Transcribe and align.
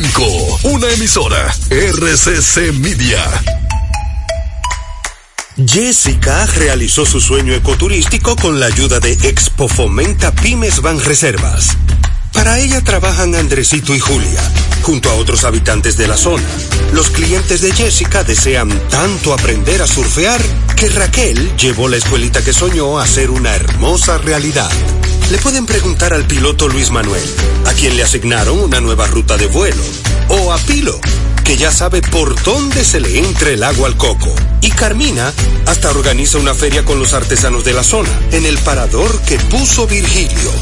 94.5. 0.00 0.58
Una 0.64 0.90
emisora. 0.90 1.54
RCC 1.70 2.72
Media. 2.74 3.24
Jessica 5.56 6.44
realizó 6.46 7.06
su 7.06 7.20
sueño 7.20 7.54
ecoturístico 7.54 8.36
con 8.36 8.60
la 8.60 8.66
ayuda 8.66 9.00
de 9.00 9.12
Expo 9.12 9.68
Fomenta 9.68 10.32
Pymes 10.32 10.82
Van 10.82 11.00
Reservas. 11.00 11.76
Para 12.34 12.58
ella 12.58 12.82
trabajan 12.82 13.34
Andresito 13.34 13.94
y 13.94 13.98
Julia, 13.98 14.42
junto 14.82 15.08
a 15.08 15.14
otros 15.14 15.44
habitantes 15.44 15.96
de 15.96 16.08
la 16.08 16.18
zona. 16.18 16.44
Los 16.92 17.08
clientes 17.08 17.62
de 17.62 17.72
Jessica 17.72 18.22
desean 18.22 18.68
tanto 18.90 19.32
aprender 19.32 19.80
a 19.80 19.86
surfear 19.86 20.42
que 20.76 20.90
Raquel 20.90 21.56
llevó 21.56 21.88
la 21.88 21.96
escuelita 21.96 22.44
que 22.44 22.52
soñó 22.52 22.98
a 22.98 23.06
ser 23.06 23.30
una 23.30 23.54
hermosa 23.54 24.18
realidad. 24.18 24.70
Le 25.30 25.38
pueden 25.38 25.66
preguntar 25.66 26.14
al 26.14 26.24
piloto 26.24 26.68
Luis 26.68 26.90
Manuel, 26.92 27.22
a 27.66 27.72
quien 27.72 27.96
le 27.96 28.04
asignaron 28.04 28.60
una 28.60 28.80
nueva 28.80 29.08
ruta 29.08 29.36
de 29.36 29.48
vuelo, 29.48 29.82
o 30.28 30.52
a 30.52 30.58
Pilo, 30.58 31.00
que 31.42 31.56
ya 31.56 31.72
sabe 31.72 32.00
por 32.00 32.40
dónde 32.44 32.84
se 32.84 33.00
le 33.00 33.18
entra 33.18 33.50
el 33.50 33.64
agua 33.64 33.88
al 33.88 33.96
coco. 33.96 34.32
Y 34.60 34.70
Carmina 34.70 35.32
hasta 35.66 35.90
organiza 35.90 36.38
una 36.38 36.54
feria 36.54 36.84
con 36.84 37.00
los 37.00 37.12
artesanos 37.12 37.64
de 37.64 37.72
la 37.72 37.82
zona, 37.82 38.08
en 38.30 38.46
el 38.46 38.56
parador 38.58 39.20
que 39.22 39.36
puso 39.38 39.88
Virgilio. 39.88 40.52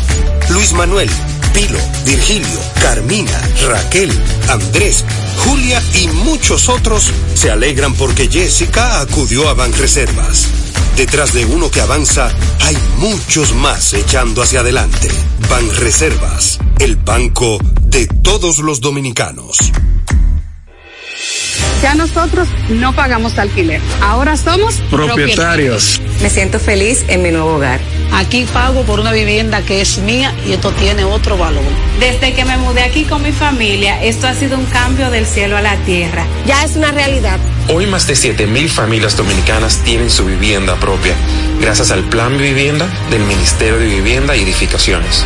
Luis 0.48 0.72
Manuel, 0.72 1.10
Pilo, 1.52 1.78
Virgilio, 2.06 2.58
Carmina, 2.80 3.38
Raquel, 3.68 4.10
Andrés, 4.48 5.04
Julia 5.44 5.82
y 5.92 6.08
muchos 6.08 6.70
otros 6.70 7.10
se 7.34 7.50
alegran 7.50 7.94
porque 7.94 8.30
Jessica 8.30 9.00
acudió 9.00 9.46
a 9.50 9.54
Banreservas. 9.54 10.63
Detrás 10.96 11.32
de 11.32 11.44
uno 11.44 11.70
que 11.70 11.80
avanza, 11.80 12.30
hay 12.60 12.76
muchos 12.98 13.54
más 13.54 13.92
echando 13.94 14.42
hacia 14.42 14.60
adelante. 14.60 15.08
Banreservas, 15.50 16.58
el 16.78 16.96
banco 16.96 17.58
de 17.82 18.06
todos 18.06 18.58
los 18.58 18.80
dominicanos. 18.80 19.58
Ya 21.82 21.94
nosotros 21.94 22.48
no 22.70 22.94
pagamos 22.94 23.36
alquiler. 23.38 23.80
Ahora 24.00 24.38
somos 24.38 24.76
propietarios. 24.90 26.00
Me 26.22 26.30
siento 26.30 26.58
feliz 26.58 27.04
en 27.08 27.20
mi 27.22 27.30
nuevo 27.30 27.56
hogar. 27.56 27.78
Aquí 28.12 28.46
pago 28.52 28.84
por 28.84 29.00
una 29.00 29.12
vivienda 29.12 29.60
que 29.62 29.82
es 29.82 29.98
mía 29.98 30.34
y 30.46 30.52
esto 30.52 30.70
tiene 30.72 31.04
otro 31.04 31.36
valor. 31.36 31.62
Desde 32.00 32.32
que 32.32 32.44
me 32.46 32.56
mudé 32.56 32.84
aquí 32.84 33.04
con 33.04 33.22
mi 33.22 33.32
familia, 33.32 34.02
esto 34.02 34.26
ha 34.26 34.34
sido 34.34 34.56
un 34.56 34.64
cambio 34.66 35.10
del 35.10 35.26
cielo 35.26 35.58
a 35.58 35.60
la 35.60 35.76
tierra. 35.84 36.24
Ya 36.46 36.64
es 36.64 36.74
una 36.76 36.90
realidad. 36.90 37.38
Hoy 37.68 37.86
más 37.86 38.06
de 38.06 38.14
7.000 38.14 38.68
familias 38.68 39.16
dominicanas 39.16 39.78
tienen 39.84 40.10
su 40.10 40.26
vivienda 40.26 40.78
propia, 40.78 41.14
gracias 41.60 41.90
al 41.90 42.04
Plan 42.04 42.36
Vivienda 42.36 42.86
del 43.10 43.22
Ministerio 43.24 43.78
de 43.78 43.86
Vivienda 43.86 44.36
y 44.36 44.42
Edificaciones. 44.42 45.24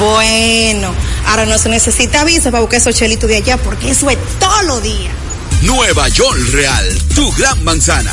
Bueno, 0.00 0.92
ahora 1.26 1.46
no 1.46 1.56
se 1.56 1.68
necesita 1.68 2.24
visa 2.24 2.50
para 2.50 2.60
buscar 2.60 2.80
esos 2.80 2.96
chelitos 2.96 3.28
de 3.30 3.36
allá 3.36 3.56
porque 3.58 3.90
eso 3.90 4.10
es 4.10 4.18
todo 4.40 4.62
lo 4.64 4.80
día. 4.80 5.10
Nueva 5.62 6.08
York 6.08 6.38
Real, 6.52 6.98
tu 7.14 7.30
gran 7.32 7.62
manzana. 7.62 8.12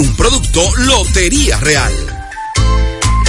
Un 0.00 0.16
producto 0.16 0.62
Lotería 0.78 1.58
Real. 1.58 2.19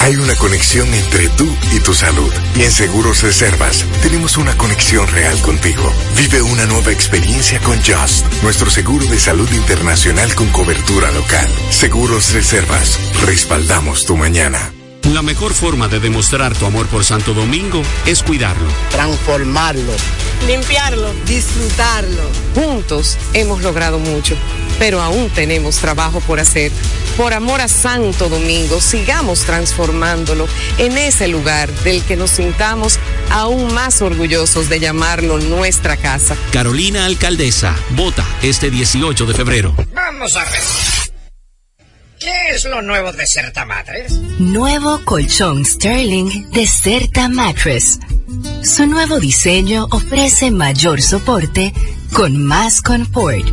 Hay 0.01 0.15
una 0.15 0.35
conexión 0.35 0.91
entre 0.91 1.29
tú 1.29 1.47
y 1.71 1.79
tu 1.79 1.93
salud. 1.93 2.31
Y 2.55 2.63
en 2.63 2.71
Seguros 2.71 3.21
Reservas 3.21 3.85
tenemos 4.01 4.35
una 4.37 4.57
conexión 4.57 5.07
real 5.07 5.39
contigo. 5.41 5.93
Vive 6.17 6.41
una 6.41 6.65
nueva 6.65 6.91
experiencia 6.91 7.59
con 7.59 7.77
Just, 7.83 8.25
nuestro 8.41 8.71
seguro 8.71 9.05
de 9.05 9.19
salud 9.19 9.49
internacional 9.51 10.33
con 10.33 10.47
cobertura 10.49 11.11
local. 11.11 11.47
Seguros 11.69 12.33
Reservas, 12.33 12.97
respaldamos 13.27 14.05
tu 14.05 14.17
mañana. 14.17 14.73
La 15.11 15.21
mejor 15.21 15.53
forma 15.53 15.89
de 15.89 15.99
demostrar 15.99 16.55
tu 16.55 16.65
amor 16.65 16.87
por 16.87 17.03
Santo 17.03 17.33
Domingo 17.33 17.83
es 18.05 18.23
cuidarlo, 18.23 18.65
transformarlo, 18.91 19.91
limpiarlo, 20.47 21.13
disfrutarlo. 21.25 22.23
Juntos 22.55 23.17
hemos 23.33 23.61
logrado 23.61 23.99
mucho, 23.99 24.37
pero 24.79 25.01
aún 25.01 25.29
tenemos 25.29 25.75
trabajo 25.79 26.21
por 26.21 26.39
hacer. 26.39 26.71
Por 27.17 27.33
amor 27.33 27.59
a 27.59 27.67
Santo 27.67 28.29
Domingo, 28.29 28.79
sigamos 28.79 29.41
transformándolo 29.41 30.47
en 30.77 30.97
ese 30.97 31.27
lugar 31.27 31.69
del 31.83 32.01
que 32.03 32.15
nos 32.15 32.31
sintamos 32.31 32.97
aún 33.31 33.73
más 33.73 34.01
orgullosos 34.01 34.69
de 34.69 34.79
llamarlo 34.79 35.39
nuestra 35.39 35.97
casa. 35.97 36.37
Carolina 36.53 37.05
Alcaldesa, 37.05 37.75
vota 37.89 38.25
este 38.43 38.71
18 38.71 39.25
de 39.25 39.33
febrero. 39.33 39.75
Vamos 39.93 40.37
a 40.37 40.45
ver. 40.45 41.10
¿Qué 42.21 42.53
es 42.53 42.65
lo 42.65 42.83
nuevo 42.83 43.11
de 43.11 43.25
Certa 43.25 43.65
Mattress? 43.65 44.13
Nuevo 44.37 45.01
colchón 45.05 45.65
Sterling 45.65 46.51
de 46.51 46.67
Certa 46.67 47.27
Mattress. 47.27 47.99
Su 48.61 48.85
nuevo 48.85 49.19
diseño 49.19 49.87
ofrece 49.89 50.51
mayor 50.51 51.01
soporte 51.01 51.73
con 52.13 52.45
más 52.45 52.83
confort. 52.83 53.47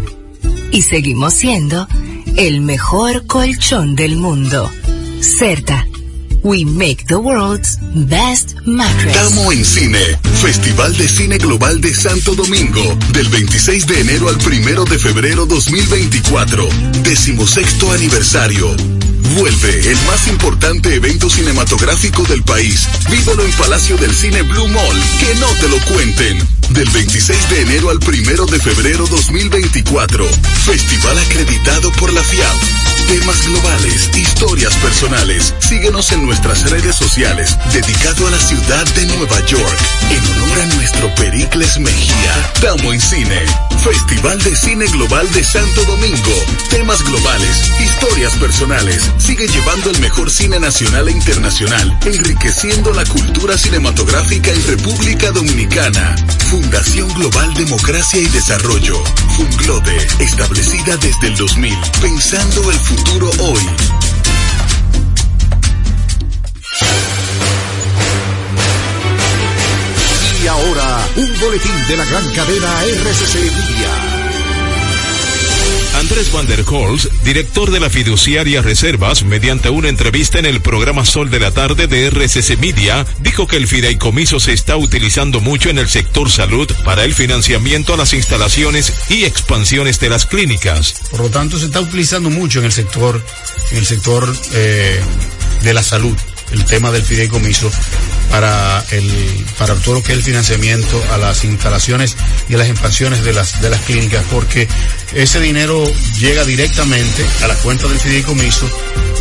Y 0.71 0.83
seguimos 0.83 1.33
siendo 1.33 1.89
el 2.37 2.61
mejor 2.61 3.27
colchón 3.27 3.97
del 3.97 4.17
mundo. 4.17 4.71
Certa. 5.23 5.87
We 6.43 6.67
make 6.67 7.07
the 7.07 7.17
world's 7.17 7.79
best 7.95 8.55
mattress. 8.67 9.15
Tamo 9.15 9.51
en 9.51 9.65
Cine, 9.65 10.19
Festival 10.41 10.97
de 10.97 11.09
Cine 11.09 11.37
Global 11.39 11.81
de 11.81 11.93
Santo 11.95 12.35
Domingo, 12.35 12.97
del 13.13 13.29
26 13.29 13.87
de 13.87 14.01
enero 14.01 14.29
al 14.29 14.37
1 14.37 14.85
de 14.85 14.99
febrero 14.99 15.47
2024, 15.47 16.69
decimosexto 17.03 17.91
aniversario. 17.93 18.75
Vuelve 19.35 19.91
el 19.91 19.97
más 20.07 20.29
importante 20.29 20.95
evento 20.95 21.29
cinematográfico 21.29 22.23
del 22.25 22.45
país. 22.45 22.89
Vívalo 23.11 23.45
en 23.45 23.53
Palacio 23.53 23.97
del 23.97 24.15
Cine 24.15 24.43
Blue 24.43 24.69
Mall. 24.69 25.03
Que 25.19 25.35
no 25.41 25.49
te 25.61 25.69
lo 25.69 25.79
cuenten. 25.93 26.39
Del 26.71 26.89
26 26.91 27.51
de 27.51 27.61
enero 27.63 27.91
al 27.91 27.99
1 27.99 28.47
de 28.47 28.59
febrero 28.59 29.07
2024. 29.09 30.27
Festival 30.65 31.19
acreditado 31.19 31.91
por 31.93 32.13
la 32.13 32.23
FIAP. 32.23 32.98
Temas 33.09 33.43
globales, 33.47 34.11
historias 34.15 34.77
personales. 34.77 35.55
Síguenos 35.61 36.13
en 36.13 36.27
nuestras 36.27 36.69
redes 36.71 36.95
sociales, 36.95 37.57
dedicado 37.73 38.27
a 38.27 38.31
la 38.31 38.39
ciudad 38.39 38.85
de 38.95 39.07
Nueva 39.07 39.41
York, 39.47 39.79
en 40.11 40.43
honor 40.43 40.61
a 40.61 40.67
nuestro 40.75 41.15
Pericles 41.15 41.79
Mejía. 41.79 42.53
Tamo 42.61 42.93
en 42.93 43.01
Cine. 43.01 43.41
Festival 43.83 44.39
de 44.43 44.55
Cine 44.55 44.87
Global 44.89 45.31
de 45.33 45.43
Santo 45.43 45.85
Domingo. 45.85 46.45
Temas 46.69 47.03
globales, 47.03 47.71
historias 47.81 48.35
personales. 48.35 49.11
Sigue 49.17 49.49
llevando 49.49 49.89
el 49.89 49.99
mejor 50.01 50.31
cine 50.31 50.61
nacional 50.61 51.09
e 51.09 51.13
internacional, 51.13 51.99
enriqueciendo 52.05 52.93
la 52.93 53.07
cultura 53.07 53.57
cinematográfica 53.57 54.51
en 54.51 54.67
República 54.67 55.31
Dominicana. 55.31 56.15
Fundación 56.51 57.09
Global 57.15 57.55
Democracia 57.55 58.21
y 58.21 58.27
Desarrollo. 58.27 59.03
Funglode, 59.37 59.97
establecida 60.19 60.97
desde 60.99 61.29
el 61.29 61.37
2000, 61.37 61.79
pensando 62.03 62.71
el 62.71 62.79
futuro 62.79 62.98
hoy. 63.41 63.63
Y 70.43 70.47
ahora, 70.47 71.09
un 71.17 71.41
boletín 71.41 71.87
de 71.89 71.97
la 71.97 72.05
gran 72.05 72.31
cadena 72.35 72.85
RCC 72.85 73.35
Media. 73.35 74.18
Andrés 76.09 76.33
Van 76.33 76.47
der 76.47 76.65
Holz, 76.67 77.11
director 77.23 77.71
de 77.71 77.81
la 77.81 77.91
fiduciaria 77.91 78.63
Reservas, 78.63 79.25
mediante 79.25 79.69
una 79.69 79.91
entrevista 79.91 80.39
en 80.39 80.47
el 80.47 80.63
programa 80.63 81.05
Sol 81.05 81.29
de 81.29 81.39
la 81.39 81.51
Tarde 81.51 81.87
de 81.87 82.07
RCC 82.09 82.57
Media, 82.59 83.05
dijo 83.21 83.47
que 83.47 83.59
el 83.59 83.69
fideicomiso 83.69 84.41
se 84.41 84.55
está 84.55 84.79
utilizando 84.79 85.41
mucho 85.41 85.69
en 85.69 85.77
el 85.77 85.87
sector 85.87 86.31
salud 86.31 86.67
para 86.83 87.05
el 87.05 87.13
financiamiento 87.13 87.93
a 87.93 87.99
las 87.99 88.15
instalaciones 88.15 88.95
y 89.11 89.25
expansiones 89.25 90.01
de 90.01 90.09
las 90.09 90.25
clínicas. 90.25 90.95
Por 91.11 91.21
lo 91.21 91.29
tanto, 91.29 91.59
se 91.59 91.67
está 91.67 91.83
utilizando 91.83 92.31
mucho 92.31 92.61
en 92.61 92.65
el 92.65 92.73
sector, 92.73 93.23
en 93.73 93.77
el 93.77 93.85
sector 93.85 94.35
eh, 94.55 95.03
de 95.63 95.75
la 95.75 95.83
salud 95.83 96.17
el 96.53 96.65
tema 96.65 96.91
del 96.91 97.03
fideicomiso 97.03 97.71
para 98.31 98.83
para 99.59 99.75
todo 99.75 99.97
lo 99.97 100.03
que 100.03 100.13
es 100.13 100.19
el 100.19 100.25
financiamiento 100.25 101.03
a 101.13 101.19
las 101.19 101.45
instalaciones 101.45 102.17
y 102.49 102.55
a 102.55 102.59
las 102.59 102.69
expansiones 102.69 103.23
de 103.25 103.33
las 103.33 103.61
de 103.61 103.71
las 103.71 103.81
clínicas 103.83 104.25
porque 104.31 104.69
ese 105.13 105.41
dinero 105.41 105.85
llega 106.19 106.45
directamente 106.45 107.25
a 107.43 107.49
la 107.49 107.55
cuenta 107.57 107.89
del 107.89 107.99
fideicomiso 107.99 108.69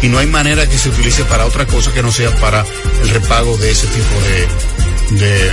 y 0.02 0.08
no 0.10 0.20
hay 0.20 0.28
manera 0.28 0.68
que 0.68 0.78
se 0.78 0.90
utilice 0.90 1.24
para 1.26 1.46
otra 1.46 1.66
cosa 1.66 1.94
que 1.94 2.04
no 2.04 2.12
sea 2.12 2.36
para 2.40 2.66
el 3.02 3.10
repago 3.10 3.58
de 3.58 3.72
ese 3.72 3.88
tipo 3.88 5.20
de, 5.20 5.26
de 5.26 5.52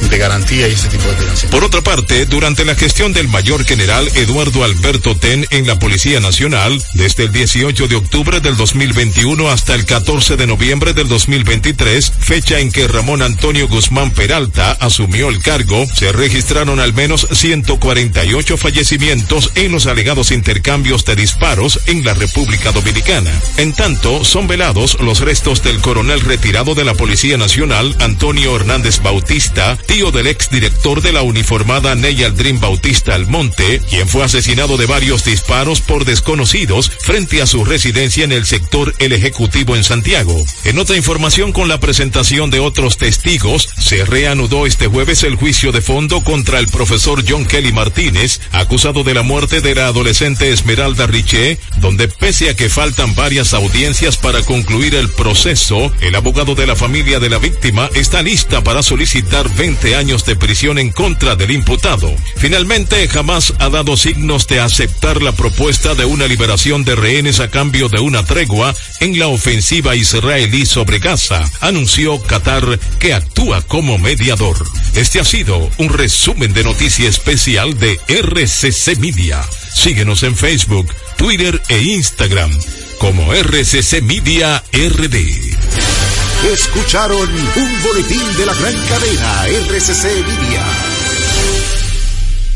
de 0.00 0.18
garantía 0.18 0.68
y 0.68 0.72
ese 0.72 0.88
tipo 0.88 1.04
de 1.08 1.16
financiación. 1.16 1.50
Por 1.50 1.64
otra 1.64 1.82
parte, 1.82 2.26
durante 2.26 2.64
la 2.64 2.74
gestión 2.74 3.12
del 3.12 3.28
mayor 3.28 3.64
general 3.64 4.08
Eduardo 4.14 4.64
Alberto 4.64 5.16
Ten 5.16 5.46
en 5.50 5.66
la 5.66 5.78
Policía 5.78 6.20
Nacional, 6.20 6.82
desde 6.94 7.24
el 7.24 7.32
18 7.32 7.88
de 7.88 7.96
octubre 7.96 8.40
del 8.40 8.56
2021 8.56 9.48
hasta 9.48 9.74
el 9.74 9.84
14 9.84 10.36
de 10.36 10.46
noviembre 10.46 10.92
del 10.92 11.08
2023, 11.08 12.12
fecha 12.18 12.60
en 12.60 12.70
que 12.70 12.88
Ramón 12.88 13.22
Antonio 13.22 13.68
Guzmán 13.68 14.10
Peralta 14.10 14.72
asumió 14.72 15.28
el 15.28 15.40
cargo, 15.40 15.86
se 15.94 16.12
registraron 16.12 16.80
al 16.80 16.92
menos 16.92 17.26
148 17.32 18.56
fallecimientos 18.56 19.52
en 19.54 19.72
los 19.72 19.86
alegados 19.86 20.30
intercambios 20.30 21.04
de 21.04 21.16
disparos 21.16 21.80
en 21.86 22.04
la 22.04 22.14
República 22.14 22.72
Dominicana. 22.72 23.30
En 23.56 23.72
tanto, 23.72 24.24
son 24.24 24.46
velados 24.46 24.98
los 25.00 25.20
restos 25.20 25.62
del 25.62 25.80
coronel 25.80 26.20
retirado 26.20 26.74
de 26.74 26.84
la 26.84 26.94
Policía 26.94 27.36
Nacional, 27.36 27.96
Antonio 28.00 28.56
Hernández 28.56 29.00
Bautista, 29.02 29.78
tío 29.86 30.10
del 30.10 30.26
ex 30.26 30.50
director 30.50 31.00
de 31.00 31.12
la 31.12 31.22
uniformada 31.22 31.94
Ney 31.94 32.24
Aldrin 32.24 32.60
Bautista 32.60 33.14
Almonte, 33.14 33.80
quien 33.88 34.08
fue 34.08 34.24
asesinado 34.24 34.76
de 34.76 34.86
varios 34.86 35.24
disparos 35.24 35.80
por 35.80 36.04
desconocidos 36.04 36.90
frente 37.00 37.40
a 37.40 37.46
su 37.46 37.64
residencia 37.64 38.24
en 38.24 38.32
el 38.32 38.46
sector 38.46 38.94
El 38.98 39.12
Ejecutivo 39.12 39.76
en 39.76 39.84
Santiago. 39.84 40.44
En 40.64 40.78
otra 40.78 40.96
información 40.96 41.52
con 41.52 41.68
la 41.68 41.80
presentación 41.80 42.50
de 42.50 42.60
otros 42.60 42.98
testigos, 42.98 43.68
se 43.78 44.04
reanudó 44.04 44.66
este 44.66 44.88
jueves 44.88 45.22
el 45.22 45.36
juicio 45.36 45.72
de 45.72 45.80
fondo 45.80 46.22
contra 46.22 46.58
el 46.58 46.68
profesor 46.68 47.24
John 47.26 47.46
Kelly 47.46 47.72
Martínez, 47.72 48.40
acusado 48.52 49.04
de 49.04 49.14
la 49.14 49.22
muerte 49.22 49.60
de 49.60 49.74
la 49.74 49.86
adolescente 49.86 50.50
Esmeralda 50.52 51.06
Riché, 51.06 51.58
donde 51.80 52.08
pese 52.08 52.50
a 52.50 52.56
que 52.56 52.68
faltan 52.68 53.14
varias 53.14 53.54
audiencias 53.54 54.16
para 54.16 54.42
concluir 54.42 54.94
el 54.94 55.08
proceso, 55.10 55.92
el 56.00 56.14
abogado 56.14 56.54
de 56.54 56.66
la 56.66 56.76
familia 56.76 57.20
de 57.20 57.30
la 57.30 57.38
víctima 57.38 57.88
está 57.94 58.22
lista 58.22 58.62
para 58.62 58.82
solicitar 58.82 59.48
20 59.82 59.96
años 59.96 60.24
de 60.24 60.36
prisión 60.36 60.78
en 60.78 60.90
contra 60.90 61.36
del 61.36 61.50
imputado. 61.50 62.14
Finalmente, 62.36 63.06
jamás 63.08 63.52
ha 63.58 63.68
dado 63.68 63.96
signos 63.96 64.46
de 64.46 64.60
aceptar 64.60 65.20
la 65.20 65.32
propuesta 65.32 65.94
de 65.94 66.06
una 66.06 66.26
liberación 66.26 66.82
de 66.84 66.94
rehenes 66.94 67.40
a 67.40 67.50
cambio 67.50 67.88
de 67.88 68.00
una 68.00 68.24
tregua 68.24 68.74
en 69.00 69.18
la 69.18 69.26
ofensiva 69.26 69.94
israelí 69.94 70.64
sobre 70.64 70.98
Gaza, 70.98 71.44
anunció 71.60 72.22
Qatar 72.22 72.78
que 72.98 73.12
actúa 73.12 73.60
como 73.62 73.98
mediador. 73.98 74.56
Este 74.94 75.20
ha 75.20 75.24
sido 75.24 75.70
un 75.76 75.90
resumen 75.90 76.54
de 76.54 76.64
noticia 76.64 77.08
especial 77.08 77.78
de 77.78 78.00
RCC 78.08 78.98
Media. 78.98 79.42
Síguenos 79.74 80.22
en 80.22 80.36
Facebook, 80.36 80.88
Twitter 81.16 81.60
e 81.68 81.82
Instagram 81.82 82.50
como 82.98 83.34
RCC 83.34 84.00
Media 84.02 84.62
RD. 84.72 86.25
Escucharon 86.44 87.28
un 87.28 87.82
boletín 87.82 88.36
de 88.36 88.46
la 88.46 88.54
gran 88.54 88.74
cadena 88.88 89.46
RCC 89.46 90.04
Media. 90.26 90.64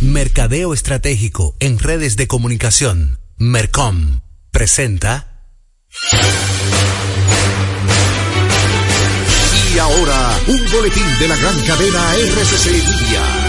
Mercadeo 0.00 0.74
Estratégico 0.74 1.56
en 1.58 1.78
redes 1.78 2.16
de 2.16 2.28
comunicación. 2.28 3.18
Mercom 3.36 4.20
presenta. 4.52 5.44
Y 9.74 9.78
ahora, 9.78 10.38
un 10.46 10.70
boletín 10.70 11.18
de 11.18 11.28
la 11.28 11.36
gran 11.36 11.60
cadena 11.62 12.14
RCC 12.14 12.66
Media 12.66 13.39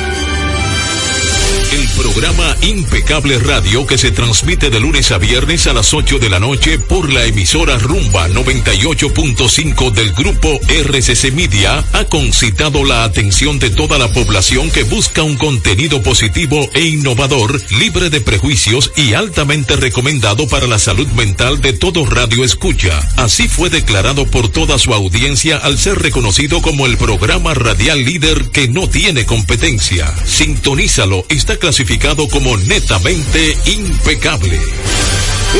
el 1.71 1.87
programa 1.95 2.57
Impecable 2.61 3.39
Radio 3.39 3.87
que 3.87 3.97
se 3.97 4.11
transmite 4.11 4.69
de 4.69 4.79
lunes 4.81 5.11
a 5.11 5.17
viernes 5.17 5.67
a 5.67 5.73
las 5.73 5.93
8 5.93 6.19
de 6.19 6.29
la 6.29 6.39
noche 6.39 6.77
por 6.77 7.09
la 7.09 7.23
emisora 7.23 7.77
Rumba 7.77 8.27
98.5 8.27 9.91
del 9.91 10.11
grupo 10.11 10.59
RCC 10.67 11.31
Media 11.33 11.83
ha 11.93 12.03
concitado 12.05 12.83
la 12.83 13.05
atención 13.05 13.57
de 13.57 13.69
toda 13.69 13.97
la 13.97 14.11
población 14.11 14.69
que 14.69 14.83
busca 14.83 15.23
un 15.23 15.37
contenido 15.37 16.01
positivo 16.03 16.69
e 16.73 16.81
innovador, 16.81 17.61
libre 17.79 18.09
de 18.09 18.19
prejuicios 18.19 18.91
y 18.97 19.13
altamente 19.13 19.77
recomendado 19.77 20.49
para 20.49 20.67
la 20.67 20.77
salud 20.77 21.07
mental 21.09 21.61
de 21.61 21.71
todo 21.71 22.05
radio 22.05 22.43
escucha. 22.43 22.99
Así 23.15 23.47
fue 23.47 23.69
declarado 23.69 24.25
por 24.25 24.49
toda 24.49 24.77
su 24.77 24.93
audiencia 24.93 25.55
al 25.57 25.77
ser 25.77 25.99
reconocido 25.99 26.61
como 26.61 26.85
el 26.85 26.97
programa 26.97 27.53
radial 27.53 28.03
líder 28.03 28.49
que 28.51 28.67
no 28.67 28.89
tiene 28.89 29.25
competencia. 29.25 30.13
Sintonízalo, 30.25 31.25
está 31.29 31.60
clasificado 31.61 32.27
como 32.27 32.57
netamente 32.57 33.55
impecable. 33.67 34.59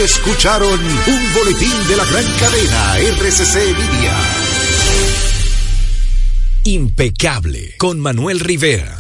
Escucharon 0.04 0.74
un 0.74 1.34
boletín 1.34 1.88
de 1.88 1.96
la 1.96 2.04
gran 2.06 2.26
cadena 2.40 2.98
RCC 2.98 3.56
Media. 3.78 4.14
Impecable 6.64 7.76
con 7.78 8.00
Manuel 8.00 8.40
Rivera. 8.40 8.98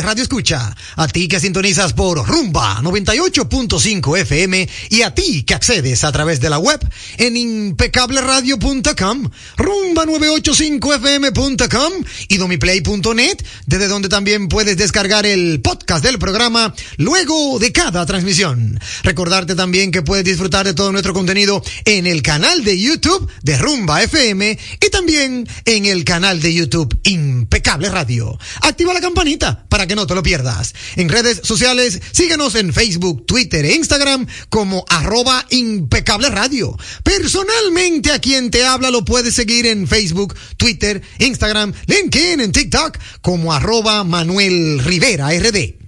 Radio 0.00 0.22
Escucha. 0.22 0.74
A 0.96 1.08
ti 1.08 1.28
que 1.28 1.40
sintonizas 1.40 1.92
por 1.92 2.26
Rumba 2.26 2.80
98.5 2.82 4.18
FM 4.20 4.66
y 4.90 5.02
a 5.02 5.14
ti 5.14 5.42
que 5.42 5.52
accedes 5.54 6.04
a 6.04 6.12
través 6.12 6.40
de 6.40 6.48
la 6.48 6.58
web 6.58 6.80
en 7.18 7.36
impecableradio.com, 7.36 9.30
rumba985fm.com 9.56 11.92
y 12.28 12.36
domiplay.net, 12.36 13.36
desde 13.66 13.88
donde 13.88 14.08
también 14.08 14.48
puedes 14.48 14.76
descargar 14.76 15.26
el 15.26 15.60
podcast 15.60 16.04
del 16.04 16.18
programa 16.18 16.74
luego 16.96 17.58
de 17.58 17.72
cada 17.72 18.06
transmisión. 18.06 18.78
Recordarte 19.02 19.54
también 19.54 19.90
que 19.90 20.02
puedes 20.02 20.24
disfrutar 20.24 20.64
de 20.64 20.74
todo 20.74 20.92
nuestro 20.92 21.12
contenido 21.12 21.62
en 21.84 22.06
el 22.06 22.22
canal 22.22 22.64
de 22.64 22.78
YouTube 22.78 23.28
de 23.42 23.58
Rumba 23.58 24.02
FM 24.02 24.58
y 24.80 24.90
también 24.90 25.48
en 25.64 25.86
el 25.86 26.04
canal 26.04 26.40
de 26.40 26.54
YouTube 26.54 26.96
Impecable 27.04 27.90
Radio. 27.90 28.38
Activa 28.62 28.94
la 28.94 29.00
campanita 29.00 29.64
para 29.68 29.81
que 29.86 29.96
no 29.96 30.06
te 30.06 30.14
lo 30.14 30.22
pierdas. 30.22 30.74
En 30.96 31.08
redes 31.08 31.40
sociales, 31.44 32.00
síguenos 32.12 32.54
en 32.54 32.72
Facebook, 32.72 33.26
Twitter 33.26 33.64
e 33.64 33.74
Instagram 33.74 34.26
como 34.48 34.84
arroba 34.88 35.46
Impecable 35.50 36.28
Radio. 36.30 36.76
Personalmente 37.02 38.12
a 38.12 38.18
quien 38.18 38.50
te 38.50 38.64
habla 38.64 38.90
lo 38.90 39.04
puedes 39.04 39.34
seguir 39.34 39.66
en 39.66 39.86
Facebook, 39.86 40.34
Twitter, 40.56 41.02
Instagram, 41.18 41.72
LinkedIn, 41.86 42.40
en 42.40 42.52
TikTok 42.52 42.98
como 43.20 43.52
arroba 43.52 44.04
Manuel 44.04 44.80
Rivera 44.84 45.30
RD. 45.30 45.81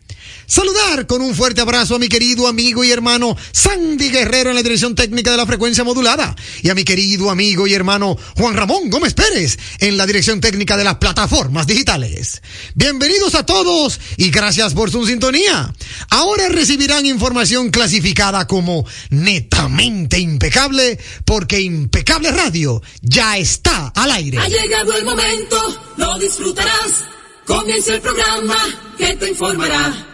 Saludar 0.47 1.07
con 1.07 1.23
un 1.23 1.35
fuerte 1.35 1.61
abrazo 1.61 1.95
a 1.97 1.99
mi 1.99 2.09
querido 2.09 2.47
amigo 2.47 2.85
y 2.85 2.91
hermano 2.91 3.37
Sandy 3.53 4.11
Guerrero 4.11 4.51
en 4.51 4.57
la 4.57 4.63
dirección 4.63 4.95
técnica 4.95 5.31
de 5.31 5.37
la 5.37 5.47
frecuencia 5.47 5.85
modulada 5.85 6.37
y 6.63 6.71
a 6.71 6.75
mi 6.75 6.85
querido 6.85 7.31
amigo 7.31 7.67
y 7.67 7.75
hermano 7.75 8.17
Juan 8.37 8.55
Ramón 8.55 8.91
Gómez 8.91 9.15
Pérez 9.15 9.59
en 9.81 9.97
la 9.97 10.07
dirección 10.07 10.41
técnica 10.41 10.77
de 10.77 10.85
las 10.85 10.97
plataformas 10.97 11.67
digitales. 11.67 12.43
Bienvenidos 12.75 13.35
a 13.35 13.47
todos 13.47 14.01
y 14.17 14.31
gracias 14.31 14.75
por 14.75 14.91
su 14.91 15.07
sintonía. 15.07 15.73
Ahora 16.11 16.49
recibirán 16.49 17.07
información 17.07 17.71
clasificada 17.71 18.47
como 18.47 18.87
netamente 19.11 20.19
impecable 20.19 20.99
porque 21.25 21.61
Impecable 21.61 22.31
Radio 22.31 22.83
ya 23.01 23.39
está 23.39 23.89
al 23.95 24.11
aire. 24.11 24.39
Ha 24.39 24.49
llegado 24.49 24.97
el 24.97 25.05
momento, 25.05 25.57
lo 25.97 26.19
disfrutarás. 26.19 27.05
Comienza 27.47 27.95
el 27.95 28.01
programa 28.01 28.57
que 28.97 29.17
te 29.17 29.29
informará. 29.31 30.14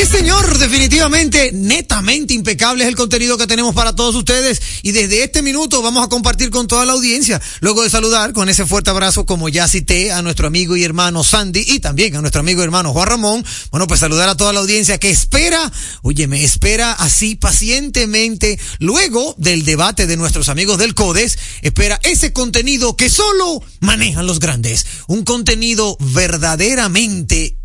Sí, 0.00 0.06
señor, 0.06 0.56
definitivamente, 0.56 1.52
netamente 1.52 2.32
impecable 2.32 2.84
es 2.84 2.88
el 2.88 2.96
contenido 2.96 3.36
que 3.36 3.46
tenemos 3.46 3.74
para 3.74 3.94
todos 3.94 4.14
ustedes 4.14 4.58
y 4.80 4.92
desde 4.92 5.22
este 5.22 5.42
minuto 5.42 5.82
vamos 5.82 6.02
a 6.02 6.08
compartir 6.08 6.48
con 6.48 6.66
toda 6.66 6.86
la 6.86 6.94
audiencia. 6.94 7.38
Luego 7.60 7.82
de 7.82 7.90
saludar 7.90 8.32
con 8.32 8.48
ese 8.48 8.64
fuerte 8.64 8.88
abrazo, 8.88 9.26
como 9.26 9.50
ya 9.50 9.68
cité, 9.68 10.10
a 10.10 10.22
nuestro 10.22 10.46
amigo 10.46 10.74
y 10.74 10.84
hermano 10.84 11.22
Sandy 11.22 11.66
y 11.66 11.80
también 11.80 12.16
a 12.16 12.22
nuestro 12.22 12.40
amigo 12.40 12.62
y 12.62 12.64
hermano 12.64 12.94
Juan 12.94 13.08
Ramón. 13.08 13.44
Bueno, 13.70 13.86
pues 13.86 14.00
saludar 14.00 14.30
a 14.30 14.38
toda 14.38 14.54
la 14.54 14.60
audiencia 14.60 14.96
que 14.96 15.10
espera, 15.10 15.70
oye, 16.00 16.26
me 16.28 16.44
espera 16.44 16.92
así 16.92 17.34
pacientemente, 17.34 18.58
luego 18.78 19.34
del 19.36 19.66
debate 19.66 20.06
de 20.06 20.16
nuestros 20.16 20.48
amigos 20.48 20.78
del 20.78 20.94
CODES, 20.94 21.38
espera 21.60 22.00
ese 22.04 22.32
contenido 22.32 22.96
que 22.96 23.10
solo 23.10 23.62
manejan 23.80 24.26
los 24.26 24.40
grandes. 24.40 24.86
Un 25.08 25.24
contenido 25.24 25.98
verdaderamente 26.00 27.59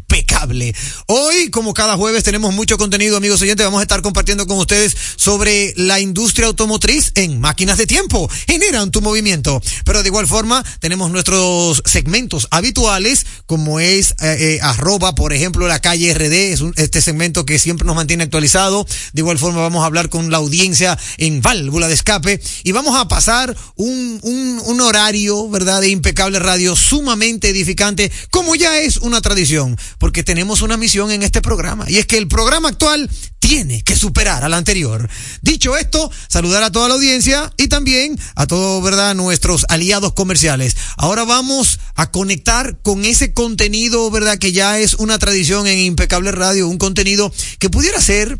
impecable. 0.00 0.74
Hoy, 1.06 1.50
como 1.50 1.74
cada 1.74 1.96
jueves, 1.96 2.24
tenemos 2.24 2.54
mucho 2.54 2.78
contenido, 2.78 3.16
amigos 3.16 3.42
oyentes. 3.42 3.66
Vamos 3.66 3.80
a 3.80 3.82
estar 3.82 4.02
compartiendo 4.02 4.46
con 4.46 4.58
ustedes 4.58 4.96
sobre 5.16 5.74
la 5.76 6.00
industria 6.00 6.46
automotriz 6.46 7.12
en 7.14 7.40
máquinas 7.40 7.78
de 7.78 7.86
tiempo. 7.86 8.28
Generan 8.46 8.90
tu 8.90 9.02
movimiento. 9.02 9.60
Pero 9.84 10.02
de 10.02 10.08
igual 10.08 10.26
forma, 10.26 10.64
tenemos 10.80 11.10
nuestros 11.10 11.82
segmentos 11.84 12.48
habituales, 12.50 13.26
como 13.46 13.80
es 13.80 14.12
eh, 14.20 14.36
eh, 14.40 14.58
arroba, 14.62 15.14
por 15.14 15.32
ejemplo, 15.32 15.68
la 15.68 15.80
calle 15.80 16.14
RD. 16.14 16.52
Es 16.52 16.60
un, 16.60 16.72
este 16.76 17.02
segmento 17.02 17.44
que 17.44 17.58
siempre 17.58 17.86
nos 17.86 17.96
mantiene 17.96 18.24
actualizado. 18.24 18.86
De 19.12 19.20
igual 19.20 19.38
forma, 19.38 19.60
vamos 19.60 19.82
a 19.82 19.86
hablar 19.86 20.08
con 20.08 20.30
la 20.30 20.38
audiencia 20.38 20.98
en 21.18 21.42
válvula 21.42 21.88
de 21.88 21.94
escape. 21.94 22.40
Y 22.64 22.72
vamos 22.72 22.96
a 22.96 23.08
pasar 23.08 23.56
un, 23.76 24.18
un, 24.22 24.62
un 24.64 24.80
horario, 24.80 25.48
¿verdad?, 25.48 25.80
de 25.80 25.90
impecable 25.90 26.38
radio 26.38 26.74
sumamente 26.74 27.50
edificante, 27.50 28.10
como 28.30 28.54
ya 28.54 28.78
es 28.78 28.96
una 28.98 29.20
tradición 29.20 29.76
porque 29.98 30.22
tenemos 30.22 30.62
una 30.62 30.76
misión 30.76 31.10
en 31.10 31.22
este 31.22 31.40
programa 31.40 31.84
y 31.88 31.98
es 31.98 32.06
que 32.06 32.18
el 32.18 32.28
programa 32.28 32.68
actual 32.68 33.10
tiene 33.38 33.82
que 33.82 33.96
superar 33.96 34.44
al 34.44 34.54
anterior. 34.54 35.08
Dicho 35.42 35.76
esto, 35.76 36.10
saludar 36.28 36.62
a 36.62 36.70
toda 36.70 36.88
la 36.88 36.94
audiencia 36.94 37.52
y 37.56 37.68
también 37.68 38.18
a 38.34 38.46
todos, 38.46 38.82
¿verdad?, 38.82 39.14
nuestros 39.14 39.66
aliados 39.68 40.12
comerciales. 40.12 40.76
Ahora 40.96 41.24
vamos 41.24 41.80
a 41.94 42.10
conectar 42.10 42.80
con 42.82 43.04
ese 43.04 43.32
contenido, 43.32 44.10
¿verdad?, 44.10 44.38
que 44.38 44.52
ya 44.52 44.78
es 44.78 44.94
una 44.94 45.18
tradición 45.18 45.66
en 45.66 45.78
Impecable 45.78 46.32
Radio, 46.32 46.68
un 46.68 46.78
contenido 46.78 47.32
que 47.58 47.70
pudiera 47.70 48.00
ser 48.00 48.38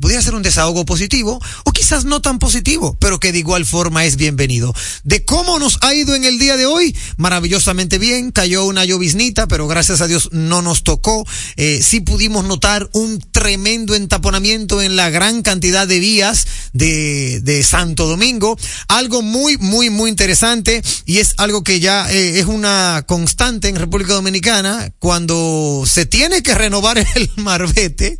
pudiera 0.00 0.22
ser 0.22 0.34
un 0.34 0.42
desahogo 0.42 0.84
positivo 0.84 1.40
o 1.64 1.72
quizás 1.72 2.04
no 2.04 2.20
tan 2.22 2.38
positivo, 2.38 2.96
pero 3.00 3.20
que 3.20 3.32
de 3.32 3.38
igual 3.38 3.66
forma 3.66 4.04
es 4.04 4.16
bienvenido. 4.16 4.74
De 5.04 5.24
cómo 5.24 5.58
nos 5.58 5.78
ha 5.82 5.94
ido 5.94 6.14
en 6.14 6.24
el 6.24 6.38
día 6.38 6.56
de 6.56 6.66
hoy, 6.66 6.96
maravillosamente 7.16 7.98
bien, 7.98 8.32
cayó 8.32 8.64
una 8.64 8.84
lloviznita, 8.84 9.46
pero 9.46 9.68
gracias 9.68 10.00
a 10.00 10.06
Dios 10.06 10.30
no 10.32 10.62
nos 10.62 10.82
tocó. 10.82 11.26
Eh, 11.56 11.80
sí 11.82 12.00
pudimos 12.00 12.44
notar 12.44 12.88
un 12.92 13.20
tremendo 13.30 13.94
entaponamiento 13.94 14.82
en 14.82 14.96
la 14.96 15.10
gran 15.10 15.42
cantidad 15.42 15.86
de 15.86 16.00
vías 16.00 16.46
de, 16.72 17.40
de 17.42 17.62
Santo 17.62 18.06
Domingo, 18.06 18.58
algo 18.88 19.22
muy, 19.22 19.58
muy, 19.58 19.90
muy 19.90 20.10
interesante 20.10 20.82
y 21.06 21.18
es 21.18 21.34
algo 21.36 21.62
que 21.64 21.80
ya 21.80 22.10
eh, 22.10 22.38
es 22.38 22.46
una 22.46 23.04
constante 23.06 23.68
en 23.68 23.76
República 23.76 24.14
Dominicana 24.14 24.92
cuando 24.98 25.84
se 25.86 26.06
tiene 26.06 26.42
que 26.42 26.54
renovar 26.54 26.98
el 27.14 27.30
marbete 27.36 28.18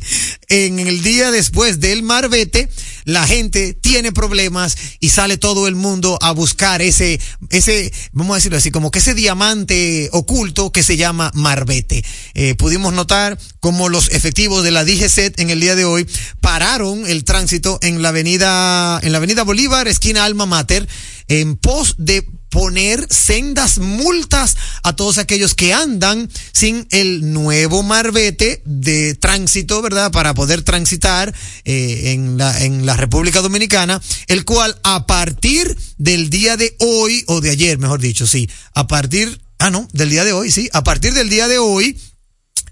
en 0.49 0.79
el 0.79 1.01
día 1.01 1.31
después 1.31 1.70
del 1.79 2.03
marbete, 2.03 2.69
la 3.05 3.25
gente 3.25 3.73
tiene 3.73 4.11
problemas 4.11 4.77
y 4.99 5.09
sale 5.09 5.37
todo 5.37 5.67
el 5.67 5.75
mundo 5.75 6.17
a 6.21 6.31
buscar 6.31 6.81
ese, 6.81 7.19
ese, 7.49 7.91
vamos 8.11 8.33
a 8.33 8.37
decirlo 8.37 8.57
así, 8.57 8.71
como 8.71 8.91
que 8.91 8.99
ese 8.99 9.13
diamante 9.13 10.09
oculto 10.11 10.71
que 10.71 10.83
se 10.83 10.97
llama 10.97 11.31
marbete. 11.33 12.03
Eh, 12.33 12.55
pudimos 12.55 12.93
notar 12.93 13.39
como 13.59 13.89
los 13.89 14.09
efectivos 14.09 14.63
de 14.63 14.71
la 14.71 14.83
DGCET 14.83 15.39
en 15.39 15.49
el 15.49 15.59
día 15.59 15.75
de 15.75 15.85
hoy 15.85 16.07
pararon 16.41 17.07
el 17.07 17.23
tránsito 17.23 17.79
en 17.81 18.01
la 18.01 18.09
avenida, 18.09 18.99
en 19.03 19.11
la 19.11 19.17
avenida 19.17 19.43
Bolívar, 19.43 19.87
esquina 19.87 20.25
Alma 20.25 20.45
Mater, 20.45 20.87
en 21.27 21.55
pos 21.55 21.95
de 21.97 22.25
poner 22.51 23.07
sendas 23.09 23.79
multas 23.79 24.57
a 24.83 24.95
todos 24.95 25.17
aquellos 25.17 25.55
que 25.55 25.73
andan 25.73 26.29
sin 26.51 26.85
el 26.91 27.33
nuevo 27.33 27.81
marbete 27.81 28.61
de 28.65 29.15
tránsito, 29.15 29.81
¿verdad? 29.81 30.11
Para 30.11 30.35
poder 30.35 30.61
transitar 30.61 31.33
eh, 31.65 32.11
en, 32.11 32.37
la, 32.37 32.63
en 32.63 32.85
la 32.85 32.95
República 32.95 33.41
Dominicana, 33.41 33.99
el 34.27 34.45
cual 34.45 34.77
a 34.83 35.07
partir 35.07 35.75
del 35.97 36.29
día 36.29 36.57
de 36.57 36.75
hoy, 36.79 37.23
o 37.27 37.41
de 37.41 37.49
ayer, 37.49 37.79
mejor 37.79 38.01
dicho, 38.01 38.27
sí, 38.27 38.49
a 38.73 38.85
partir, 38.85 39.41
ah, 39.57 39.71
no, 39.71 39.87
del 39.93 40.09
día 40.09 40.25
de 40.25 40.33
hoy, 40.33 40.51
sí, 40.51 40.69
a 40.73 40.83
partir 40.83 41.13
del 41.13 41.29
día 41.29 41.47
de 41.47 41.57
hoy, 41.57 41.97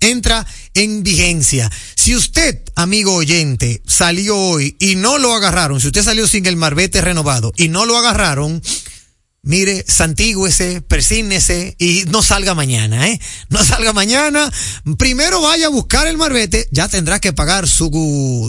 entra 0.01 0.45
en 0.73 1.03
vigencia. 1.03 1.71
Si 1.95 2.15
usted, 2.15 2.61
amigo 2.75 3.13
oyente, 3.13 3.81
salió 3.87 4.37
hoy 4.37 4.75
y 4.79 4.95
no 4.95 5.17
lo 5.17 5.33
agarraron, 5.33 5.79
si 5.79 5.87
usted 5.87 6.03
salió 6.03 6.27
sin 6.27 6.45
el 6.45 6.57
marbete 6.57 7.01
renovado 7.01 7.53
y 7.55 7.69
no 7.69 7.85
lo 7.85 7.97
agarraron, 7.97 8.61
Mire, 9.41 9.85
santígüese, 9.87 10.81
persígnese 10.81 11.75
y 11.79 12.03
no 12.07 12.21
salga 12.21 12.53
mañana, 12.55 13.07
¿eh? 13.07 13.19
No 13.49 13.63
salga 13.63 13.93
mañana. 13.93 14.51
Primero 14.97 15.41
vaya 15.41 15.67
a 15.67 15.69
buscar 15.69 16.07
el 16.07 16.17
marbete, 16.17 16.67
ya 16.71 16.89
tendrá 16.89 17.19
que 17.19 17.31
pagar 17.31 17.67
su, 17.67 17.89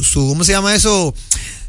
su, 0.04 0.28
¿cómo 0.28 0.44
se 0.44 0.52
llama 0.52 0.74
eso? 0.74 1.14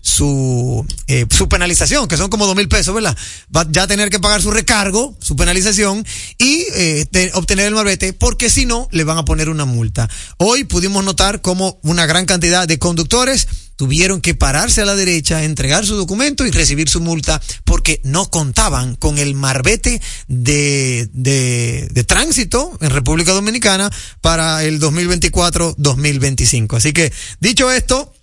Su, 0.01 0.85
eh, 1.07 1.25
su 1.29 1.47
penalización, 1.47 2.07
que 2.07 2.17
son 2.17 2.29
como 2.29 2.45
dos 2.45 2.55
mil 2.55 2.67
pesos, 2.67 2.93
¿verdad? 2.93 3.15
Va 3.55 3.65
ya 3.69 3.83
a 3.83 3.87
tener 3.87 4.09
que 4.09 4.19
pagar 4.19 4.41
su 4.41 4.51
recargo, 4.51 5.15
su 5.19 5.35
penalización 5.35 6.05
y 6.37 6.65
eh, 6.75 7.31
obtener 7.33 7.67
el 7.67 7.75
marbete, 7.75 8.13
porque 8.13 8.49
si 8.49 8.65
no, 8.65 8.87
le 8.91 9.03
van 9.03 9.17
a 9.17 9.25
poner 9.25 9.49
una 9.49 9.65
multa. 9.65 10.09
Hoy 10.37 10.63
pudimos 10.63 11.03
notar 11.03 11.41
como 11.41 11.79
una 11.83 12.05
gran 12.05 12.25
cantidad 12.25 12.67
de 12.67 12.79
conductores 12.79 13.47
tuvieron 13.81 14.21
que 14.21 14.35
pararse 14.35 14.81
a 14.83 14.85
la 14.85 14.95
derecha, 14.95 15.43
entregar 15.43 15.87
su 15.87 15.95
documento 15.95 16.45
y 16.45 16.51
recibir 16.51 16.87
su 16.87 17.01
multa 17.01 17.41
porque 17.63 17.99
no 18.03 18.29
contaban 18.29 18.95
con 18.95 19.17
el 19.17 19.33
marbete 19.33 19.99
de, 20.27 21.09
de, 21.13 21.87
de 21.91 22.03
tránsito 22.03 22.77
en 22.79 22.91
República 22.91 23.31
Dominicana 23.31 23.89
para 24.21 24.63
el 24.63 24.79
2024-2025. 24.79 26.77
Así 26.77 26.93
que, 26.93 27.11
dicho 27.39 27.71
esto, 27.71 28.13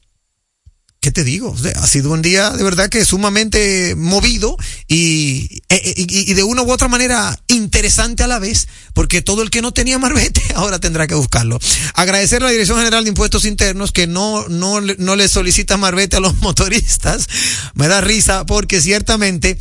¿qué 1.01 1.13
te 1.13 1.25
digo? 1.25 1.55
Ha 1.77 1.87
sido 1.87 2.13
un 2.13 2.23
día 2.23 2.51
de 2.51 2.65
verdad 2.65 2.89
que 2.89 3.05
sumamente 3.05 3.95
movido 3.97 4.57
y, 4.89 5.63
e, 5.69 5.95
y, 5.97 6.31
y, 6.31 6.35
de 6.35 6.43
una 6.43 6.63
u 6.63 6.73
otra 6.73 6.89
manera 6.89 7.39
interesante 7.47 8.25
a 8.25 8.27
la 8.27 8.39
vez, 8.39 8.69
porque 8.95 9.23
todo 9.23 9.43
el 9.43 9.51
que 9.51 9.63
no 9.63 9.73
tenía 9.73 9.99
marbete 9.99 10.43
ahora 10.55 10.79
tendrá 10.79 11.07
que 11.07 11.15
buscarlo. 11.15 11.59
Agradecer 11.95 12.43
a 12.43 12.47
la 12.47 12.53
Dirección 12.53 12.79
General 12.79 13.05
de 13.05 13.11
Impuestos 13.11 13.45
Internos 13.45 13.93
que 13.93 14.07
no, 14.07 14.49
no, 14.49 14.81
no 14.81 15.17
le 15.17 15.29
solicita 15.29 15.77
marbete 15.77 16.17
a 16.17 16.21
los 16.21 16.37
motoristas. 16.41 17.29
Me 17.75 17.89
da 17.89 18.01
risa 18.01 18.45
porque 18.47 18.81
ciertamente 18.81 19.59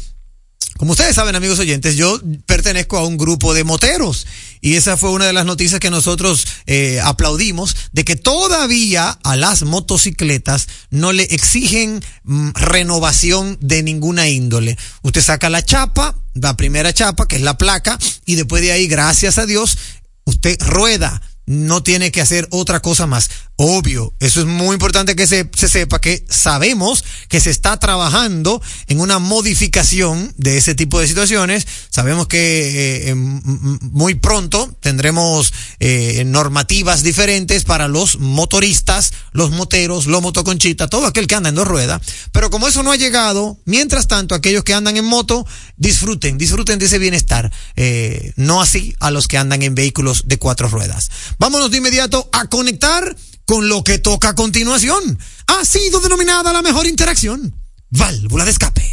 como 0.77 0.91
ustedes 0.91 1.15
saben, 1.15 1.35
amigos 1.35 1.59
oyentes, 1.59 1.95
yo 1.95 2.19
pertenezco 2.45 2.97
a 2.97 3.05
un 3.05 3.17
grupo 3.17 3.53
de 3.53 3.63
moteros 3.63 4.27
y 4.61 4.75
esa 4.75 4.97
fue 4.97 5.11
una 5.11 5.25
de 5.25 5.33
las 5.33 5.45
noticias 5.45 5.79
que 5.79 5.89
nosotros 5.89 6.45
eh, 6.65 6.99
aplaudimos, 7.03 7.75
de 7.91 8.05
que 8.05 8.15
todavía 8.15 9.17
a 9.23 9.35
las 9.35 9.63
motocicletas 9.63 10.67
no 10.89 11.13
le 11.13 11.23
exigen 11.23 12.03
mm, 12.23 12.51
renovación 12.53 13.57
de 13.61 13.83
ninguna 13.83 14.29
índole. 14.29 14.77
Usted 15.01 15.21
saca 15.21 15.49
la 15.49 15.63
chapa, 15.63 16.15
la 16.33 16.57
primera 16.57 16.93
chapa, 16.93 17.27
que 17.27 17.37
es 17.37 17.41
la 17.41 17.57
placa, 17.57 17.97
y 18.25 18.35
después 18.35 18.61
de 18.61 18.71
ahí, 18.71 18.87
gracias 18.87 19.37
a 19.37 19.45
Dios, 19.45 19.77
usted 20.25 20.57
rueda 20.61 21.21
no 21.47 21.81
tiene 21.81 22.11
que 22.11 22.21
hacer 22.21 22.47
otra 22.51 22.81
cosa 22.81 23.07
más. 23.07 23.29
Obvio, 23.59 24.13
eso 24.19 24.41
es 24.41 24.45
muy 24.45 24.75
importante 24.75 25.15
que 25.15 25.25
se, 25.25 25.49
se, 25.55 25.67
sepa 25.67 25.99
que 25.99 26.23
sabemos 26.29 27.03
que 27.27 27.39
se 27.39 27.49
está 27.49 27.79
trabajando 27.79 28.61
en 28.85 28.99
una 28.99 29.17
modificación 29.17 30.31
de 30.37 30.57
ese 30.57 30.75
tipo 30.75 30.99
de 30.99 31.07
situaciones. 31.07 31.65
Sabemos 31.89 32.27
que 32.27 33.09
eh, 33.09 33.15
muy 33.15 34.13
pronto 34.13 34.71
tendremos 34.79 35.51
eh, 35.79 36.23
normativas 36.23 37.01
diferentes 37.01 37.63
para 37.63 37.87
los 37.87 38.19
motoristas, 38.19 39.11
los 39.31 39.49
moteros, 39.49 40.05
los 40.05 40.21
motoconchitas, 40.21 40.87
todo 40.87 41.07
aquel 41.07 41.25
que 41.25 41.33
anda 41.33 41.49
en 41.49 41.55
dos 41.55 41.67
ruedas. 41.67 41.99
Pero 42.31 42.51
como 42.51 42.67
eso 42.67 42.83
no 42.83 42.91
ha 42.91 42.95
llegado, 42.95 43.57
mientras 43.65 44.07
tanto, 44.07 44.35
aquellos 44.35 44.63
que 44.63 44.75
andan 44.75 44.97
en 44.97 45.05
moto, 45.05 45.47
disfruten, 45.77 46.37
disfruten 46.37 46.77
de 46.77 46.85
ese 46.85 46.99
bienestar. 46.99 47.51
Eh, 47.75 48.33
no 48.35 48.61
así 48.61 48.95
a 48.99 49.09
los 49.09 49.27
que 49.27 49.39
andan 49.39 49.63
en 49.63 49.73
vehículos 49.73 50.25
de 50.27 50.37
cuatro 50.37 50.69
ruedas. 50.69 51.09
Vámonos 51.39 51.71
de 51.71 51.77
inmediato 51.77 52.29
a 52.31 52.45
conectar 52.45 53.15
con 53.47 53.69
lo 53.69 53.83
que 53.83 53.97
toca 53.97 54.29
a 54.29 54.35
continuación. 54.35 55.17
Ha 55.47 55.65
sido 55.65 56.01
denominada 56.01 56.53
la 56.53 56.61
mejor 56.61 56.85
interacción. 56.85 57.55
Válvula 57.89 58.43
de 58.45 58.51
escape. 58.51 58.83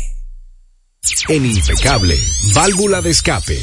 En 1.29 1.45
impecable, 1.45 2.19
válvula 2.55 3.03
de 3.03 3.11
escape. 3.11 3.61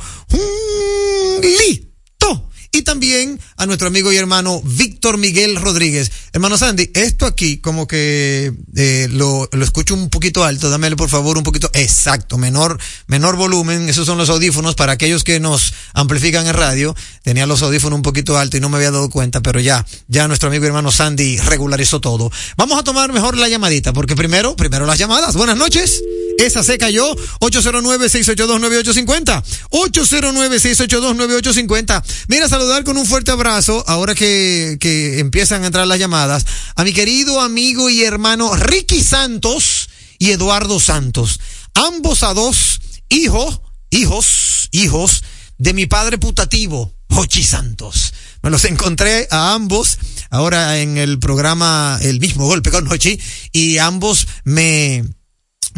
Lito. 1.42 2.48
Y 2.72 2.82
también 2.82 3.40
a 3.56 3.66
nuestro 3.66 3.88
amigo 3.88 4.12
y 4.12 4.16
hermano 4.16 4.62
Víctor 4.64 5.18
Miguel 5.18 5.56
Rodríguez. 5.56 6.12
Hermano 6.32 6.56
Sandy, 6.56 6.88
esto 6.94 7.26
aquí 7.26 7.58
como 7.58 7.88
que 7.88 8.52
eh, 8.76 9.08
lo, 9.10 9.48
lo 9.50 9.64
escucho 9.64 9.94
un 9.94 10.08
poquito 10.08 10.44
alto. 10.44 10.70
Dámele 10.70 10.94
por 10.94 11.08
favor 11.08 11.36
un 11.36 11.42
poquito 11.42 11.68
exacto, 11.72 12.38
menor, 12.38 12.78
menor 13.08 13.34
volumen. 13.34 13.88
Esos 13.88 14.06
son 14.06 14.18
los 14.18 14.30
audífonos 14.30 14.76
para 14.76 14.92
aquellos 14.92 15.24
que 15.24 15.40
nos 15.40 15.74
amplifican 15.94 16.46
en 16.46 16.54
radio. 16.54 16.94
Tenía 17.22 17.46
los 17.46 17.60
audífonos 17.62 17.96
un 17.96 18.02
poquito 18.02 18.38
alto 18.38 18.56
y 18.56 18.60
no 18.60 18.68
me 18.68 18.76
había 18.76 18.92
dado 18.92 19.10
cuenta, 19.10 19.40
pero 19.40 19.58
ya, 19.58 19.84
ya 20.06 20.28
nuestro 20.28 20.48
amigo 20.48 20.62
y 20.64 20.68
hermano 20.68 20.92
Sandy 20.92 21.38
regularizó 21.38 22.00
todo. 22.00 22.30
Vamos 22.56 22.78
a 22.78 22.84
tomar 22.84 23.12
mejor 23.12 23.36
la 23.36 23.48
llamadita, 23.48 23.92
porque 23.92 24.14
primero, 24.14 24.54
primero 24.54 24.86
las 24.86 24.98
llamadas. 24.98 25.34
Buenas 25.34 25.56
noches. 25.56 26.00
Esa 26.38 26.62
se 26.62 26.78
cayó. 26.78 27.16
809-682-9850. 27.40 29.42
809-682-9850. 29.70 32.04
Mira, 32.28 32.48
saludar 32.60 32.84
con 32.84 32.98
un 32.98 33.06
fuerte 33.06 33.30
abrazo, 33.30 33.82
ahora 33.86 34.14
que, 34.14 34.76
empiezan 35.18 35.62
a 35.62 35.66
entrar 35.68 35.86
las 35.86 35.98
llamadas, 35.98 36.44
a 36.76 36.84
mi 36.84 36.92
querido 36.92 37.40
amigo 37.40 37.88
y 37.88 38.04
hermano 38.04 38.54
Ricky 38.54 39.02
Santos 39.02 39.88
y 40.18 40.32
Eduardo 40.32 40.78
Santos. 40.78 41.40
Ambos 41.72 42.22
a 42.22 42.34
dos 42.34 42.80
hijos, 43.08 43.62
hijos, 43.88 44.68
hijos 44.72 45.22
de 45.56 45.72
mi 45.72 45.86
padre 45.86 46.18
putativo, 46.18 46.92
Hochi 47.08 47.42
Santos. 47.44 48.12
Me 48.42 48.50
los 48.50 48.66
encontré 48.66 49.26
a 49.30 49.54
ambos 49.54 49.96
ahora 50.28 50.80
en 50.80 50.98
el 50.98 51.18
programa 51.18 51.98
El 52.02 52.20
mismo 52.20 52.44
golpe 52.44 52.70
con 52.70 52.86
Hochi 52.92 53.18
y 53.52 53.78
ambos 53.78 54.26
me 54.44 55.06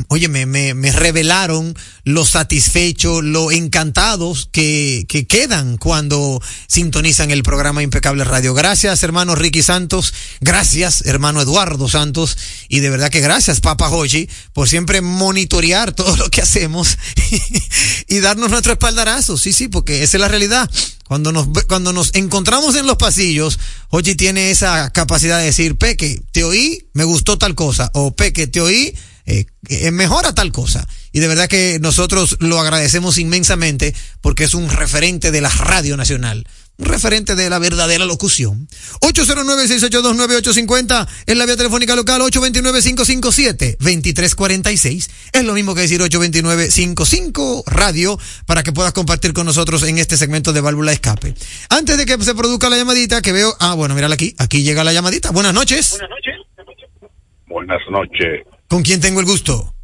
oye, 0.09 0.29
me, 0.29 0.47
me, 0.47 0.75
me, 0.75 0.93
revelaron 0.93 1.77
lo 2.05 2.25
satisfechos, 2.25 3.23
lo 3.23 3.51
encantados 3.51 4.49
que, 4.51 5.05
que 5.09 5.27
quedan 5.27 5.77
cuando 5.77 6.41
sintonizan 6.67 7.31
el 7.31 7.43
programa 7.43 7.83
Impecable 7.83 8.25
Radio. 8.25 8.55
Gracias, 8.55 9.03
hermano 9.03 9.35
Ricky 9.35 9.63
Santos. 9.63 10.15
Gracias, 10.41 11.03
hermano 11.07 11.43
Eduardo 11.43 11.89
Santos. 11.89 12.37
Y 12.69 12.81
de 12.81 12.91
verdad 12.91 13.11
que 13.11 13.21
gracias, 13.21 13.61
Papa 13.61 13.91
Hochi, 13.91 14.29
por 14.53 14.69
siempre 14.69 15.01
monitorear 15.01 15.93
todo 15.95 16.17
lo 16.17 16.29
que 16.31 16.43
hacemos 16.43 16.99
y 18.09 18.21
darnos 18.21 18.51
nuestro 18.51 18.73
espaldarazo. 18.73 19.37
Sí, 19.37 19.53
sí, 19.53 19.69
porque 19.69 20.03
esa 20.03 20.17
es 20.17 20.21
la 20.21 20.29
realidad. 20.29 20.71
Cuando 21.07 21.33
nos, 21.33 21.49
cuando 21.69 21.93
nos 21.93 22.15
encontramos 22.15 22.75
en 22.77 22.87
los 22.87 22.97
pasillos, 22.97 23.59
Hochi 23.91 24.15
tiene 24.15 24.51
esa 24.51 24.91
capacidad 24.91 25.39
de 25.39 25.45
decir, 25.45 25.77
Peque, 25.77 26.23
te 26.33 26.45
oí, 26.45 26.87
me 26.95 27.05
gustó 27.05 27.37
tal 27.37 27.55
cosa. 27.55 27.91
O 27.93 28.17
Peque, 28.17 28.47
te 28.47 28.63
oí, 28.63 28.95
eh, 29.27 29.45
eh, 29.69 29.91
mejora 29.91 30.35
tal 30.35 30.53
cosa. 30.53 30.87
Y 31.13 31.21
de 31.21 31.29
verdad 31.29 31.49
que 31.49 31.79
nosotros 31.81 32.37
lo 32.41 32.59
agradecemos 32.59 33.19
inmensamente 33.19 33.95
porque 34.21 34.45
es 34.45 34.55
un 34.55 34.71
referente 34.71 35.31
de 35.31 35.41
la 35.41 35.49
Radio 35.51 35.97
Nacional. 35.97 36.45
Un 36.79 36.87
referente 36.87 37.37
de 37.37 37.51
la 37.51 37.59
verdadera 37.59 38.07
locución. 38.07 38.67
809-682-9850 39.03 41.07
en 41.27 41.39
la 41.39 41.45
vía 41.45 41.57
telefónica 41.57 41.95
local 41.95 42.23
829-557-2346. 42.23 45.11
Es 45.33 45.45
lo 45.45 45.53
mismo 45.53 45.75
que 45.75 45.83
decir 45.83 46.01
829-55 46.01 47.65
radio 47.67 48.19
para 48.47 48.63
que 48.63 48.73
puedas 48.73 48.95
compartir 48.95 49.35
con 49.35 49.45
nosotros 49.47 49.83
en 49.83 49.99
este 49.99 50.17
segmento 50.17 50.55
de 50.55 50.63
válvula 50.63 50.93
escape. 50.93 51.35
Antes 51.69 51.99
de 51.99 52.07
que 52.07 52.17
se 52.25 52.35
produzca 52.35 52.71
la 52.71 52.79
llamadita 52.79 53.21
que 53.21 53.33
veo, 53.33 53.55
ah, 53.61 53.75
bueno, 53.75 53.95
mírala 53.95 54.15
aquí, 54.15 54.35
aquí 54.39 54.63
llega 54.63 54.83
la 54.83 54.95
llamadita. 54.95 55.31
Buenas 55.31 55.53
noches. 55.53 55.91
Buenas 55.91 56.09
noches. 56.11 56.37
Buenas 57.47 57.83
noches. 57.91 58.47
¿Con 58.73 58.83
quién 58.83 59.03
tengo 59.03 59.21
el 59.21 59.27
gusto? 59.27 59.75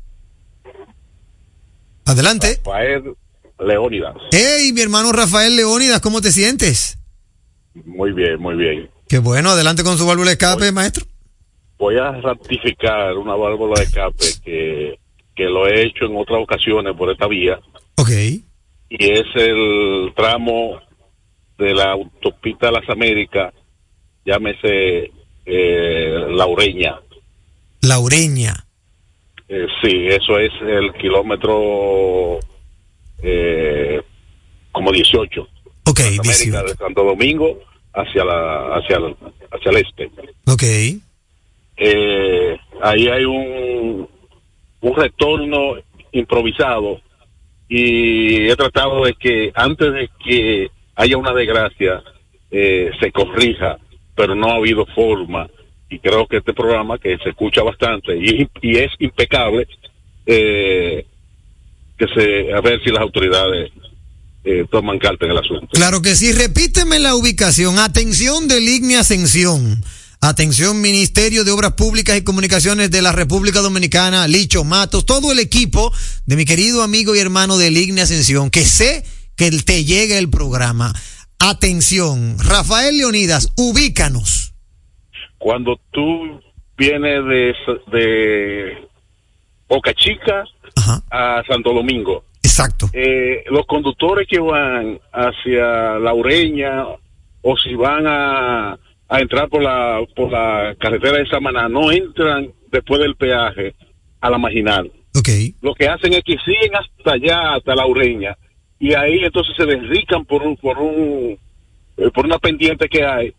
Adelante. 2.07 2.59
Rafael 2.65 3.15
Leónidas. 3.61 4.17
Hey, 4.33 4.73
mi 4.73 4.81
hermano 4.81 5.13
Rafael 5.13 5.57
Leónidas, 5.57 6.01
¿cómo 6.01 6.23
te 6.23 6.33
sientes? 6.33 6.97
Muy 7.85 8.13
bien, 8.13 8.41
muy 8.41 8.57
bien. 8.57 8.89
Qué 9.07 9.19
bueno, 9.19 9.51
adelante 9.51 9.85
con 9.85 9.99
su 9.99 10.07
válvula 10.07 10.29
de 10.29 10.33
escape, 10.33 10.65
voy, 10.65 10.73
maestro. 10.73 11.05
Voy 11.77 11.99
a 11.99 12.13
ratificar 12.13 13.15
una 13.19 13.35
válvula 13.35 13.75
de 13.79 13.85
escape 13.85 14.25
que, 14.43 14.99
que 15.37 15.45
lo 15.45 15.69
he 15.69 15.83
hecho 15.83 16.07
en 16.07 16.17
otras 16.17 16.41
ocasiones 16.43 16.97
por 16.97 17.11
esta 17.11 17.29
vía. 17.29 17.61
Ok. 17.97 18.09
Y 18.09 18.41
es 18.89 19.27
el 19.35 20.15
tramo 20.17 20.81
de 21.59 21.75
la 21.75 21.93
autopista 21.93 22.69
de 22.69 22.73
las 22.73 22.89
Américas, 22.89 23.53
llámese 24.25 25.13
eh, 25.45 26.27
Laureña. 26.31 27.01
Laureña. 27.83 28.65
Eh, 29.49 29.67
sí, 29.83 30.07
eso 30.09 30.39
es 30.39 30.53
el 30.61 30.93
kilómetro 30.95 32.39
eh, 33.23 34.01
como 34.73 34.93
18. 34.93 35.49
Ok, 35.87 36.01
América, 36.01 36.63
de 36.63 36.75
Santo 36.75 37.05
Domingo 37.05 37.61
hacia 37.95 38.25
la 38.25 38.77
hacia 38.77 38.97
el, 38.99 39.17
hacia 39.51 39.71
el 39.71 39.77
este. 39.79 40.11
Ok. 40.47 40.63
Eh, 41.77 42.59
ahí 42.83 43.09
hay 43.09 43.25
un 43.25 44.09
un 44.81 44.95
retorno 44.97 45.77
improvisado 46.13 47.01
y 47.69 48.49
he 48.49 48.57
tratado 48.57 49.05
de 49.05 49.15
que 49.15 49.53
antes 49.55 49.93
de 49.93 50.11
que 50.25 50.71
haya 50.95 51.17
una 51.17 51.33
desgracia 51.33 52.03
eh, 52.51 52.91
se 53.01 53.13
corrija, 53.13 53.79
pero 54.15 54.35
no 54.35 54.49
ha 54.51 54.57
habido 54.57 54.87
forma 54.95 55.49
y 55.91 55.99
creo 55.99 56.27
que 56.27 56.39
este 56.39 56.53
programa 56.53 56.99
que 56.99 57.17
se 57.23 57.31
escucha 57.31 57.63
bastante 57.63 58.17
y, 58.17 58.49
es 58.77 58.91
impecable 58.99 59.67
eh, 60.27 61.07
que 61.97 62.07
se 62.15 62.53
a 62.53 62.61
ver 62.61 62.81
si 62.85 62.91
las 62.91 63.03
autoridades 63.03 63.73
eh, 64.45 64.67
toman 64.71 64.99
carta 64.99 65.27
en 65.27 65.33
el 65.33 65.39
asunto. 65.39 65.69
Claro 65.73 66.01
que 66.01 66.15
sí, 66.15 66.33
repíteme 66.33 66.99
la 66.99 67.15
ubicación. 67.15 67.79
Atención 67.79 68.49
del 68.49 68.69
IGNE 68.69 68.97
Ascensión. 68.97 69.83
Atención 70.21 70.81
Ministerio 70.81 71.45
de 71.45 71.53
Obras 71.53 71.75
Públicas 71.75 72.17
y 72.17 72.23
Comunicaciones 72.23 72.91
de 72.91 73.03
la 73.03 73.13
República 73.13 73.61
Dominicana, 73.61 74.27
Licho 74.27 74.65
Matos, 74.65 75.07
todo 75.07 75.31
el 75.31 75.39
equipo 75.39 75.93
de 76.27 76.35
mi 76.35 76.45
querido 76.45 76.83
amigo 76.83 77.15
y 77.15 77.21
hermano 77.21 77.57
del 77.57 77.77
IGNE 77.77 78.03
Ascensión, 78.03 78.51
que 78.51 78.65
sé 78.65 79.05
que 79.37 79.51
te 79.51 79.85
llega 79.85 80.19
el 80.19 80.29
programa. 80.29 80.93
Atención, 81.39 82.37
Rafael 82.41 82.99
Leonidas, 82.99 83.53
ubícanos. 83.57 84.48
Cuando 85.39 85.79
tú 85.91 86.41
vienes 86.77 87.25
de, 87.25 87.55
de 87.93 88.89
Boca 89.69 89.93
Chica 89.95 90.45
a 91.11 91.43
Santo 91.49 91.73
Domingo, 91.73 92.25
Exacto. 92.43 92.87
eh, 92.93 93.45
los 93.51 93.67
conductores 93.67 94.27
que 94.29 94.41
van 94.41 94.99
hacia 95.13 95.99
La 95.99 96.15
Ureña 96.15 96.85
o 97.43 97.57
si 97.57 97.75
van 97.75 98.07
a, 98.07 98.79
a 99.09 99.21
entrar 99.21 99.49
por 99.49 99.63
la, 99.63 100.01
por 100.15 100.31
la 100.31 100.75
carretera 100.79 101.19
de 101.19 101.29
Samaná, 101.29 101.69
no 101.69 101.91
entran 101.93 102.53
después 102.71 103.01
del 103.01 103.17
peaje 103.17 103.75
a 104.21 104.31
la 104.31 104.39
marginal. 104.39 104.91
Lo 105.63 105.75
que 105.75 105.89
hacen 105.89 106.13
es 106.13 106.23
que 106.25 106.37
siguen 106.45 106.75
hasta 106.75 107.13
allá, 107.13 107.55
hasta 107.55 107.75
La 107.75 107.87
Ureña, 107.87 108.37
y 108.79 108.95
ahí 108.95 109.19
entonces 109.25 109.55
se 109.57 109.67
desrican 109.67 110.25
por 110.25 110.43
un, 110.43 110.57
por 110.57 110.79
un, 110.79 111.39
eh, 111.97 112.11
por 112.15 112.25
una 112.25 112.39
pendiente 112.39 112.89
que 112.89 113.05
hay. 113.05 113.35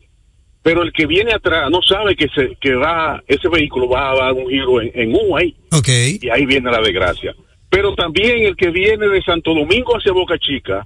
Pero 0.61 0.83
el 0.83 0.91
que 0.91 1.05
viene 1.05 1.31
atrás 1.33 1.69
no 1.71 1.81
sabe 1.81 2.15
que 2.15 2.27
se, 2.35 2.55
que 2.59 2.75
va, 2.75 3.23
ese 3.27 3.47
vehículo 3.47 3.87
va 3.87 4.11
a 4.11 4.15
dar 4.15 4.33
un 4.33 4.49
giro 4.49 4.81
en, 4.81 4.91
en 4.93 5.13
U 5.15 5.37
ahí. 5.37 5.55
Y 6.21 6.29
ahí 6.29 6.45
viene 6.45 6.69
la 6.69 6.81
desgracia. 6.81 7.33
Pero 7.69 7.93
también 7.95 8.43
el 8.45 8.55
que 8.55 8.69
viene 8.69 9.07
de 9.07 9.21
Santo 9.21 9.53
Domingo 9.53 9.95
hacia 9.95 10.11
Boca 10.11 10.37
Chica 10.37 10.85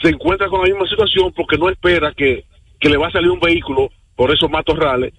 se 0.00 0.08
encuentra 0.10 0.48
con 0.48 0.60
la 0.62 0.66
misma 0.72 0.88
situación 0.88 1.32
porque 1.36 1.58
no 1.58 1.68
espera 1.68 2.12
que, 2.16 2.44
que 2.80 2.88
le 2.88 2.96
va 2.96 3.08
a 3.08 3.12
salir 3.12 3.30
un 3.30 3.40
vehículo 3.40 3.90
por 4.16 4.32
esos 4.32 4.48
matorrales. 4.50 5.12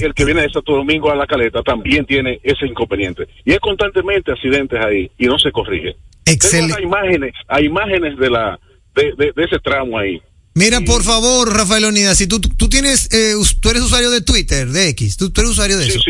Y 0.00 0.04
el 0.04 0.14
que 0.14 0.24
viene 0.24 0.42
de 0.42 0.50
Santo 0.50 0.72
Domingo 0.74 1.10
a 1.12 1.14
la 1.16 1.26
caleta 1.26 1.62
también 1.62 2.04
tiene 2.06 2.40
ese 2.42 2.66
inconveniente. 2.66 3.28
Y 3.44 3.52
hay 3.52 3.58
constantemente 3.58 4.32
accidentes 4.32 4.82
ahí 4.84 5.10
y 5.16 5.26
no 5.26 5.38
se 5.38 5.52
corrige. 5.52 5.94
Las 6.70 6.80
imágenes, 6.82 7.34
hay 7.46 7.66
imágenes 7.66 8.16
de 8.18 8.30
la 8.30 8.58
de, 8.96 9.12
de- 9.16 9.32
de 9.32 9.44
ese 9.44 9.58
tramo 9.60 9.98
ahí. 9.98 10.20
Mira, 10.54 10.80
por 10.82 11.02
favor, 11.02 11.52
Rafael 11.52 11.82
Leonidas, 11.82 12.16
si 12.16 12.28
tú, 12.28 12.40
tú 12.40 12.68
tienes, 12.68 13.08
eh, 13.10 13.34
tú 13.60 13.70
eres 13.70 13.82
usuario 13.82 14.10
de 14.10 14.20
Twitter, 14.20 14.70
de 14.70 14.88
X, 14.90 15.16
tú, 15.16 15.30
tú 15.30 15.40
eres 15.40 15.50
usuario 15.50 15.76
de 15.76 15.88
eso. 15.88 16.00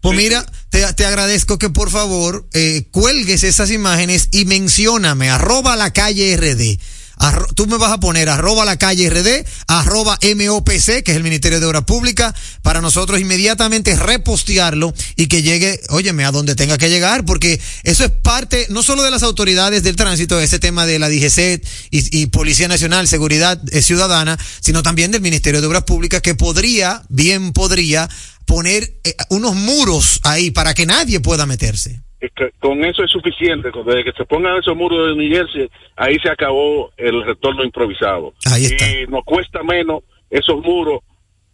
Pues 0.00 0.16
mira, 0.16 0.46
te, 0.70 0.92
te 0.94 1.04
agradezco 1.04 1.58
que 1.58 1.70
por 1.70 1.90
favor 1.90 2.46
eh, 2.52 2.86
cuelgues 2.92 3.42
esas 3.42 3.72
imágenes 3.72 4.28
y 4.30 4.44
mencióname, 4.44 5.30
arroba 5.30 5.74
la 5.74 5.92
calle 5.92 6.36
RD. 6.36 6.78
Arro- 7.18 7.52
tú 7.54 7.66
me 7.66 7.76
vas 7.78 7.92
a 7.92 7.98
poner 8.00 8.28
arroba 8.28 8.64
la 8.64 8.76
calle 8.76 9.10
RD, 9.10 9.44
arroba 9.66 10.18
MOPC, 10.22 11.02
que 11.02 11.10
es 11.12 11.16
el 11.16 11.22
Ministerio 11.22 11.60
de 11.60 11.66
Obras 11.66 11.84
Públicas, 11.84 12.34
para 12.62 12.80
nosotros 12.80 13.20
inmediatamente 13.20 13.96
repostearlo 13.96 14.94
y 15.16 15.26
que 15.26 15.42
llegue, 15.42 15.80
óyeme, 15.90 16.24
a 16.24 16.30
donde 16.32 16.54
tenga 16.54 16.78
que 16.78 16.88
llegar, 16.90 17.24
porque 17.24 17.60
eso 17.84 18.04
es 18.04 18.10
parte 18.10 18.66
no 18.70 18.82
solo 18.82 19.02
de 19.02 19.10
las 19.10 19.22
autoridades 19.22 19.82
del 19.82 19.96
tránsito, 19.96 20.40
ese 20.40 20.58
tema 20.58 20.86
de 20.86 20.98
la 20.98 21.08
DGC 21.08 21.62
y, 21.90 22.26
Policía 22.26 22.68
Nacional, 22.68 23.08
Seguridad 23.08 23.60
eh, 23.72 23.82
Ciudadana, 23.82 24.38
sino 24.60 24.82
también 24.82 25.10
del 25.10 25.20
Ministerio 25.22 25.60
de 25.60 25.66
Obras 25.66 25.84
Públicas, 25.84 26.22
que 26.22 26.34
podría, 26.34 27.02
bien 27.08 27.52
podría, 27.52 28.08
poner 28.46 28.98
eh, 29.04 29.14
unos 29.28 29.54
muros 29.54 30.20
ahí 30.22 30.50
para 30.50 30.74
que 30.74 30.86
nadie 30.86 31.20
pueda 31.20 31.46
meterse. 31.46 32.02
Que 32.20 32.50
con 32.58 32.84
eso 32.84 33.04
es 33.04 33.10
suficiente. 33.10 33.70
Desde 33.86 34.04
que 34.04 34.12
se 34.12 34.24
pongan 34.24 34.58
esos 34.58 34.76
muros 34.76 35.08
de 35.08 35.14
New 35.14 35.30
Jersey, 35.30 35.70
ahí 35.96 36.18
se 36.18 36.30
acabó 36.30 36.90
el 36.96 37.24
retorno 37.24 37.64
improvisado. 37.64 38.34
Ahí 38.46 38.64
está. 38.66 38.90
Y 38.90 39.06
nos 39.06 39.24
cuesta 39.24 39.62
menos 39.62 40.02
esos 40.30 40.60
muros 40.62 41.00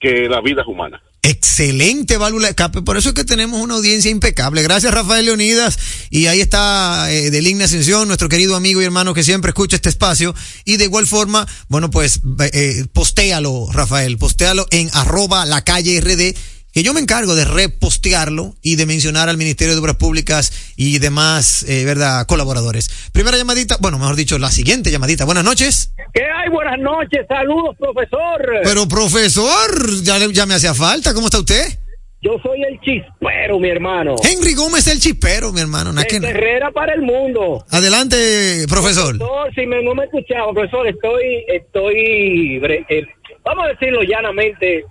que 0.00 0.28
la 0.28 0.40
vida 0.40 0.62
humana. 0.66 1.02
Excelente 1.26 2.18
válvula 2.18 2.48
de 2.48 2.50
escape, 2.50 2.82
por 2.82 2.98
eso 2.98 3.08
es 3.08 3.14
que 3.14 3.24
tenemos 3.24 3.58
una 3.58 3.76
audiencia 3.76 4.10
impecable. 4.10 4.62
Gracias 4.62 4.92
Rafael 4.92 5.24
Leonidas 5.24 5.78
y 6.10 6.26
ahí 6.26 6.42
está 6.42 7.10
eh, 7.10 7.30
de 7.30 7.40
Ligna 7.40 7.64
Ascensión, 7.64 8.08
nuestro 8.08 8.28
querido 8.28 8.56
amigo 8.56 8.82
y 8.82 8.84
hermano 8.84 9.14
que 9.14 9.22
siempre 9.22 9.48
escucha 9.48 9.76
este 9.76 9.88
espacio 9.88 10.34
y 10.66 10.76
de 10.76 10.84
igual 10.84 11.06
forma, 11.06 11.46
bueno 11.68 11.88
pues 11.90 12.20
eh, 12.52 12.84
postéalo 12.92 13.68
Rafael, 13.72 14.18
postéalo 14.18 14.66
en 14.70 14.90
arroba 14.92 15.46
la 15.46 15.64
calle 15.64 15.98
RD 15.98 16.36
que 16.74 16.82
yo 16.82 16.92
me 16.92 16.98
encargo 16.98 17.36
de 17.36 17.44
repostearlo 17.44 18.56
y 18.60 18.74
de 18.74 18.84
mencionar 18.84 19.28
al 19.28 19.36
Ministerio 19.36 19.74
de 19.74 19.80
Obras 19.80 19.94
Públicas 19.94 20.74
y 20.76 20.98
demás, 20.98 21.64
eh, 21.68 21.84
verdad, 21.84 22.26
colaboradores. 22.26 23.10
Primera 23.12 23.36
llamadita, 23.36 23.76
bueno, 23.80 23.96
mejor 23.96 24.16
dicho, 24.16 24.40
la 24.40 24.50
siguiente 24.50 24.90
llamadita. 24.90 25.24
Buenas 25.24 25.44
noches. 25.44 25.94
¿Qué 26.12 26.24
hay? 26.24 26.50
Buenas 26.50 26.80
noches, 26.80 27.26
saludos, 27.28 27.76
profesor. 27.78 28.60
Pero 28.64 28.88
profesor, 28.88 30.02
ya, 30.02 30.18
ya 30.32 30.46
me 30.46 30.54
hacía 30.54 30.74
falta, 30.74 31.14
¿cómo 31.14 31.28
está 31.28 31.38
usted? 31.38 31.78
Yo 32.20 32.38
soy 32.42 32.60
el 32.64 32.80
chispero, 32.80 33.60
mi 33.60 33.68
hermano. 33.68 34.16
Henry 34.24 34.54
Gómez 34.54 34.88
el 34.88 34.98
chispero, 34.98 35.52
mi 35.52 35.60
hermano. 35.60 35.92
De 35.92 36.02
Herrera 36.02 36.72
para 36.72 36.94
el 36.94 37.02
mundo. 37.02 37.64
Adelante, 37.70 38.64
profesor. 38.68 39.16
Profesor, 39.18 39.54
si 39.54 39.66
me, 39.66 39.82
no 39.82 39.94
me 39.94 40.04
escuchaba, 40.04 40.52
profesor, 40.52 40.88
estoy, 40.88 41.44
estoy, 41.46 42.60
eh, 42.88 43.06
vamos 43.44 43.66
a 43.66 43.68
decirlo 43.68 44.02
llanamente, 44.02 44.86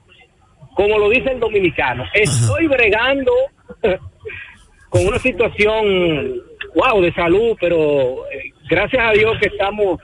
como 0.75 0.97
lo 0.99 1.09
dice 1.09 1.31
el 1.31 1.39
dominicano, 1.39 2.03
estoy 2.13 2.67
bregando 2.67 3.31
con 4.89 5.05
una 5.07 5.19
situación, 5.19 6.41
wow, 6.75 7.01
de 7.01 7.13
salud, 7.13 7.55
pero 7.59 8.25
eh, 8.31 8.51
gracias 8.69 9.01
a 9.03 9.11
Dios 9.11 9.37
que 9.39 9.47
estamos, 9.47 9.99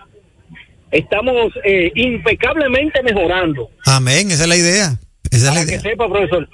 estamos 0.92 1.52
eh, 1.64 1.92
impecablemente 1.96 3.02
mejorando. 3.04 3.70
Amén, 3.86 4.32
esa 4.32 4.44
es 4.44 4.50
la 4.50 4.58
idea. 4.58 5.00
Esa 5.32 5.38
es 5.38 5.44
la 5.44 5.50
Para 5.54 5.66
que 5.66 5.72
idea. 5.74 5.82
sepa, 5.82 6.08
profesor. 6.10 6.50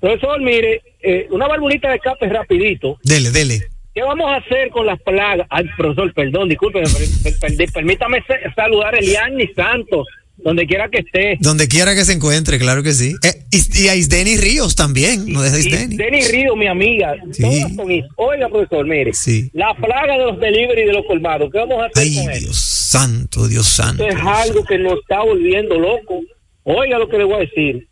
Profesor, 0.00 0.40
mire, 0.40 0.82
eh, 1.02 1.26
una 1.30 1.48
valvulita 1.48 1.88
de 1.90 1.96
escape 1.96 2.28
rapidito. 2.28 2.98
Dele, 3.02 3.30
dele. 3.30 3.60
¿Qué 3.94 4.02
vamos 4.02 4.26
a 4.30 4.36
hacer 4.36 4.68
con 4.70 4.84
las 4.86 5.00
plagas? 5.00 5.46
Ay, 5.50 5.64
profesor, 5.76 6.12
perdón, 6.12 6.48
disculpe, 6.50 6.82
per- 6.82 7.38
per- 7.40 7.56
per- 7.56 7.72
permítame 7.72 8.22
saludar 8.54 8.94
a 8.94 8.98
Eliani 8.98 9.46
Santos, 9.54 10.06
donde 10.38 10.66
quiera 10.66 10.88
que 10.88 10.98
esté. 10.98 11.36
Donde 11.40 11.66
quiera 11.68 11.94
que 11.94 12.04
se 12.04 12.12
encuentre, 12.12 12.58
claro 12.58 12.82
que 12.82 12.92
sí. 12.92 13.14
Eh, 13.24 13.42
y, 13.50 13.84
y 13.84 13.88
a 13.88 13.96
Isdeni 13.96 14.36
Ríos 14.36 14.76
también, 14.76 15.32
no 15.32 15.42
deja 15.42 15.56
Y 15.58 15.60
Isdeni. 15.66 15.96
Denny 15.96 16.20
Río, 16.22 16.54
mi 16.56 16.66
amiga. 16.66 17.14
Sí. 17.32 17.42
todas 17.42 17.72
con 17.76 17.90
is- 17.90 18.04
Oiga, 18.16 18.48
profesor, 18.48 18.86
mire. 18.86 19.12
Sí. 19.14 19.50
La 19.54 19.74
plaga 19.74 20.16
de 20.18 20.24
los 20.24 20.38
delivery 20.40 20.84
de 20.84 20.92
los 20.92 21.04
colmados. 21.06 21.50
¿Qué 21.50 21.58
vamos 21.58 21.82
a 21.82 21.86
hacer 21.86 22.14
con 22.22 22.30
eso? 22.32 22.40
Dios 22.44 22.56
santo, 22.56 23.48
Dios 23.48 23.66
santo. 23.66 24.06
Esto 24.06 24.18
es 24.18 24.24
algo 24.26 24.64
que 24.64 24.78
nos 24.78 25.00
está 25.00 25.22
volviendo 25.22 25.78
loco. 25.78 26.20
Oiga 26.64 26.98
lo 26.98 27.08
que 27.08 27.18
le 27.18 27.24
voy 27.24 27.34
a 27.34 27.38
decir. 27.40 27.86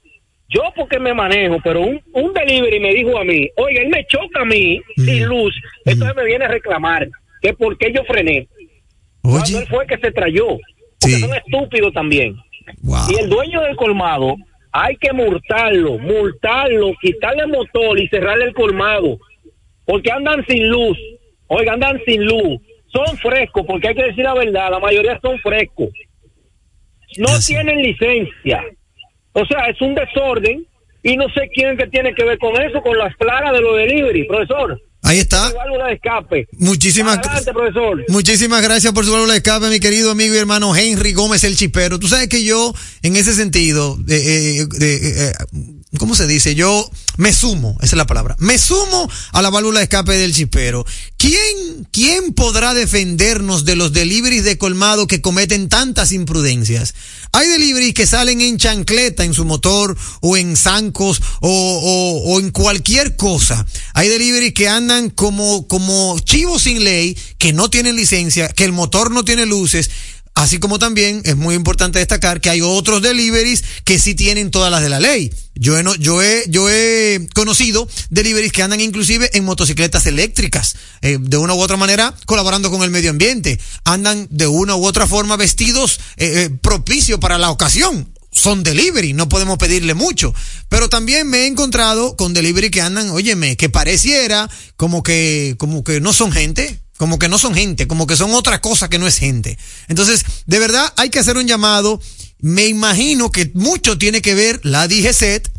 Yo 0.48 0.60
porque 0.76 0.98
me 1.00 1.12
manejo, 1.14 1.58
pero 1.64 1.80
un, 1.80 2.00
un 2.12 2.32
delivery 2.32 2.78
me 2.78 2.92
dijo 2.94 3.18
a 3.18 3.24
mí, 3.24 3.48
oiga, 3.56 3.80
él 3.82 3.88
me 3.88 4.06
choca 4.06 4.42
a 4.42 4.44
mí 4.44 4.80
sin 4.96 5.24
luz, 5.24 5.52
entonces 5.84 6.14
me 6.14 6.24
viene 6.26 6.44
a 6.44 6.48
reclamar 6.48 7.08
que 7.40 7.54
por 7.54 7.76
qué 7.78 7.92
yo 7.92 8.04
frené. 8.04 8.46
Cuando 9.22 9.58
él 9.58 9.66
fue 9.68 9.86
que 9.86 9.96
se 9.98 10.12
trayó. 10.12 10.58
Porque 11.04 11.20
son 11.20 11.34
estúpidos 11.34 11.92
también. 11.92 12.36
Y 13.10 13.20
el 13.20 13.28
dueño 13.28 13.60
del 13.62 13.76
colmado, 13.76 14.36
hay 14.72 14.96
que 14.96 15.12
multarlo, 15.12 15.98
multarlo, 15.98 16.92
quitarle 17.00 17.42
el 17.42 17.48
motor 17.48 18.00
y 18.00 18.08
cerrarle 18.08 18.46
el 18.46 18.54
colmado. 18.54 19.18
Porque 19.84 20.10
andan 20.10 20.44
sin 20.46 20.68
luz. 20.68 20.98
Oiga, 21.46 21.74
andan 21.74 22.00
sin 22.06 22.24
luz. 22.24 22.60
Son 22.86 23.16
frescos, 23.18 23.64
porque 23.66 23.88
hay 23.88 23.94
que 23.94 24.04
decir 24.04 24.24
la 24.24 24.34
verdad, 24.34 24.70
la 24.70 24.78
mayoría 24.78 25.18
son 25.20 25.38
frescos. 25.40 25.90
No 27.18 27.28
tienen 27.46 27.82
licencia. 27.82 28.64
O 29.32 29.44
sea, 29.46 29.66
es 29.66 29.80
un 29.80 29.94
desorden 29.94 30.66
y 31.02 31.16
no 31.16 31.28
sé 31.30 31.48
quién 31.52 31.76
que 31.76 31.86
tiene 31.88 32.14
que 32.14 32.24
ver 32.24 32.38
con 32.38 32.60
eso, 32.60 32.80
con 32.82 32.96
las 32.96 33.14
plagas 33.16 33.52
de 33.52 33.60
los 33.60 33.76
delivery, 33.76 34.24
profesor. 34.24 34.80
Ahí 35.04 35.18
está. 35.18 35.52
Válvula 35.52 35.86
de 35.88 35.94
escape. 35.94 36.48
Muchísimas 36.58 37.18
Adelante, 37.18 37.52
profesor. 37.52 38.04
Muchísimas 38.08 38.62
gracias 38.62 38.92
por 38.94 39.04
su 39.04 39.12
válvula 39.12 39.34
de 39.34 39.38
escape, 39.38 39.68
mi 39.68 39.78
querido 39.78 40.10
amigo 40.10 40.34
y 40.34 40.38
hermano 40.38 40.74
Henry 40.74 41.12
Gómez 41.12 41.44
el 41.44 41.56
Chipero. 41.56 41.98
Tú 41.98 42.08
sabes 42.08 42.28
que 42.28 42.42
yo, 42.42 42.74
en 43.02 43.16
ese 43.16 43.34
sentido, 43.34 43.98
eh, 44.08 44.14
eh, 44.16 44.66
eh, 44.80 44.98
eh, 45.16 45.32
¿cómo 45.98 46.14
se 46.14 46.26
dice? 46.26 46.54
Yo 46.54 46.90
me 47.16 47.32
sumo, 47.32 47.76
esa 47.80 47.94
es 47.94 47.98
la 47.98 48.06
palabra, 48.06 48.36
me 48.38 48.58
sumo 48.58 49.08
a 49.32 49.42
la 49.42 49.50
válvula 49.50 49.80
de 49.80 49.84
escape 49.84 50.12
del 50.14 50.34
Chipero. 50.34 50.84
¿Quién, 51.16 51.86
quién 51.90 52.34
podrá 52.34 52.74
defendernos 52.74 53.64
de 53.64 53.76
los 53.76 53.92
deliveries 53.92 54.44
de 54.44 54.58
colmado 54.58 55.06
que 55.06 55.20
cometen 55.20 55.68
tantas 55.68 56.12
imprudencias? 56.12 56.94
Hay 57.32 57.48
deliveries 57.48 57.94
que 57.94 58.06
salen 58.06 58.40
en 58.40 58.58
chancleta 58.58 59.24
en 59.24 59.34
su 59.34 59.44
motor 59.44 59.96
o 60.20 60.36
en 60.36 60.56
zancos 60.56 61.22
o, 61.40 61.48
o, 61.48 62.32
o 62.32 62.40
en 62.40 62.50
cualquier 62.50 63.16
cosa. 63.16 63.66
Hay 63.94 64.08
deliveries 64.08 64.54
que 64.54 64.68
andan 64.68 65.10
como, 65.10 65.66
como 65.66 66.18
chivos 66.20 66.62
sin 66.62 66.84
ley, 66.84 67.16
que 67.38 67.52
no 67.52 67.70
tienen 67.70 67.96
licencia, 67.96 68.48
que 68.48 68.64
el 68.64 68.72
motor 68.72 69.10
no 69.10 69.24
tiene 69.24 69.46
luces. 69.46 69.90
Así 70.34 70.58
como 70.58 70.80
también 70.80 71.22
es 71.24 71.36
muy 71.36 71.54
importante 71.54 72.00
destacar 72.00 72.40
que 72.40 72.50
hay 72.50 72.60
otros 72.60 73.00
deliveries 73.00 73.62
que 73.84 74.00
sí 74.00 74.16
tienen 74.16 74.50
todas 74.50 74.70
las 74.70 74.82
de 74.82 74.88
la 74.88 74.98
ley. 74.98 75.32
Yo 75.54 75.78
he, 75.78 76.44
yo 76.48 76.68
he 76.68 77.28
conocido 77.34 77.88
deliveries 78.10 78.52
que 78.52 78.62
andan 78.62 78.80
inclusive 78.80 79.30
en 79.34 79.44
motocicletas 79.44 80.06
eléctricas, 80.06 80.74
eh, 81.02 81.18
de 81.20 81.36
una 81.36 81.54
u 81.54 81.60
otra 81.60 81.76
manera 81.76 82.12
colaborando 82.26 82.72
con 82.72 82.82
el 82.82 82.90
medio 82.90 83.10
ambiente. 83.10 83.60
Andan 83.84 84.26
de 84.30 84.48
una 84.48 84.74
u 84.74 84.84
otra 84.84 85.06
forma 85.06 85.36
vestidos 85.36 86.00
eh, 86.16 86.42
eh, 86.42 86.50
propicio 86.50 87.20
para 87.20 87.38
la 87.38 87.50
ocasión. 87.50 88.12
Son 88.32 88.64
delivery, 88.64 89.12
no 89.12 89.28
podemos 89.28 89.58
pedirle 89.58 89.94
mucho. 89.94 90.34
Pero 90.68 90.88
también 90.88 91.28
me 91.28 91.42
he 91.42 91.46
encontrado 91.46 92.16
con 92.16 92.34
delivery 92.34 92.70
que 92.70 92.80
andan, 92.80 93.10
óyeme, 93.10 93.56
que 93.56 93.68
pareciera 93.68 94.50
como 94.76 95.04
que, 95.04 95.54
como 95.58 95.84
que 95.84 96.00
no 96.00 96.12
son 96.12 96.32
gente, 96.32 96.80
como 96.96 97.18
que 97.18 97.28
no 97.28 97.38
son 97.38 97.54
gente, 97.54 97.86
como 97.86 98.06
que 98.06 98.16
son 98.16 98.32
otra 98.32 98.60
cosa 98.60 98.88
que 98.88 98.98
no 98.98 99.06
es 99.06 99.18
gente. 99.18 99.58
Entonces, 99.88 100.24
de 100.46 100.58
verdad 100.58 100.92
hay 100.96 101.10
que 101.10 101.18
hacer 101.18 101.36
un 101.36 101.46
llamado. 101.46 102.00
Me 102.38 102.66
imagino 102.66 103.30
que 103.30 103.50
mucho 103.54 103.98
tiene 103.98 104.22
que 104.22 104.34
ver 104.34 104.60
la 104.64 104.86
DGCET, 104.86 105.50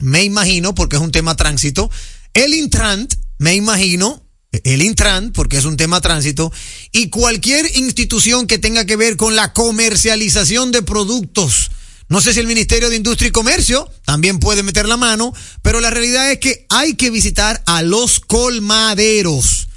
me 0.00 0.24
imagino, 0.24 0.74
porque 0.74 0.96
es 0.96 1.02
un 1.02 1.12
tema 1.12 1.36
tránsito, 1.36 1.90
el 2.34 2.54
Intrant, 2.54 3.14
me 3.38 3.54
imagino, 3.54 4.24
el 4.64 4.82
Intran, 4.82 5.32
porque 5.32 5.58
es 5.58 5.64
un 5.64 5.76
tema 5.76 6.00
tránsito, 6.00 6.52
y 6.92 7.10
cualquier 7.10 7.76
institución 7.76 8.46
que 8.46 8.58
tenga 8.58 8.84
que 8.86 8.96
ver 8.96 9.16
con 9.16 9.36
la 9.36 9.52
comercialización 9.52 10.72
de 10.72 10.82
productos. 10.82 11.70
No 12.08 12.20
sé 12.22 12.32
si 12.32 12.40
el 12.40 12.46
Ministerio 12.46 12.88
de 12.88 12.96
Industria 12.96 13.28
y 13.28 13.32
Comercio 13.32 13.90
también 14.06 14.38
puede 14.38 14.62
meter 14.62 14.88
la 14.88 14.96
mano, 14.96 15.34
pero 15.60 15.80
la 15.80 15.90
realidad 15.90 16.30
es 16.32 16.38
que 16.38 16.66
hay 16.70 16.94
que 16.94 17.10
visitar 17.10 17.62
a 17.66 17.82
los 17.82 18.20
colmaderos. 18.20 19.67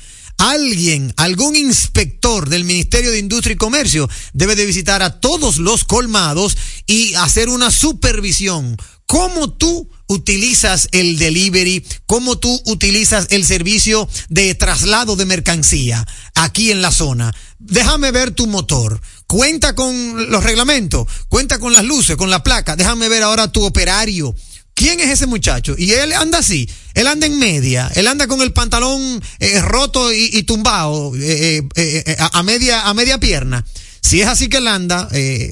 Alguien, 0.41 1.13
algún 1.17 1.55
inspector 1.55 2.49
del 2.49 2.63
Ministerio 2.63 3.11
de 3.11 3.19
Industria 3.19 3.53
y 3.53 3.57
Comercio 3.57 4.09
debe 4.33 4.55
de 4.55 4.65
visitar 4.65 5.03
a 5.03 5.19
todos 5.19 5.57
los 5.57 5.83
colmados 5.83 6.57
y 6.87 7.13
hacer 7.13 7.47
una 7.47 7.69
supervisión. 7.69 8.75
¿Cómo 9.05 9.53
tú 9.53 9.87
utilizas 10.07 10.89
el 10.93 11.19
delivery? 11.19 11.85
¿Cómo 12.07 12.39
tú 12.39 12.59
utilizas 12.65 13.27
el 13.29 13.45
servicio 13.45 14.09
de 14.29 14.55
traslado 14.55 15.15
de 15.15 15.27
mercancía 15.27 16.07
aquí 16.33 16.71
en 16.71 16.81
la 16.81 16.91
zona? 16.91 17.31
Déjame 17.59 18.09
ver 18.09 18.31
tu 18.31 18.47
motor. 18.47 18.99
Cuenta 19.27 19.75
con 19.75 20.31
los 20.31 20.43
reglamentos, 20.43 21.05
cuenta 21.29 21.59
con 21.59 21.71
las 21.71 21.85
luces, 21.85 22.15
con 22.15 22.31
la 22.31 22.41
placa. 22.41 22.75
Déjame 22.75 23.09
ver 23.09 23.21
ahora 23.21 23.51
tu 23.51 23.63
operario. 23.63 24.33
¿Quién 24.81 24.99
es 24.99 25.11
ese 25.11 25.27
muchacho? 25.27 25.75
Y 25.77 25.91
él 25.91 26.11
anda 26.11 26.39
así, 26.39 26.67
él 26.95 27.05
anda 27.05 27.27
en 27.27 27.37
media, 27.37 27.91
él 27.93 28.07
anda 28.07 28.25
con 28.25 28.41
el 28.41 28.51
pantalón 28.51 29.21
eh, 29.37 29.61
roto 29.61 30.11
y, 30.11 30.41
tumbado 30.41 31.11
eh, 31.17 31.61
eh, 31.75 32.15
a, 32.17 32.39
a 32.39 32.41
media 32.41 32.87
a 32.87 32.93
media 32.95 33.19
pierna. 33.19 33.63
Si 34.01 34.21
es 34.21 34.27
así 34.27 34.49
que 34.49 34.57
él 34.57 34.67
anda, 34.67 35.07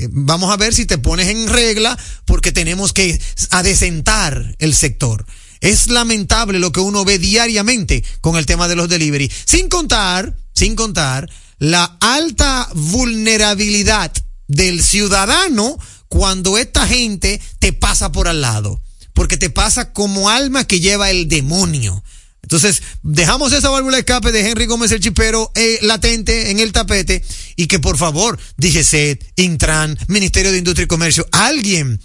vamos 0.10 0.50
a 0.52 0.58
ver 0.58 0.74
si 0.74 0.88
te 0.88 0.98
pones 0.98 1.28
en 1.28 1.48
regla 1.48 1.96
porque 2.26 2.52
tenemos 2.52 2.92
que 2.92 3.22
adecentar 3.52 4.56
el 4.58 4.74
sector. 4.74 5.28
Es 5.62 5.90
lamentable 5.90 6.58
lo 6.58 6.72
que 6.72 6.80
uno 6.80 7.06
ve 7.06 7.20
diariamente 7.20 8.04
con 8.22 8.36
el 8.36 8.48
tema 8.48 8.68
de 8.68 8.78
los 8.78 8.90
delivery, 8.90 9.32
sin 9.46 9.70
contar, 9.70 10.36
sin 10.56 10.76
contar 10.76 11.30
la 11.60 11.98
alta 12.00 12.68
vulnerabilidad 12.74 14.12
del 14.48 14.82
ciudadano 14.82 15.78
cuando 16.08 16.58
esta 16.58 16.88
gente 16.88 17.40
te 17.60 17.74
pasa 17.74 18.12
por 18.12 18.28
al 18.28 18.42
lado 18.42 18.82
porque 19.20 19.36
te 19.36 19.50
pasa 19.50 19.92
como 19.92 20.30
alma 20.30 20.66
que 20.66 20.80
lleva 20.80 21.12
el 21.12 21.28
demonio. 21.28 22.02
Entonces, 22.42 22.82
dejamos 23.04 23.52
esa 23.52 23.70
válvula 23.70 23.98
de 23.98 24.00
escape 24.00 24.32
de 24.32 24.50
Henry 24.50 24.66
Gómez 24.66 24.94
el 24.94 25.02
Chipero 25.02 25.52
eh, 25.56 25.78
latente 25.82 26.52
en 26.52 26.62
el 26.62 26.72
tapete 26.72 27.22
y 27.58 27.68
que 27.68 27.80
por 27.80 27.98
favor, 27.98 28.40
DGCET, 28.56 29.34
Intran, 29.36 30.00
Ministerio 30.08 30.54
de 30.54 30.60
Industria 30.60 30.86
y 30.86 30.88
Comercio, 30.88 31.28
alguien, 31.34 32.00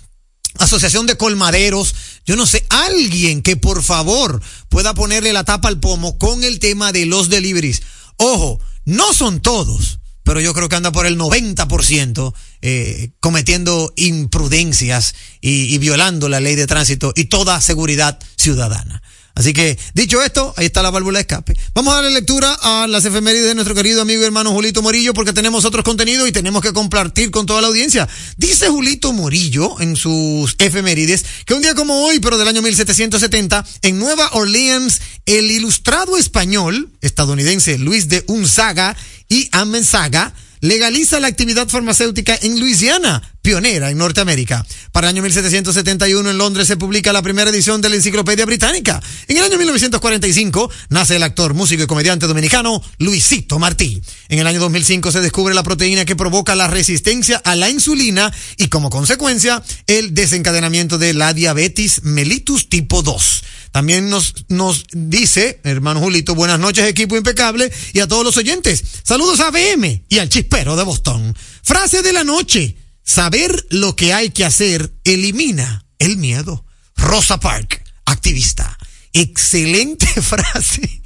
Asociación 0.58 1.06
de 1.06 1.16
Colmaderos, 1.16 1.94
yo 2.26 2.34
no 2.34 2.46
sé, 2.46 2.66
alguien 2.68 3.42
que 3.42 3.56
por 3.56 3.84
favor 3.84 4.42
pueda 4.68 4.92
ponerle 4.94 5.32
la 5.32 5.44
tapa 5.44 5.68
al 5.68 5.78
pomo 5.78 6.18
con 6.18 6.42
el 6.42 6.58
tema 6.58 6.90
de 6.90 7.06
los 7.06 7.28
deliveries. 7.28 7.82
Ojo, 8.16 8.58
no 8.86 9.14
son 9.14 9.40
todos, 9.40 10.00
pero 10.24 10.40
yo 10.40 10.52
creo 10.52 10.68
que 10.68 10.76
anda 10.76 10.90
por 10.90 11.06
el 11.06 11.16
90% 11.16 12.34
eh, 12.62 13.10
cometiendo 13.20 13.92
imprudencias 13.96 15.14
y, 15.40 15.76
violando 15.78 16.28
la 16.28 16.40
ley 16.40 16.56
de 16.56 16.66
tránsito 16.66 17.12
y 17.14 17.26
toda 17.26 17.60
seguridad 17.60 18.18
ciudadana. 18.36 19.02
Así 19.36 19.52
que, 19.52 19.76
dicho 19.94 20.22
esto, 20.22 20.54
ahí 20.56 20.66
está 20.66 20.80
la 20.80 20.90
válvula 20.90 21.18
de 21.18 21.22
escape. 21.22 21.56
Vamos 21.74 21.92
a 21.92 21.96
darle 21.96 22.12
lectura 22.12 22.56
a 22.62 22.86
las 22.86 23.04
efemérides 23.04 23.48
de 23.48 23.54
nuestro 23.56 23.74
querido 23.74 24.00
amigo 24.00 24.22
y 24.22 24.24
hermano 24.24 24.52
Julito 24.52 24.80
Morillo 24.80 25.12
porque 25.12 25.32
tenemos 25.32 25.64
otros 25.64 25.84
contenidos 25.84 26.28
y 26.28 26.32
tenemos 26.32 26.62
que 26.62 26.72
compartir 26.72 27.32
con 27.32 27.44
toda 27.44 27.60
la 27.60 27.66
audiencia. 27.66 28.08
Dice 28.36 28.68
Julito 28.68 29.12
Morillo 29.12 29.80
en 29.80 29.96
sus 29.96 30.54
efemérides 30.60 31.24
que 31.44 31.54
un 31.54 31.62
día 31.62 31.74
como 31.74 32.04
hoy, 32.04 32.20
pero 32.20 32.38
del 32.38 32.46
año 32.46 32.62
1770, 32.62 33.66
en 33.82 33.98
Nueva 33.98 34.30
Orleans, 34.34 35.00
el 35.26 35.50
ilustrado 35.50 36.16
español 36.16 36.92
estadounidense 37.00 37.76
Luis 37.76 38.08
de 38.08 38.22
Unzaga 38.28 38.96
y 39.28 39.48
Amenzaga 39.52 40.32
legaliza 40.60 41.20
la 41.20 41.28
actividad 41.28 41.68
farmacéutica 41.68 42.38
en 42.40 42.58
Luisiana, 42.60 43.33
pionera 43.44 43.90
en 43.90 43.98
Norteamérica. 43.98 44.66
Para 44.90 45.06
el 45.06 45.16
año 45.16 45.22
1771 45.22 46.30
en 46.30 46.38
Londres 46.38 46.66
se 46.66 46.78
publica 46.78 47.12
la 47.12 47.20
primera 47.20 47.50
edición 47.50 47.82
de 47.82 47.90
la 47.90 47.96
Enciclopedia 47.96 48.46
Británica. 48.46 49.02
En 49.28 49.36
el 49.36 49.44
año 49.44 49.58
1945 49.58 50.70
nace 50.88 51.16
el 51.16 51.22
actor, 51.22 51.52
músico 51.52 51.82
y 51.82 51.86
comediante 51.86 52.26
dominicano 52.26 52.82
Luisito 52.98 53.58
Martí. 53.58 54.02
En 54.30 54.38
el 54.38 54.46
año 54.46 54.60
2005 54.60 55.12
se 55.12 55.20
descubre 55.20 55.54
la 55.54 55.62
proteína 55.62 56.06
que 56.06 56.16
provoca 56.16 56.56
la 56.56 56.68
resistencia 56.68 57.36
a 57.36 57.54
la 57.54 57.68
insulina 57.68 58.32
y 58.56 58.68
como 58.68 58.88
consecuencia 58.88 59.62
el 59.86 60.14
desencadenamiento 60.14 60.96
de 60.96 61.12
la 61.12 61.34
diabetes 61.34 62.02
mellitus 62.02 62.70
tipo 62.70 63.02
2. 63.02 63.44
También 63.72 64.08
nos, 64.08 64.46
nos 64.48 64.84
dice, 64.92 65.60
hermano 65.64 66.00
Julito, 66.00 66.34
buenas 66.34 66.58
noches, 66.60 66.88
equipo 66.88 67.14
impecable, 67.14 67.70
y 67.92 68.00
a 68.00 68.08
todos 68.08 68.24
los 68.24 68.38
oyentes. 68.38 68.82
Saludos 69.02 69.40
a 69.40 69.50
BM 69.50 70.04
y 70.08 70.18
al 70.18 70.30
chispero 70.30 70.76
de 70.76 70.84
Boston. 70.84 71.36
Frase 71.62 72.00
de 72.00 72.12
la 72.14 72.24
noche. 72.24 72.83
Saber 73.04 73.66
lo 73.70 73.94
que 73.96 74.14
hay 74.14 74.30
que 74.30 74.44
hacer 74.44 74.92
elimina 75.04 75.86
el 75.98 76.16
miedo. 76.16 76.64
Rosa 76.96 77.38
Park, 77.38 77.82
activista. 78.06 78.78
Excelente 79.12 80.06
frase. 80.22 81.02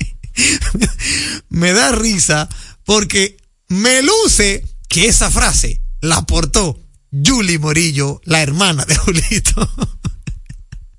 me 1.48 1.72
da 1.72 1.92
risa 1.92 2.48
porque 2.84 3.36
me 3.68 4.02
luce 4.02 4.64
que 4.88 5.08
esa 5.08 5.30
frase 5.30 5.82
la 6.00 6.18
aportó 6.18 6.80
Julie 7.10 7.58
Morillo, 7.58 8.20
la 8.24 8.42
hermana 8.42 8.84
de 8.84 8.96
Julito. 8.96 9.70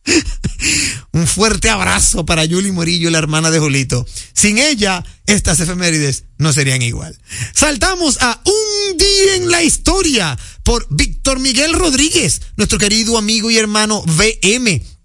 Un 1.12 1.28
fuerte 1.28 1.70
abrazo 1.70 2.26
para 2.26 2.48
Julie 2.48 2.72
Morillo, 2.72 3.10
la 3.10 3.18
hermana 3.18 3.52
de 3.52 3.60
Julito. 3.60 4.06
Sin 4.34 4.58
ella, 4.58 5.04
estas 5.26 5.60
efemérides 5.60 6.26
no 6.38 6.52
serían 6.54 6.82
igual. 6.82 7.18
Saltamos 7.54 8.18
a 8.22 8.42
Un 8.44 8.98
día 8.98 9.36
en 9.36 9.50
la 9.50 9.64
historia 9.64 10.38
por 10.70 10.86
Víctor 10.92 11.40
Miguel 11.40 11.74
Rodríguez, 11.74 12.42
nuestro 12.56 12.78
querido 12.78 13.18
amigo 13.18 13.50
y 13.50 13.58
hermano 13.58 14.04
VM. 14.06 14.99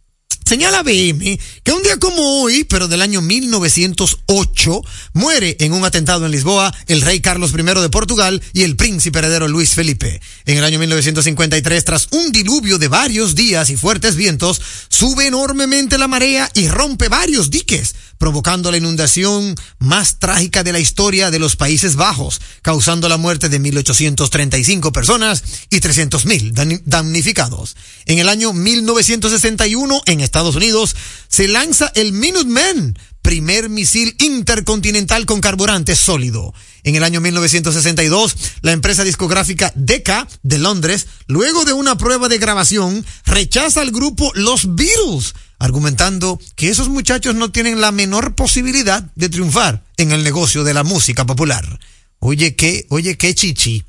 Señala 0.45 0.83
BM 0.83 1.41
que 1.63 1.73
un 1.73 1.83
día 1.83 1.99
como 1.99 2.43
hoy, 2.43 2.65
pero 2.65 2.87
del 2.87 3.01
año 3.01 3.23
1908, 3.23 4.83
muere 5.15 5.57
en 5.61 5.73
un 5.73 5.87
atentado 5.87 6.27
en 6.27 6.33
Lisboa 6.33 6.73
el 6.87 7.01
rey 7.01 7.21
Carlos 7.21 7.53
I 7.59 7.63
de 7.63 7.89
Portugal 7.89 8.43
y 8.53 8.63
el 8.63 8.77
príncipe 8.77 9.21
heredero 9.21 9.49
Luis 9.49 9.71
Felipe. 9.71 10.21
En 10.45 10.59
el 10.59 10.65
año 10.65 10.79
1953, 10.79 11.85
tras 11.85 12.09
un 12.11 12.31
diluvio 12.31 12.77
de 12.77 12.89
varios 12.89 13.35
días 13.35 13.71
y 13.71 13.77
fuertes 13.77 14.17
vientos, 14.17 14.61
sube 14.91 15.27
enormemente 15.27 15.97
la 15.97 16.09
marea 16.09 16.51
y 16.53 16.69
rompe 16.69 17.09
varios 17.09 17.49
diques, 17.49 17.95
provocando 18.19 18.71
la 18.71 18.77
inundación 18.77 19.55
más 19.79 20.19
trágica 20.19 20.63
de 20.63 20.73
la 20.73 20.79
historia 20.79 21.31
de 21.31 21.39
los 21.39 21.57
Países 21.57 21.97
Bajos, 21.97 22.41
causando 22.63 23.09
la 23.09 23.17
muerte 23.17 23.49
de 23.49 23.61
1.835 23.61 24.93
personas 24.93 25.43
y 25.71 25.81
300.000 25.81 26.83
damnificados. 26.85 27.77
En 28.05 28.19
el 28.19 28.29
año 28.29 28.53
1961, 28.53 30.03
en 30.07 30.14
Estados 30.21 30.57
Unidos, 30.57 30.97
se 31.29 31.49
lanza 31.49 31.91
el 31.95 32.13
Minuteman, 32.13 32.99
primer 33.23 33.71
misil 33.71 34.15
intercontinental 34.21 35.25
con 35.25 35.41
carburante 35.41 35.97
sólido. 35.97 36.53
En 36.83 36.95
el 36.95 37.05
año 37.05 37.21
1962, 37.23 38.37
la 38.61 38.73
empresa 38.73 39.05
discográfica 39.05 39.73
Decca 39.75 40.29
de 40.43 40.59
Londres, 40.59 41.07
luego 41.27 41.65
de 41.65 41.73
una 41.73 41.97
prueba 41.97 42.29
de 42.29 42.39
grabación, 42.39 43.05
rechaza 43.25 43.81
al 43.81 43.91
grupo 43.91 44.31
Los 44.35 44.75
Beatles, 44.75 45.35
argumentando 45.59 46.39
que 46.57 46.69
esos 46.69 46.91
muchachos 46.91 47.35
no 47.35 47.51
tienen 47.51 47.81
la 47.81 47.93
menor 47.93 48.35
posibilidad 48.35 49.03
de 49.15 49.31
triunfar 49.31 49.83
en 49.97 50.13
el 50.13 50.23
negocio 50.23 50.63
de 50.63 50.75
la 50.75 50.85
música 50.85 51.25
popular. 51.25 51.81
Oye, 52.19 52.55
qué, 52.57 52.87
oye, 52.91 53.17
qué 53.17 53.35
chichi. 53.35 53.85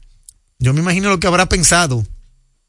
Yo 0.59 0.73
me 0.73 0.79
imagino 0.79 1.09
lo 1.09 1.19
que 1.19 1.27
habrá 1.27 1.49
pensado 1.49 2.05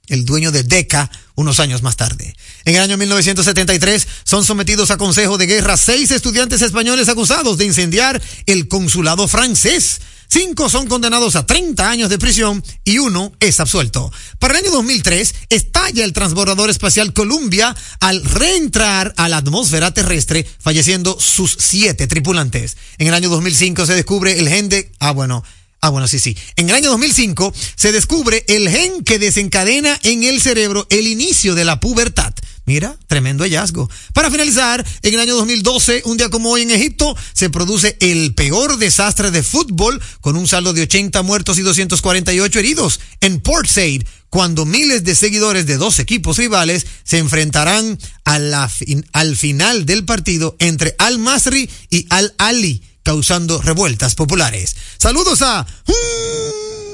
el 0.09 0.25
dueño 0.25 0.53
de 0.53 0.63
Decca 0.63 1.11
unos 1.37 1.61
años 1.61 1.83
más 1.83 1.97
tarde. 1.97 2.35
En 2.65 2.75
el 2.75 2.83
año 2.83 2.97
1973 2.97 4.09
son 4.25 4.45
sometidos 4.45 4.91
a 4.91 4.97
consejo 4.97 5.39
de 5.39 5.47
guerra 5.47 5.77
seis 5.77 6.11
estudiantes 6.11 6.63
españoles 6.63 7.09
acusados 7.09 7.59
de 7.59 7.67
incendiar 7.67 8.21
el 8.47 8.67
consulado 8.67 9.29
francés. 9.29 10.01
cinco 10.29 10.69
son 10.69 10.89
condenados 10.89 11.37
a 11.37 11.47
30 11.47 11.89
años 11.89 12.11
de 12.11 12.19
prisión 12.19 12.65
y 12.85 12.99
uno 12.99 13.33
es 13.39 13.61
absuelto. 13.61 14.13
Para 14.41 14.55
el 14.55 14.65
año 14.65 14.73
2003 14.73 15.35
estalla 15.51 16.05
el 16.05 16.13
transbordador 16.13 16.69
espacial 16.71 17.13
Columbia 17.13 17.77
al 18.01 18.25
reentrar 18.25 19.15
a 19.17 19.29
la 19.29 19.37
atmósfera 19.37 19.95
terrestre, 19.95 20.45
falleciendo 20.59 21.17
sus 21.21 21.57
siete 21.61 22.07
tripulantes. 22.09 22.77
En 22.99 23.07
el 23.07 23.15
año 23.15 23.29
2005 23.29 23.87
se 23.87 23.95
descubre 23.95 24.39
el 24.39 24.49
gen 24.49 24.69
de... 24.69 24.91
Ah, 24.99 25.13
bueno. 25.13 25.45
Ah, 25.87 25.91
bueno, 25.91 26.09
sí, 26.09 26.19
sí. 26.19 26.37
En 26.57 26.69
el 26.69 26.75
año 26.75 26.91
2005 26.91 27.55
se 27.77 27.93
descubre 27.93 28.45
el 28.49 28.69
gen 28.69 29.05
que 29.05 29.21
desencadena 29.21 29.97
en 30.03 30.25
el 30.25 30.41
cerebro 30.41 30.85
el 30.91 31.07
inicio 31.07 31.55
de 31.55 31.65
la 31.65 31.79
pubertad. 31.79 32.35
Mira, 32.65 32.99
tremendo 33.07 33.45
hallazgo. 33.45 33.89
Para 34.13 34.29
finalizar, 34.29 34.85
en 35.03 35.15
el 35.15 35.21
año 35.21 35.37
2012, 35.37 36.03
un 36.07 36.17
día 36.17 36.29
como 36.29 36.51
hoy 36.51 36.63
en 36.63 36.73
Egipto, 36.73 37.17
se 37.33 37.51
produce 37.51 37.97
el 38.01 38.35
peor 38.35 38.79
desastre 38.79 39.31
de 39.31 39.45
fútbol 39.45 40.03
con 40.21 40.35
un 40.35 40.49
saldo 40.49 40.73
de 40.73 40.83
80 40.83 41.23
muertos 41.23 41.57
y 41.57 41.63
248 41.63 42.59
heridos 42.59 42.99
en 43.21 43.39
Port 43.39 43.69
Said, 43.69 44.03
cuando 44.29 44.67
miles 44.67 45.05
de 45.05 45.15
seguidores 45.15 45.67
de 45.67 45.77
dos 45.77 46.01
equipos 46.01 46.37
rivales 46.37 46.85
se 47.05 47.19
enfrentarán 47.19 47.97
al 48.25 49.37
final 49.37 49.87
del 49.87 50.05
partido 50.05 50.57
entre 50.59 50.97
Al 50.99 51.21
Masri 51.21 51.71
y 51.91 52.07
Al 52.11 52.35
Ali, 52.39 52.83
causando 53.11 53.63
revueltas 53.63 54.17
populares. 54.17 54.75
Saludos 54.99 55.41
a 55.43 55.65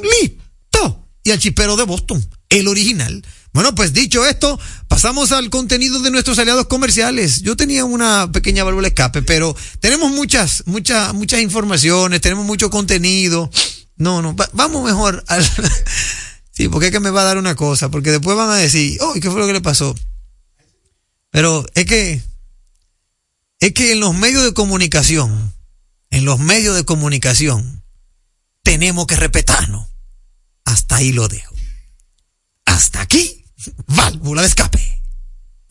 Lito 0.03 1.07
y 1.25 1.31
al 1.31 1.39
chipero 1.39 1.75
de 1.75 1.85
Boston, 1.85 2.23
el 2.51 2.69
original. 2.69 3.25
Bueno, 3.55 3.75
pues 3.75 3.95
dicho 3.95 4.27
esto, 4.27 4.61
pasamos 4.89 5.33
al 5.33 5.49
contenido 5.49 6.01
de 6.01 6.11
nuestros 6.11 6.39
aliados 6.39 6.67
comerciales. 6.67 7.41
Yo 7.41 7.57
tenía 7.57 7.87
una 7.87 8.31
pequeña 8.31 8.63
válvula 8.63 8.89
escape, 8.89 9.23
pero 9.23 9.57
tenemos 9.81 10.11
muchas, 10.13 10.65
muchas, 10.67 11.15
muchas 11.15 11.41
informaciones, 11.41 12.21
tenemos 12.21 12.45
mucho 12.45 12.69
contenido. 12.69 13.51
No, 13.97 14.21
no, 14.21 14.37
va- 14.37 14.51
vamos 14.53 14.85
mejor 14.85 15.25
al... 15.29 15.43
Sí, 16.55 16.69
porque 16.69 16.89
es 16.89 16.93
que 16.93 17.01
me 17.01 17.09
va 17.09 17.23
a 17.23 17.25
dar 17.25 17.39
una 17.39 17.55
cosa, 17.55 17.91
porque 17.91 18.11
después 18.11 18.37
van 18.37 18.51
a 18.51 18.57
decir, 18.57 18.99
oh, 19.01 19.17
¿y 19.17 19.21
qué 19.21 19.31
fue 19.31 19.41
lo 19.41 19.47
que 19.47 19.55
le 19.55 19.63
pasó? 19.63 19.95
Pero 21.31 21.65
es 21.75 21.87
que, 21.87 22.21
es 23.61 23.73
que 23.73 23.93
en 23.93 24.01
los 24.01 24.15
medios 24.15 24.45
de 24.45 24.53
comunicación, 24.53 25.55
en 26.13 26.27
los 26.27 26.39
medios 26.39 26.77
de 26.77 26.85
comunicación, 26.85 27.83
tenemos 28.63 29.07
que 29.07 29.17
respetarnos. 29.17 29.89
Hasta 30.65 30.97
ahí 30.97 31.11
lo 31.11 31.27
dejo. 31.27 31.55
Hasta 32.67 33.01
aquí, 33.01 33.47
válvula 33.87 34.43
de 34.43 34.49
escape. 34.49 34.92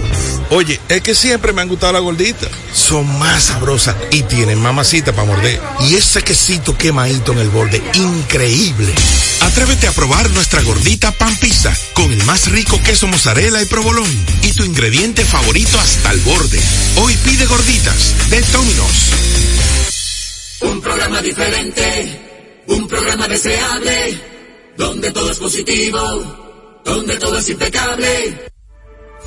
Oye, 0.52 0.80
es 0.88 1.02
que 1.02 1.16
siempre 1.16 1.54
me 1.54 1.64
han 1.64 1.68
gustado 1.68 1.94
las 1.94 2.04
gorditas. 2.04 2.50
Son 2.72 3.08
más 3.18 3.46
sabrosas 3.46 3.96
y 4.12 4.22
tienen 4.24 4.62
mamacita 4.62 5.12
para 5.12 5.26
morder. 5.26 5.60
Y 5.80 5.96
ese 5.96 6.22
quesito 6.22 6.78
quemadito 6.78 7.32
en 7.32 7.40
el 7.40 7.50
borde, 7.50 7.82
increíble. 7.96 8.94
Atrévete 9.42 9.88
a 9.88 9.92
probar 9.92 10.30
nuestra 10.32 10.62
gordita 10.62 11.12
pan 11.14 11.36
pizza 11.38 11.76
con 11.94 12.12
el 12.12 12.24
más 12.26 12.52
rico 12.52 12.80
queso 12.84 13.08
mozzarella 13.08 13.60
y 13.62 13.66
provolón 13.66 14.12
y 14.44 14.54
tu 14.54 14.64
ingrediente 14.64 15.26
favorito 15.26 15.80
hasta 15.80 16.12
el 16.12 16.20
borde. 16.20 16.60
Hoy 16.98 17.18
pide 17.26 17.48
gorditas 17.48 18.30
de 18.30 18.42
Domino's. 18.42 19.10
Un 20.62 20.80
programa 20.80 21.22
diferente, 21.24 22.62
un 22.68 22.88
programa 22.88 23.28
deseable, 23.28 24.22
donde 24.78 25.12
todo 25.12 25.32
es 25.32 25.40
positivo, 25.40 26.82
donde 26.86 27.18
todo 27.18 27.40
es 27.40 27.50
impecable. 27.50 28.51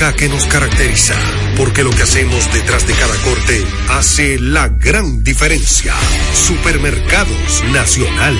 que 0.00 0.30
nos 0.30 0.46
caracteriza, 0.46 1.14
porque 1.58 1.84
lo 1.84 1.90
que 1.90 2.02
hacemos 2.02 2.50
detrás 2.54 2.86
de 2.86 2.94
cada 2.94 3.14
corte 3.16 3.66
hace 3.90 4.38
la 4.38 4.68
gran 4.68 5.22
diferencia. 5.22 5.94
Supermercados 6.32 7.64
Nacional. 7.70 8.34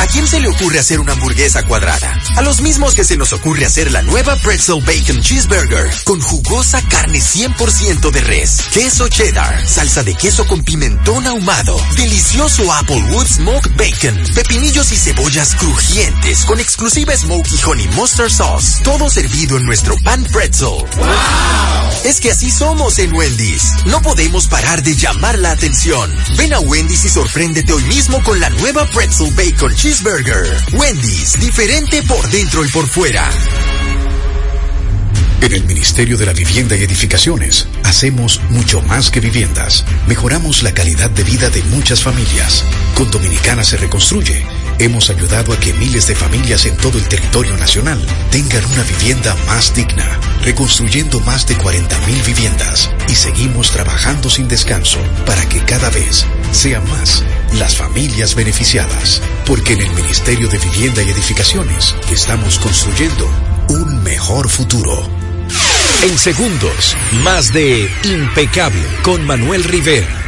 ¿A 0.00 0.06
quién 0.06 0.26
se 0.26 0.40
le 0.40 0.48
ocurre 0.48 0.78
hacer 0.78 0.98
una 0.98 1.12
hamburguesa 1.12 1.62
cuadrada? 1.64 2.18
A 2.34 2.40
los 2.40 2.62
mismos 2.62 2.94
que 2.94 3.04
se 3.04 3.18
nos 3.18 3.34
ocurre 3.34 3.66
hacer 3.66 3.92
la 3.92 4.00
nueva 4.00 4.34
Pretzel 4.36 4.80
Bacon 4.80 5.20
Cheeseburger 5.20 5.90
con 6.04 6.18
jugosa 6.22 6.80
carne 6.88 7.18
100% 7.18 8.10
de 8.10 8.20
res, 8.22 8.62
queso 8.72 9.08
cheddar, 9.08 9.68
salsa 9.68 10.02
de 10.02 10.14
queso 10.14 10.46
con 10.46 10.64
pimentón 10.64 11.26
ahumado, 11.26 11.78
delicioso 11.96 12.72
Applewood 12.72 13.26
Smoked 13.26 13.72
Bacon, 13.76 14.18
pepinillos 14.34 14.90
y 14.90 14.96
cebollas 14.96 15.54
crujientes 15.56 16.46
con 16.46 16.60
exclusiva 16.60 17.14
Smoky 17.14 17.60
Honey 17.62 17.88
Mustard 17.88 18.30
Sauce, 18.30 18.82
todo 18.82 19.10
servido 19.10 19.58
en 19.58 19.66
nuestro 19.66 19.98
pan 19.98 20.24
pretzel. 20.32 20.82
Es 22.04 22.18
que 22.20 22.30
así 22.30 22.50
somos 22.50 22.98
en 22.98 23.12
Wendy's. 23.12 23.74
No 23.84 24.00
podemos 24.00 24.46
parar 24.46 24.82
de 24.82 24.96
llamar 24.96 25.38
la 25.38 25.50
atención. 25.50 26.10
Ven 26.38 26.54
a 26.54 26.60
Wendy's 26.60 27.04
y 27.04 27.10
sorpréndete 27.10 27.74
hoy 27.74 27.82
mismo 27.84 28.22
con 28.22 28.40
la 28.40 28.48
nueva 28.48 28.86
Pretzel 28.86 29.30
Bacon 29.34 29.74
Cheeseburger. 29.74 29.89
Wendy's, 30.72 31.40
diferente 31.40 32.00
por 32.04 32.30
dentro 32.30 32.64
y 32.64 32.68
por 32.68 32.86
fuera. 32.86 33.28
En 35.40 35.52
el 35.52 35.64
Ministerio 35.64 36.16
de 36.16 36.26
la 36.26 36.32
Vivienda 36.32 36.76
y 36.76 36.84
Edificaciones 36.84 37.66
hacemos 37.82 38.40
mucho 38.50 38.82
más 38.82 39.10
que 39.10 39.18
viviendas. 39.18 39.84
Mejoramos 40.06 40.62
la 40.62 40.72
calidad 40.72 41.10
de 41.10 41.24
vida 41.24 41.50
de 41.50 41.64
muchas 41.64 42.04
familias. 42.04 42.64
Con 42.94 43.10
Dominicana 43.10 43.64
se 43.64 43.78
reconstruye. 43.78 44.46
Hemos 44.78 45.10
ayudado 45.10 45.52
a 45.52 45.58
que 45.58 45.74
miles 45.74 46.06
de 46.06 46.14
familias 46.14 46.66
en 46.66 46.76
todo 46.76 46.96
el 46.96 47.08
territorio 47.08 47.56
nacional 47.56 48.00
tengan 48.30 48.64
una 48.66 48.84
vivienda 48.84 49.34
más 49.48 49.74
digna, 49.74 50.20
reconstruyendo 50.42 51.18
más 51.20 51.48
de 51.48 51.56
40.000 51.56 52.26
viviendas 52.26 52.90
y 53.08 53.16
seguimos 53.16 53.72
trabajando 53.72 54.30
sin 54.30 54.46
descanso 54.46 54.98
para 55.26 55.48
que 55.48 55.64
cada 55.64 55.90
vez 55.90 56.24
sean 56.52 56.88
más 56.90 57.24
las 57.58 57.76
familias 57.76 58.34
beneficiadas. 58.34 59.22
Porque 59.46 59.74
en 59.74 59.80
el 59.80 59.90
Ministerio 59.90 60.48
de 60.48 60.58
Vivienda 60.58 61.02
y 61.02 61.10
Edificaciones 61.10 61.94
estamos 62.10 62.58
construyendo 62.58 63.28
un 63.68 64.02
mejor 64.02 64.48
futuro. 64.48 65.08
En 66.02 66.18
segundos, 66.18 66.96
más 67.24 67.52
de 67.52 67.90
Impecable 68.04 68.86
con 69.02 69.24
Manuel 69.24 69.64
Rivera. 69.64 70.19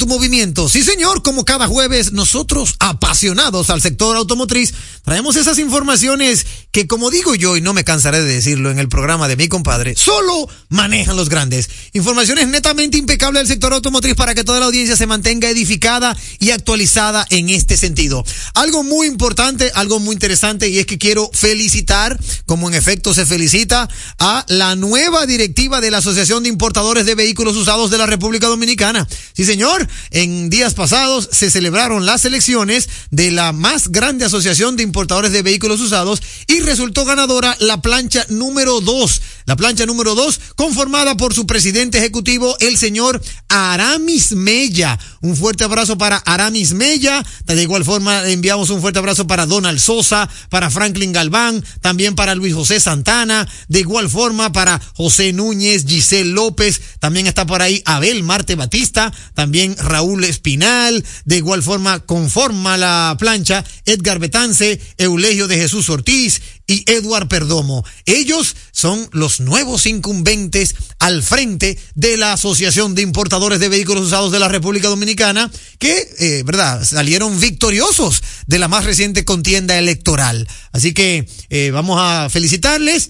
movimiento. 0.11 0.67
Sí, 0.67 0.83
señor, 0.83 1.23
como 1.23 1.45
cada 1.45 1.67
jueves, 1.67 2.11
nosotros, 2.11 2.75
apasionados 2.79 3.69
al 3.69 3.81
sector 3.81 4.17
automotriz, 4.17 4.73
traemos 5.05 5.37
esas 5.37 5.57
informaciones 5.57 6.45
que, 6.71 6.85
como 6.85 7.09
digo 7.09 7.33
yo, 7.33 7.55
y 7.55 7.61
no 7.61 7.73
me 7.73 7.85
cansaré 7.85 8.21
de 8.21 8.33
decirlo 8.33 8.71
en 8.71 8.79
el 8.79 8.89
programa 8.89 9.29
de 9.29 9.37
mi 9.37 9.47
compadre, 9.47 9.95
solo 9.95 10.49
manejan 10.67 11.15
los 11.15 11.29
grandes. 11.29 11.69
Informaciones 11.93 12.49
netamente 12.49 12.97
impecables 12.97 13.41
del 13.41 13.47
sector 13.47 13.71
automotriz 13.71 14.15
para 14.15 14.35
que 14.35 14.43
toda 14.43 14.59
la 14.59 14.65
audiencia 14.65 14.97
se 14.97 15.07
mantenga 15.07 15.49
edificada 15.49 16.15
y 16.39 16.51
actualizada 16.51 17.25
en 17.29 17.47
este 17.47 17.77
sentido. 17.77 18.25
Algo 18.53 18.83
muy 18.83 19.07
importante, 19.07 19.71
algo 19.75 19.99
muy 19.99 20.13
interesante, 20.13 20.67
y 20.67 20.79
es 20.79 20.85
que 20.85 20.97
quiero 20.97 21.29
felicitar, 21.33 22.19
como 22.45 22.67
en 22.67 22.75
efecto 22.75 23.13
se 23.13 23.25
felicita, 23.25 23.87
a 24.19 24.45
la 24.49 24.75
nueva 24.75 25.25
directiva 25.25 25.79
de 25.79 25.89
la 25.89 25.99
Asociación 25.99 26.43
de 26.43 26.49
Importadores 26.49 27.05
de 27.05 27.15
Vehículos 27.15 27.55
Usados 27.55 27.91
de 27.91 27.97
la 27.97 28.07
República 28.07 28.47
Dominicana. 28.47 29.07
Sí, 29.33 29.45
señor, 29.45 29.87
en 30.09 30.49
días 30.49 30.73
pasados 30.73 31.29
se 31.31 31.51
celebraron 31.51 32.05
las 32.05 32.25
elecciones 32.25 32.89
de 33.11 33.31
la 33.31 33.51
más 33.51 33.89
grande 33.89 34.25
asociación 34.25 34.75
de 34.75 34.83
importadores 34.83 35.31
de 35.31 35.41
vehículos 35.41 35.79
usados 35.79 36.21
y 36.47 36.59
resultó 36.61 37.05
ganadora 37.05 37.55
la 37.59 37.81
plancha 37.81 38.25
número 38.29 38.81
dos. 38.81 39.21
La 39.45 39.55
plancha 39.55 39.85
número 39.85 40.15
dos, 40.15 40.39
conformada 40.55 41.17
por 41.17 41.33
su 41.33 41.45
presidente 41.45 41.97
ejecutivo, 41.97 42.55
el 42.59 42.77
señor 42.77 43.21
Aramis 43.49 44.33
Mella. 44.33 44.97
Un 45.21 45.35
fuerte 45.35 45.63
abrazo 45.63 45.97
para 45.97 46.17
Aramis 46.17 46.73
Mella. 46.73 47.25
De 47.45 47.61
igual 47.61 47.83
forma, 47.83 48.29
enviamos 48.29 48.69
un 48.69 48.81
fuerte 48.81 48.99
abrazo 48.99 49.27
para 49.27 49.45
Donald 49.45 49.79
Sosa, 49.79 50.29
para 50.49 50.69
Franklin 50.69 51.11
Galván, 51.11 51.63
también 51.81 52.15
para 52.15 52.35
Luis 52.35 52.53
José 52.53 52.79
Santana. 52.79 53.47
De 53.67 53.79
igual 53.79 54.09
forma, 54.09 54.51
para 54.51 54.79
José 54.95 55.33
Núñez, 55.33 55.85
Giselle 55.85 56.31
López. 56.31 56.81
También 56.99 57.27
está 57.27 57.45
por 57.45 57.61
ahí 57.61 57.81
Abel 57.85 58.23
Marte 58.23 58.55
Batista. 58.55 59.11
También 59.33 59.75
Raúl 59.91 60.23
Espinal. 60.23 61.03
De 61.25 61.37
igual 61.37 61.61
forma, 61.61 61.99
conforma 61.99 62.77
la 62.77 63.15
plancha 63.19 63.63
Edgar 63.85 64.19
Betance, 64.19 64.79
Eulegio 64.97 65.47
de 65.47 65.57
Jesús 65.57 65.89
Ortiz 65.89 66.41
y 66.65 66.89
Eduard 66.89 67.27
Perdomo. 67.27 67.83
Ellos 68.05 68.55
son 68.71 69.09
los 69.11 69.41
nuevos 69.41 69.85
incumbentes 69.85 70.75
al 70.99 71.21
frente 71.21 71.77
de 71.95 72.17
la 72.17 72.33
Asociación 72.33 72.95
de 72.95 73.01
Importadores 73.01 73.59
de 73.59 73.69
Vehículos 73.69 74.07
Usados 74.07 74.31
de 74.31 74.39
la 74.39 74.47
República 74.47 74.87
Dominicana, 74.87 75.51
que, 75.77 76.07
eh, 76.19 76.43
verdad, 76.45 76.83
salieron 76.85 77.39
victoriosos 77.39 78.23
de 78.47 78.59
la 78.59 78.67
más 78.67 78.85
reciente 78.85 79.25
contienda 79.25 79.77
electoral. 79.77 80.47
Así 80.71 80.93
que 80.93 81.27
eh, 81.49 81.71
vamos 81.71 81.97
a 81.99 82.29
felicitarles. 82.29 83.09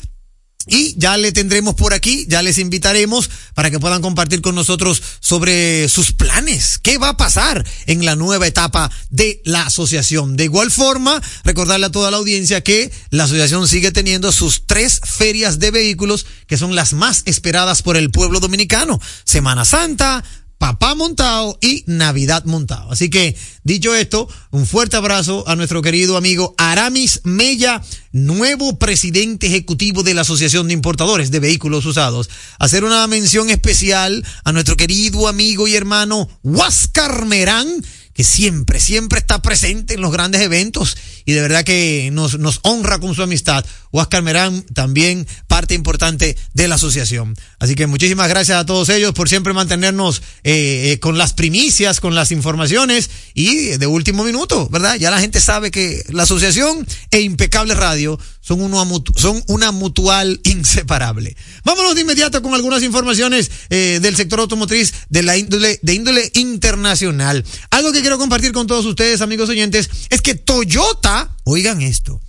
Y 0.68 0.95
ya 0.97 1.18
le 1.18 1.32
tendremos 1.32 1.76
por 1.76 1.93
aquí, 1.93 2.26
ya 2.28 2.41
les 2.41 2.57
invitaremos 2.57 3.30
para 3.53 3.72
que 3.72 3.80
puedan 3.80 4.01
compartir 4.01 4.41
con 4.41 4.55
nosotros 4.55 5.01
sobre 5.20 5.89
sus 5.89 6.12
planes. 6.12 6.78
¿Qué 6.78 6.97
va 6.97 7.09
a 7.09 7.18
pasar 7.18 7.66
en 7.88 8.05
la 8.05 8.16
nueva 8.16 8.47
etapa 8.47 8.91
de 9.09 9.41
la 9.45 9.64
asociación? 9.64 10.36
De 10.36 10.45
igual 10.45 10.72
forma, 10.72 11.22
recordarle 11.43 11.88
a 11.88 11.91
toda 11.91 12.12
la 12.12 12.18
audiencia 12.18 12.62
que 12.62 12.91
la 13.09 13.24
asociación 13.24 13.68
sigue 13.68 13.91
teniendo 13.91 14.32
sus 14.32 14.68
tres 14.68 15.01
ferias 15.03 15.59
de 15.59 15.72
vehículos 15.72 16.26
que 16.47 16.57
son 16.57 16.76
las 16.76 16.93
más 16.93 17.24
esperadas 17.26 17.82
por 17.82 17.97
el 17.97 18.12
pueblo 18.12 18.39
dominicano. 18.39 18.99
Semana 19.24 19.66
Santa, 19.66 20.24
Papá 20.62 20.93
Montado 20.93 21.57
y 21.59 21.84
Navidad 21.88 22.45
Montado. 22.45 22.91
Así 22.91 23.09
que, 23.09 23.36
dicho 23.64 23.95
esto, 23.95 24.30
un 24.51 24.68
fuerte 24.68 24.95
abrazo 24.95 25.43
a 25.47 25.55
nuestro 25.55 25.82
querido 25.82 26.18
amigo 26.18 26.53
Aramis 26.55 27.22
Mella, 27.24 27.82
nuevo 28.12 28.78
presidente 28.78 29.47
ejecutivo 29.47 30.03
de 30.03 30.14
la 30.14 30.22
Asociación 30.22 30.68
de 30.68 30.76
Importadores 30.76 31.32
de 31.32 31.39
Vehículos 31.39 31.88
Usados. 31.88 32.30
Hacer 32.59 32.84
una 32.84 33.07
mención 33.07 33.49
especial 33.49 34.24
a 34.43 34.51
nuestro 34.51 34.78
querido 34.78 35.28
amigo 35.28 35.68
y 35.68 35.74
hermano 35.74 36.30
Huáscar 36.43 37.26
Merán, 37.26 37.84
que 38.14 38.24
siempre, 38.24 38.80
siempre 38.80 39.18
está 39.18 39.41
presente 39.41 39.95
en 39.95 40.01
los 40.01 40.12
grandes 40.12 40.41
eventos 40.41 40.95
y 41.26 41.34
de 41.34 41.41
verdad 41.41 41.64
que 41.64 42.09
nos, 42.14 42.38
honra 42.62 42.99
con 42.99 43.16
su 43.16 43.24
amistad. 43.24 43.66
Huáscar 43.91 44.22
Merán, 44.22 44.62
también 44.74 45.26
parte 45.51 45.73
importante 45.73 46.37
de 46.53 46.69
la 46.69 46.75
asociación. 46.75 47.35
Así 47.59 47.75
que 47.75 47.85
muchísimas 47.85 48.29
gracias 48.29 48.57
a 48.57 48.65
todos 48.65 48.87
ellos 48.87 49.11
por 49.11 49.27
siempre 49.27 49.51
mantenernos 49.51 50.21
eh, 50.45 50.93
eh, 50.93 50.99
con 51.01 51.17
las 51.17 51.33
primicias, 51.33 51.99
con 51.99 52.15
las 52.15 52.31
informaciones 52.31 53.09
y 53.33 53.75
de 53.77 53.85
último 53.85 54.23
minuto, 54.23 54.69
¿verdad? 54.69 54.95
Ya 54.95 55.11
la 55.11 55.19
gente 55.19 55.41
sabe 55.41 55.69
que 55.69 56.05
la 56.07 56.23
asociación 56.23 56.87
e 57.11 57.19
Impecable 57.19 57.73
Radio 57.73 58.17
son, 58.39 58.61
uno, 58.61 59.03
son 59.17 59.43
una 59.47 59.73
mutual 59.73 60.39
inseparable. 60.45 61.35
Vámonos 61.65 61.95
de 61.95 62.01
inmediato 62.01 62.41
con 62.41 62.53
algunas 62.53 62.81
informaciones 62.81 63.51
eh, 63.69 63.99
del 64.01 64.15
sector 64.15 64.39
automotriz 64.39 64.93
de 65.09 65.21
la 65.21 65.35
índole, 65.35 65.81
de 65.81 65.93
índole 65.93 66.31
internacional. 66.33 67.43
Algo 67.71 67.91
que 67.91 67.99
quiero 67.99 68.17
compartir 68.17 68.53
con 68.53 68.67
todos 68.67 68.85
ustedes, 68.85 69.19
amigos 69.19 69.49
oyentes, 69.49 69.89
es 70.09 70.21
que 70.21 70.33
Toyota, 70.33 71.35
oigan 71.43 71.81
esto, 71.81 72.21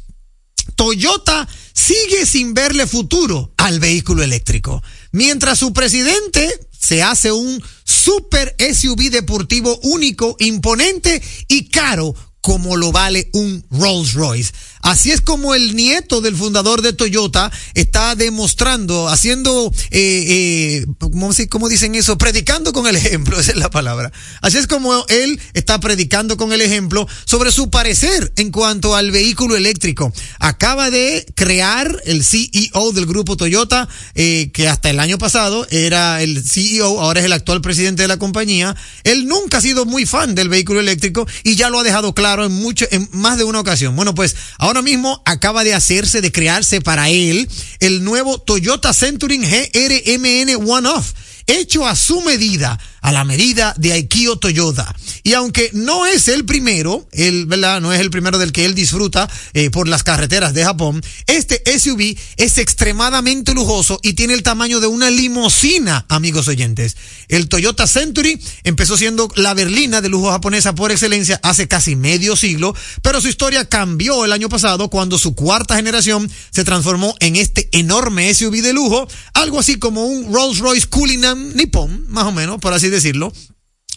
Toyota 0.74 1.48
sigue 1.72 2.26
sin 2.26 2.54
verle 2.54 2.86
futuro 2.86 3.52
al 3.56 3.80
vehículo 3.80 4.22
eléctrico. 4.22 4.82
Mientras 5.12 5.58
su 5.58 5.72
presidente 5.72 6.48
se 6.76 7.02
hace 7.02 7.32
un 7.32 7.62
super 7.84 8.54
SUV 8.58 9.10
deportivo 9.10 9.78
único, 9.82 10.36
imponente 10.38 11.22
y 11.48 11.68
caro 11.68 12.14
como 12.40 12.76
lo 12.76 12.90
vale 12.92 13.30
un 13.32 13.64
Rolls 13.70 14.14
Royce. 14.14 14.52
Así 14.82 15.12
es 15.12 15.20
como 15.20 15.54
el 15.54 15.76
nieto 15.76 16.20
del 16.20 16.36
fundador 16.36 16.82
de 16.82 16.92
Toyota 16.92 17.52
está 17.74 18.16
demostrando, 18.16 19.08
haciendo, 19.08 19.72
eh, 19.92 20.82
eh, 20.82 20.86
¿cómo, 20.98 21.30
¿cómo, 21.48 21.68
dicen 21.68 21.94
eso? 21.94 22.18
Predicando 22.18 22.72
con 22.72 22.88
el 22.88 22.96
ejemplo, 22.96 23.38
esa 23.40 23.52
es 23.52 23.58
la 23.58 23.70
palabra. 23.70 24.10
Así 24.40 24.58
es 24.58 24.66
como 24.66 25.06
él 25.08 25.40
está 25.54 25.78
predicando 25.78 26.36
con 26.36 26.52
el 26.52 26.60
ejemplo 26.60 27.06
sobre 27.24 27.52
su 27.52 27.70
parecer 27.70 28.32
en 28.36 28.50
cuanto 28.50 28.96
al 28.96 29.12
vehículo 29.12 29.56
eléctrico. 29.56 30.12
Acaba 30.40 30.90
de 30.90 31.26
crear 31.36 32.02
el 32.04 32.24
CEO 32.24 32.92
del 32.92 33.06
grupo 33.06 33.36
Toyota, 33.36 33.88
eh, 34.16 34.50
que 34.52 34.66
hasta 34.66 34.90
el 34.90 34.98
año 34.98 35.16
pasado 35.16 35.64
era 35.70 36.22
el 36.22 36.42
CEO, 36.42 37.00
ahora 37.00 37.20
es 37.20 37.26
el 37.26 37.32
actual 37.32 37.60
presidente 37.60 38.02
de 38.02 38.08
la 38.08 38.16
compañía. 38.16 38.74
Él 39.04 39.28
nunca 39.28 39.58
ha 39.58 39.60
sido 39.60 39.84
muy 39.84 40.06
fan 40.06 40.34
del 40.34 40.48
vehículo 40.48 40.80
eléctrico 40.80 41.24
y 41.44 41.54
ya 41.54 41.70
lo 41.70 41.78
ha 41.78 41.84
dejado 41.84 42.14
claro 42.14 42.44
en 42.44 42.52
mucho, 42.52 42.84
en 42.90 43.08
más 43.12 43.38
de 43.38 43.44
una 43.44 43.60
ocasión. 43.60 43.94
Bueno, 43.94 44.12
pues 44.16 44.34
ahora 44.58 44.71
mismo 44.80 45.20
acaba 45.26 45.64
de 45.64 45.74
hacerse, 45.74 46.22
de 46.22 46.32
crearse 46.32 46.80
para 46.80 47.10
él 47.10 47.46
el 47.80 48.04
nuevo 48.04 48.38
Toyota 48.38 48.94
Century 48.94 49.36
GRMN 49.38 50.66
One 50.66 50.88
Off 50.88 51.12
hecho 51.46 51.86
a 51.86 51.96
su 51.96 52.20
medida, 52.22 52.78
a 53.02 53.12
la 53.12 53.24
medida 53.24 53.74
de 53.76 53.92
Aikio 53.92 54.36
Toyota. 54.36 54.94
Y 55.24 55.34
aunque 55.34 55.70
no 55.72 56.06
es 56.06 56.28
el 56.28 56.44
primero, 56.44 57.06
él, 57.12 57.46
¿verdad? 57.46 57.80
No 57.80 57.92
es 57.92 58.00
el 58.00 58.10
primero 58.10 58.38
del 58.38 58.52
que 58.52 58.64
él 58.64 58.74
disfruta 58.74 59.28
eh, 59.52 59.70
por 59.70 59.88
las 59.88 60.02
carreteras 60.02 60.54
de 60.54 60.64
Japón, 60.64 61.02
este 61.26 61.62
SUV 61.78 62.16
es 62.36 62.58
extremadamente 62.58 63.54
lujoso 63.54 63.98
y 64.02 64.14
tiene 64.14 64.34
el 64.34 64.42
tamaño 64.42 64.80
de 64.80 64.86
una 64.86 65.10
limusina, 65.10 66.06
amigos 66.08 66.48
oyentes. 66.48 66.96
El 67.28 67.48
Toyota 67.48 67.86
Century 67.86 68.40
empezó 68.64 68.96
siendo 68.96 69.28
la 69.36 69.54
berlina 69.54 70.00
de 70.00 70.08
lujo 70.08 70.30
japonesa 70.30 70.74
por 70.74 70.92
excelencia 70.92 71.40
hace 71.42 71.68
casi 71.68 71.96
medio 71.96 72.36
siglo, 72.36 72.74
pero 73.02 73.20
su 73.20 73.28
historia 73.28 73.68
cambió 73.68 74.24
el 74.24 74.32
año 74.32 74.48
pasado 74.48 74.88
cuando 74.90 75.18
su 75.18 75.34
cuarta 75.34 75.76
generación 75.76 76.30
se 76.50 76.64
transformó 76.64 77.14
en 77.20 77.36
este 77.36 77.68
enorme 77.72 78.32
SUV 78.32 78.62
de 78.62 78.72
lujo, 78.72 79.08
algo 79.34 79.58
así 79.58 79.78
como 79.78 80.06
un 80.06 80.32
Rolls 80.32 80.58
Royce 80.58 80.86
Cullinan 80.86 81.56
Nippon, 81.56 82.06
más 82.08 82.24
o 82.24 82.32
menos, 82.32 82.60
por 82.60 82.72
así 82.72 82.91
decirlo. 82.92 83.32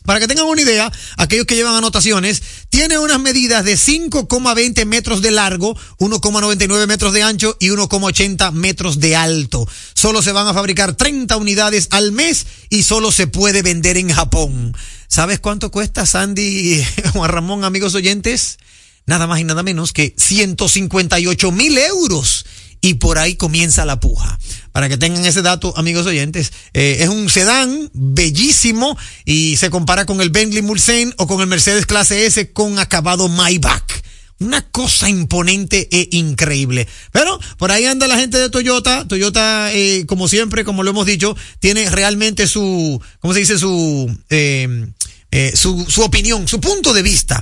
Para 0.06 0.20
que 0.20 0.28
tengan 0.28 0.46
una 0.46 0.62
idea, 0.62 0.92
aquellos 1.18 1.48
que 1.48 1.56
llevan 1.56 1.76
anotaciones, 1.76 2.42
tiene 2.70 3.00
unas 3.00 3.20
medidas 3.20 3.66
de 3.66 3.74
5,20 3.74 4.86
metros 4.86 5.22
de 5.24 5.32
largo, 5.32 5.76
1,99 5.98 6.86
metros 6.86 7.12
de 7.12 7.24
ancho 7.24 7.58
y 7.60 7.70
1,80 7.70 8.52
metros 8.52 9.00
de 9.00 9.16
alto. 9.16 9.68
Solo 9.96 10.22
se 10.22 10.32
van 10.32 10.48
a 10.48 10.54
fabricar 10.54 10.94
30 10.94 11.36
unidades 11.38 11.88
al 11.90 12.12
mes 12.12 12.46
y 12.70 12.84
solo 12.84 13.12
se 13.12 13.26
puede 13.26 13.64
vender 13.64 13.98
en 13.98 14.12
Japón. 14.12 14.78
¿Sabes 15.08 15.40
cuánto 15.40 15.72
cuesta 15.72 16.06
Sandy 16.06 16.86
Juan 17.14 17.32
Ramón, 17.32 17.64
amigos 17.64 17.96
oyentes? 17.96 18.60
Nada 19.08 19.26
más 19.26 19.40
y 19.40 19.44
nada 19.44 19.64
menos 19.64 19.92
que 19.92 20.14
158 20.18 21.52
mil 21.52 21.78
euros 21.80 22.46
y 22.80 22.96
por 22.96 23.18
ahí 23.18 23.36
comienza 23.36 23.86
la 23.86 24.00
puja. 24.00 24.38
Para 24.76 24.90
que 24.90 24.98
tengan 24.98 25.26
ese 25.26 25.42
dato, 25.42 25.74
amigos 25.78 26.06
oyentes, 26.06 26.52
eh, 26.74 26.98
es 27.00 27.08
un 27.08 27.30
sedán 27.30 27.90
bellísimo 27.94 28.98
y 29.24 29.56
se 29.56 29.70
compara 29.70 30.06
con 30.06 30.20
el 30.20 30.32
Bentley 30.32 30.62
Mulsanne 30.64 31.14
o 31.16 31.28
con 31.28 31.40
el 31.40 31.48
Mercedes 31.48 31.86
Clase 31.86 32.26
S 32.26 32.52
con 32.52 32.78
acabado 32.78 33.30
Maybach. 33.30 33.90
Una 34.40 34.70
cosa 34.72 35.08
imponente 35.08 35.88
e 35.94 36.10
increíble. 36.12 36.90
Pero 37.14 37.40
por 37.58 37.72
ahí 37.72 37.86
anda 37.86 38.06
la 38.06 38.18
gente 38.18 38.38
de 38.38 38.50
Toyota. 38.50 39.08
Toyota, 39.08 39.72
eh, 39.72 40.06
como 40.08 40.28
siempre, 40.28 40.66
como 40.66 40.84
lo 40.84 40.90
hemos 40.90 41.06
dicho, 41.06 41.38
tiene 41.62 41.90
realmente 41.90 42.46
su, 42.46 43.02
¿cómo 43.22 43.34
se 43.34 43.40
dice? 43.40 43.58
Su, 43.58 44.14
eh, 44.30 44.88
eh, 45.32 45.54
su, 45.56 45.86
su 45.90 46.02
opinión, 46.02 46.50
su 46.50 46.60
punto 46.60 46.94
de 46.94 47.02
vista 47.02 47.42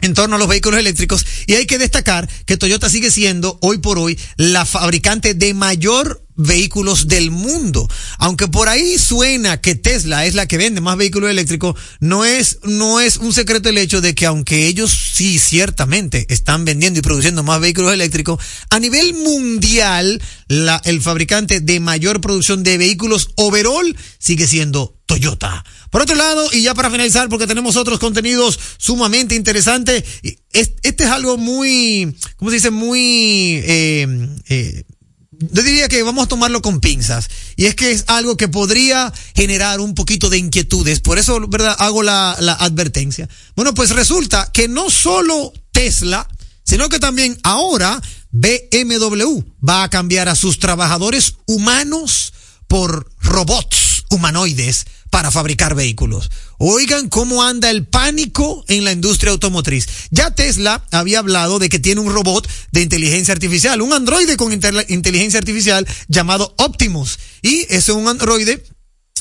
en 0.00 0.14
torno 0.14 0.36
a 0.36 0.38
los 0.38 0.48
vehículos 0.48 0.80
eléctricos 0.80 1.24
y 1.46 1.54
hay 1.54 1.66
que 1.66 1.78
destacar 1.78 2.28
que 2.46 2.56
Toyota 2.56 2.88
sigue 2.88 3.10
siendo 3.10 3.58
hoy 3.60 3.78
por 3.78 3.98
hoy 3.98 4.18
la 4.36 4.64
fabricante 4.64 5.34
de 5.34 5.54
mayor 5.54 6.22
vehículos 6.38 7.08
del 7.08 7.30
mundo. 7.30 7.86
Aunque 8.18 8.48
por 8.48 8.68
ahí 8.68 8.96
suena 8.96 9.60
que 9.60 9.74
Tesla 9.74 10.24
es 10.24 10.34
la 10.34 10.46
que 10.46 10.56
vende 10.56 10.80
más 10.80 10.96
vehículos 10.96 11.30
eléctricos, 11.30 11.78
no 12.00 12.24
es, 12.24 12.60
no 12.62 13.00
es 13.00 13.18
un 13.18 13.34
secreto 13.34 13.68
el 13.68 13.76
hecho 13.76 14.00
de 14.00 14.14
que 14.14 14.24
aunque 14.24 14.66
ellos 14.66 14.96
sí 15.14 15.38
ciertamente 15.38 16.26
están 16.30 16.64
vendiendo 16.64 17.00
y 17.00 17.02
produciendo 17.02 17.42
más 17.42 17.60
vehículos 17.60 17.92
eléctricos, 17.92 18.40
a 18.70 18.78
nivel 18.78 19.14
mundial, 19.14 20.22
la, 20.46 20.80
el 20.84 21.02
fabricante 21.02 21.60
de 21.60 21.80
mayor 21.80 22.20
producción 22.20 22.62
de 22.62 22.78
vehículos 22.78 23.30
overall 23.34 23.96
sigue 24.18 24.46
siendo 24.46 24.94
Toyota. 25.06 25.64
Por 25.90 26.02
otro 26.02 26.14
lado, 26.14 26.48
y 26.52 26.62
ya 26.62 26.74
para 26.74 26.90
finalizar, 26.90 27.28
porque 27.28 27.46
tenemos 27.46 27.76
otros 27.76 27.98
contenidos 27.98 28.58
sumamente 28.76 29.34
interesantes, 29.34 30.04
este 30.52 31.04
es 31.04 31.10
algo 31.10 31.36
muy, 31.38 32.16
¿cómo 32.36 32.50
se 32.50 32.56
dice? 32.56 32.70
Muy, 32.70 33.60
eh, 33.64 34.28
eh, 34.48 34.84
yo 35.30 35.62
diría 35.62 35.88
que 35.88 36.02
vamos 36.02 36.24
a 36.24 36.28
tomarlo 36.28 36.60
con 36.62 36.80
pinzas. 36.80 37.28
Y 37.56 37.66
es 37.66 37.74
que 37.74 37.92
es 37.92 38.04
algo 38.08 38.36
que 38.36 38.48
podría 38.48 39.12
generar 39.34 39.80
un 39.80 39.94
poquito 39.94 40.30
de 40.30 40.38
inquietudes. 40.38 41.00
Por 41.00 41.18
eso, 41.18 41.40
¿verdad? 41.48 41.76
Hago 41.78 42.02
la, 42.02 42.36
la 42.40 42.54
advertencia. 42.54 43.28
Bueno, 43.54 43.72
pues 43.74 43.90
resulta 43.90 44.50
que 44.52 44.68
no 44.68 44.90
solo 44.90 45.52
Tesla, 45.72 46.28
sino 46.64 46.88
que 46.88 46.98
también 46.98 47.38
ahora 47.44 48.00
BMW 48.30 49.40
va 49.66 49.84
a 49.84 49.90
cambiar 49.90 50.28
a 50.28 50.34
sus 50.34 50.58
trabajadores 50.58 51.36
humanos 51.46 52.32
por 52.66 53.10
robots 53.20 54.04
humanoides 54.10 54.86
para 55.10 55.30
fabricar 55.30 55.74
vehículos. 55.74 56.30
Oigan 56.58 57.08
cómo 57.08 57.42
anda 57.42 57.70
el 57.70 57.86
pánico 57.86 58.64
en 58.68 58.84
la 58.84 58.92
industria 58.92 59.32
automotriz. 59.32 59.86
Ya 60.10 60.34
Tesla 60.34 60.84
había 60.90 61.20
hablado 61.20 61.58
de 61.58 61.68
que 61.68 61.78
tiene 61.78 62.00
un 62.00 62.12
robot 62.12 62.48
de 62.72 62.82
inteligencia 62.82 63.32
artificial, 63.32 63.80
un 63.82 63.92
androide 63.92 64.36
con 64.36 64.52
inteligencia 64.52 65.38
artificial 65.38 65.86
llamado 66.08 66.54
Optimus. 66.58 67.18
Y 67.42 67.66
es 67.68 67.88
un 67.88 68.08
androide 68.08 68.62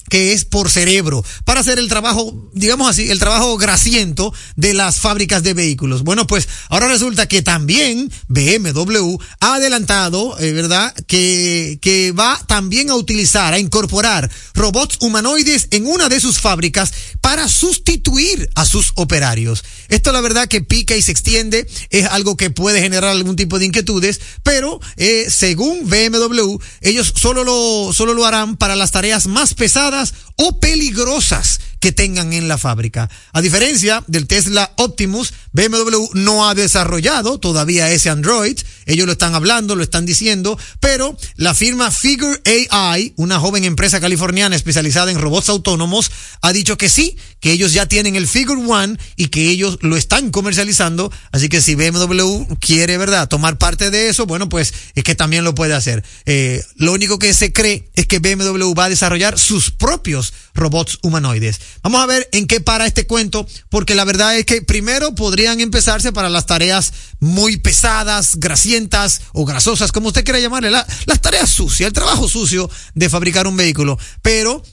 que 0.09 0.33
es 0.33 0.45
por 0.45 0.69
cerebro, 0.69 1.23
para 1.45 1.59
hacer 1.59 1.79
el 1.79 1.89
trabajo, 1.89 2.49
digamos 2.53 2.89
así, 2.89 3.09
el 3.09 3.19
trabajo 3.19 3.57
grasiento 3.57 4.33
de 4.55 4.73
las 4.73 4.99
fábricas 4.99 5.43
de 5.43 5.53
vehículos. 5.53 6.03
Bueno, 6.03 6.27
pues 6.27 6.47
ahora 6.69 6.87
resulta 6.87 7.27
que 7.27 7.41
también 7.41 8.11
BMW 8.27 9.17
ha 9.39 9.55
adelantado, 9.55 10.39
eh, 10.39 10.53
¿verdad?, 10.53 10.93
que, 11.07 11.79
que 11.81 12.11
va 12.11 12.39
también 12.47 12.89
a 12.89 12.95
utilizar, 12.95 13.53
a 13.53 13.59
incorporar 13.59 14.29
robots 14.53 14.97
humanoides 15.01 15.67
en 15.71 15.87
una 15.87 16.09
de 16.09 16.19
sus 16.19 16.39
fábricas 16.39 16.93
para 17.21 17.47
sustituir 17.49 18.49
a 18.55 18.65
sus 18.65 18.93
operarios. 18.95 19.63
Esto 19.89 20.11
la 20.11 20.21
verdad 20.21 20.47
que 20.47 20.61
pica 20.61 20.95
y 20.95 21.01
se 21.01 21.11
extiende, 21.11 21.67
es 21.89 22.05
algo 22.05 22.37
que 22.37 22.49
puede 22.49 22.81
generar 22.81 23.09
algún 23.09 23.35
tipo 23.35 23.59
de 23.59 23.65
inquietudes, 23.65 24.19
pero 24.43 24.79
eh, 24.95 25.27
según 25.29 25.89
BMW, 25.89 26.57
ellos 26.81 27.13
solo 27.15 27.43
lo, 27.43 27.93
solo 27.93 28.13
lo 28.13 28.25
harán 28.25 28.57
para 28.57 28.75
las 28.75 28.91
tareas 28.91 29.27
más 29.27 29.53
pesadas 29.53 29.96
jornadas 29.97 30.13
o 30.37 30.59
peligrosas 30.59 31.59
que 31.79 31.91
tengan 31.91 32.33
en 32.33 32.47
la 32.47 32.57
fábrica. 32.57 33.09
A 33.33 33.41
diferencia 33.41 34.03
del 34.07 34.27
Tesla 34.27 34.71
Optimus, 34.77 35.33
BMW 35.51 36.09
no 36.13 36.47
ha 36.47 36.55
desarrollado 36.55 37.39
todavía 37.39 37.91
ese 37.91 38.09
Android. 38.09 38.57
Ellos 38.85 39.05
lo 39.05 39.11
están 39.11 39.35
hablando, 39.35 39.75
lo 39.75 39.83
están 39.83 40.05
diciendo, 40.05 40.57
pero 40.79 41.17
la 41.35 41.53
firma 41.53 41.91
Figure 41.91 42.41
AI, 42.69 43.13
una 43.17 43.39
joven 43.39 43.63
empresa 43.63 43.99
californiana 43.99 44.55
especializada 44.55 45.11
en 45.11 45.19
robots 45.19 45.49
autónomos, 45.49 46.11
ha 46.41 46.53
dicho 46.53 46.77
que 46.77 46.89
sí, 46.89 47.17
que 47.39 47.51
ellos 47.51 47.73
ya 47.73 47.85
tienen 47.85 48.15
el 48.15 48.27
Figure 48.27 48.61
One 48.65 48.97
y 49.15 49.27
que 49.27 49.49
ellos 49.49 49.77
lo 49.81 49.97
están 49.97 50.31
comercializando. 50.31 51.11
Así 51.31 51.49
que 51.49 51.61
si 51.61 51.75
BMW 51.75 52.45
quiere, 52.59 52.97
¿verdad?, 52.97 53.27
tomar 53.27 53.57
parte 53.57 53.91
de 53.91 54.09
eso, 54.09 54.25
bueno, 54.25 54.49
pues 54.49 54.73
es 54.95 55.03
que 55.03 55.15
también 55.15 55.43
lo 55.43 55.53
puede 55.53 55.73
hacer. 55.73 56.03
Eh, 56.25 56.63
lo 56.75 56.93
único 56.93 57.19
que 57.19 57.33
se 57.33 57.53
cree 57.53 57.89
es 57.95 58.07
que 58.07 58.19
BMW 58.19 58.73
va 58.73 58.85
a 58.85 58.89
desarrollar 58.89 59.37
sus 59.37 59.71
propios 59.71 60.26
robots 60.53 60.99
humanoides. 61.01 61.59
Vamos 61.83 62.01
a 62.01 62.05
ver 62.05 62.27
en 62.31 62.47
qué 62.47 62.61
para 62.61 62.85
este 62.85 63.07
cuento, 63.07 63.47
porque 63.69 63.95
la 63.95 64.05
verdad 64.05 64.37
es 64.37 64.45
que 64.45 64.61
primero 64.61 65.15
podrían 65.15 65.59
empezarse 65.61 66.11
para 66.11 66.29
las 66.29 66.45
tareas 66.45 66.93
muy 67.19 67.57
pesadas, 67.57 68.35
grasientas 68.37 69.21
o 69.33 69.45
grasosas, 69.45 69.91
como 69.91 70.07
usted 70.07 70.23
quiera 70.23 70.39
llamarle, 70.39 70.71
la, 70.71 70.85
las 71.05 71.21
tareas 71.21 71.49
sucias, 71.49 71.87
el 71.87 71.93
trabajo 71.93 72.27
sucio 72.27 72.69
de 72.93 73.09
fabricar 73.09 73.47
un 73.47 73.57
vehículo. 73.57 73.97
Pero 74.21 74.63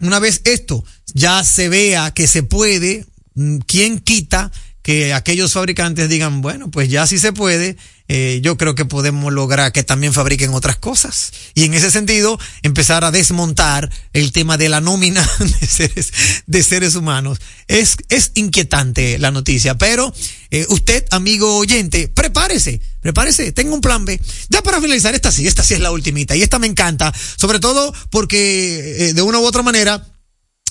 una 0.00 0.18
vez 0.18 0.40
esto 0.44 0.84
ya 1.14 1.44
se 1.44 1.68
vea 1.68 2.12
que 2.12 2.26
se 2.26 2.42
puede, 2.42 3.06
mm, 3.34 3.58
¿quién 3.66 4.00
quita 4.00 4.50
que 4.84 5.14
aquellos 5.14 5.54
fabricantes 5.54 6.10
digan, 6.10 6.42
bueno, 6.42 6.70
pues 6.70 6.90
ya 6.90 7.06
sí 7.06 7.18
se 7.18 7.32
puede, 7.32 7.78
eh, 8.06 8.40
yo 8.42 8.58
creo 8.58 8.74
que 8.74 8.84
podemos 8.84 9.32
lograr 9.32 9.72
que 9.72 9.82
también 9.82 10.12
fabriquen 10.12 10.52
otras 10.52 10.76
cosas. 10.76 11.32
Y 11.54 11.64
en 11.64 11.72
ese 11.72 11.90
sentido, 11.90 12.38
empezar 12.62 13.04
a 13.04 13.10
desmontar 13.10 13.90
el 14.12 14.30
tema 14.32 14.58
de 14.58 14.68
la 14.68 14.80
nómina 14.80 15.26
de 15.60 15.66
seres, 15.66 16.12
de 16.46 16.62
seres 16.62 16.94
humanos. 16.96 17.38
Es, 17.66 17.96
es 18.10 18.32
inquietante 18.34 19.18
la 19.18 19.30
noticia, 19.30 19.78
pero 19.78 20.12
eh, 20.50 20.66
usted, 20.68 21.06
amigo 21.10 21.56
oyente, 21.56 22.08
prepárese, 22.08 22.80
prepárese, 23.00 23.52
tenga 23.52 23.74
un 23.74 23.80
plan 23.80 24.04
B. 24.04 24.20
Ya 24.50 24.62
para 24.62 24.80
finalizar, 24.80 25.14
esta 25.14 25.32
sí, 25.32 25.46
esta 25.46 25.62
sí 25.62 25.74
es 25.74 25.80
la 25.80 25.90
ultimita 25.90 26.36
y 26.36 26.42
esta 26.42 26.58
me 26.58 26.66
encanta, 26.66 27.12
sobre 27.36 27.58
todo 27.58 27.94
porque 28.10 29.08
eh, 29.08 29.14
de 29.14 29.22
una 29.22 29.38
u 29.38 29.44
otra 29.44 29.62
manera, 29.62 30.06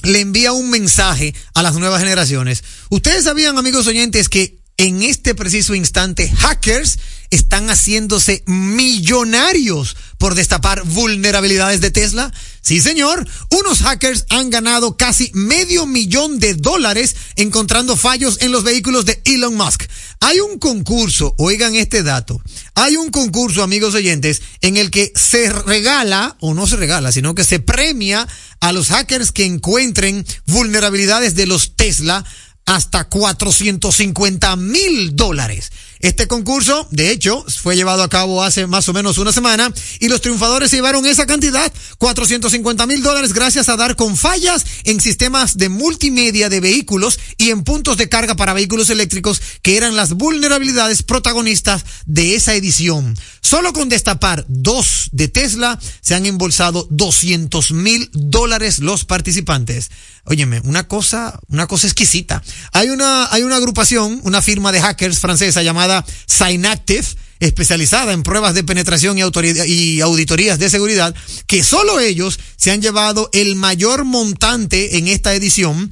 le 0.03 0.19
envía 0.19 0.51
un 0.51 0.69
mensaje 0.69 1.33
a 1.53 1.63
las 1.63 1.75
nuevas 1.75 1.99
generaciones. 1.99 2.63
Ustedes 2.89 3.23
sabían, 3.23 3.57
amigos 3.57 3.87
oyentes, 3.87 4.29
que 4.29 4.59
en 4.77 5.01
este 5.03 5.35
preciso 5.35 5.75
instante 5.75 6.29
hackers 6.29 6.99
están 7.35 7.69
haciéndose 7.69 8.43
millonarios 8.45 9.95
por 10.17 10.35
destapar 10.35 10.83
vulnerabilidades 10.83 11.81
de 11.81 11.91
Tesla? 11.91 12.31
Sí, 12.61 12.79
señor. 12.79 13.27
Unos 13.49 13.79
hackers 13.79 14.25
han 14.29 14.49
ganado 14.49 14.95
casi 14.95 15.31
medio 15.33 15.85
millón 15.85 16.39
de 16.39 16.53
dólares 16.53 17.15
encontrando 17.35 17.97
fallos 17.97 18.37
en 18.41 18.51
los 18.51 18.63
vehículos 18.63 19.05
de 19.05 19.21
Elon 19.25 19.55
Musk. 19.55 19.83
Hay 20.21 20.39
un 20.39 20.59
concurso, 20.59 21.35
oigan 21.37 21.75
este 21.75 22.03
dato. 22.03 22.41
Hay 22.75 22.95
un 22.95 23.09
concurso, 23.09 23.63
amigos 23.63 23.95
oyentes, 23.95 24.41
en 24.61 24.77
el 24.77 24.91
que 24.91 25.11
se 25.15 25.51
regala, 25.51 26.37
o 26.39 26.53
no 26.53 26.67
se 26.67 26.77
regala, 26.77 27.11
sino 27.11 27.35
que 27.35 27.43
se 27.43 27.59
premia 27.59 28.27
a 28.61 28.71
los 28.71 28.87
hackers 28.87 29.31
que 29.31 29.45
encuentren 29.45 30.25
vulnerabilidades 30.45 31.35
de 31.35 31.47
los 31.47 31.75
Tesla 31.75 32.23
hasta 32.65 33.09
450 33.09 34.55
mil 34.55 35.15
dólares. 35.15 35.71
Este 36.03 36.27
concurso, 36.27 36.85
de 36.91 37.11
hecho, 37.11 37.45
fue 37.61 37.77
llevado 37.77 38.03
a 38.03 38.09
cabo 38.09 38.43
hace 38.43 38.67
más 38.67 38.89
o 38.89 38.93
menos 38.93 39.17
una 39.19 39.31
semana 39.31 39.73
y 40.01 40.09
los 40.09 40.19
triunfadores 40.19 40.69
se 40.69 40.75
llevaron 40.75 41.05
esa 41.05 41.25
cantidad, 41.25 41.71
450 41.97 42.85
mil 42.87 43.01
dólares, 43.01 43.31
gracias 43.31 43.69
a 43.69 43.77
dar 43.77 43.95
con 43.95 44.17
fallas 44.17 44.65
en 44.83 44.99
sistemas 44.99 45.55
de 45.55 45.69
multimedia 45.69 46.49
de 46.49 46.59
vehículos 46.59 47.19
y 47.37 47.51
en 47.51 47.63
puntos 47.63 47.95
de 47.95 48.09
carga 48.09 48.35
para 48.35 48.51
vehículos 48.51 48.89
eléctricos 48.89 49.41
que 49.61 49.77
eran 49.77 49.95
las 49.95 50.11
vulnerabilidades 50.11 51.03
protagonistas 51.03 51.85
de 52.05 52.35
esa 52.35 52.53
edición. 52.53 53.15
Solo 53.43 53.73
con 53.73 53.89
destapar 53.89 54.45
dos 54.47 55.09
de 55.11 55.27
Tesla 55.27 55.77
se 56.01 56.15
han 56.15 56.25
embolsado 56.25 56.87
200 56.89 57.73
mil 57.73 58.09
dólares 58.13 58.79
los 58.79 59.03
participantes. 59.03 59.91
Óyeme, 60.23 60.61
una 60.61 60.87
cosa, 60.87 61.37
una 61.49 61.67
cosa 61.67 61.87
exquisita. 61.87 62.41
Hay 62.71 62.89
una, 62.89 63.27
hay 63.31 63.43
una 63.43 63.57
agrupación, 63.57 64.21
una 64.23 64.41
firma 64.41 64.71
de 64.71 64.79
hackers 64.81 65.19
francesa 65.19 65.61
llamada 65.61 66.05
Synactive, 66.25 67.05
especializada 67.41 68.13
en 68.13 68.23
pruebas 68.23 68.53
de 68.53 68.63
penetración 68.63 69.17
y, 69.17 69.23
y 69.67 69.99
auditorías 69.99 70.57
de 70.57 70.69
seguridad, 70.69 71.13
que 71.45 71.63
solo 71.63 71.99
ellos 71.99 72.39
se 72.55 72.71
han 72.71 72.81
llevado 72.81 73.29
el 73.33 73.57
mayor 73.57 74.05
montante 74.05 74.97
en 74.97 75.09
esta 75.09 75.33
edición 75.33 75.91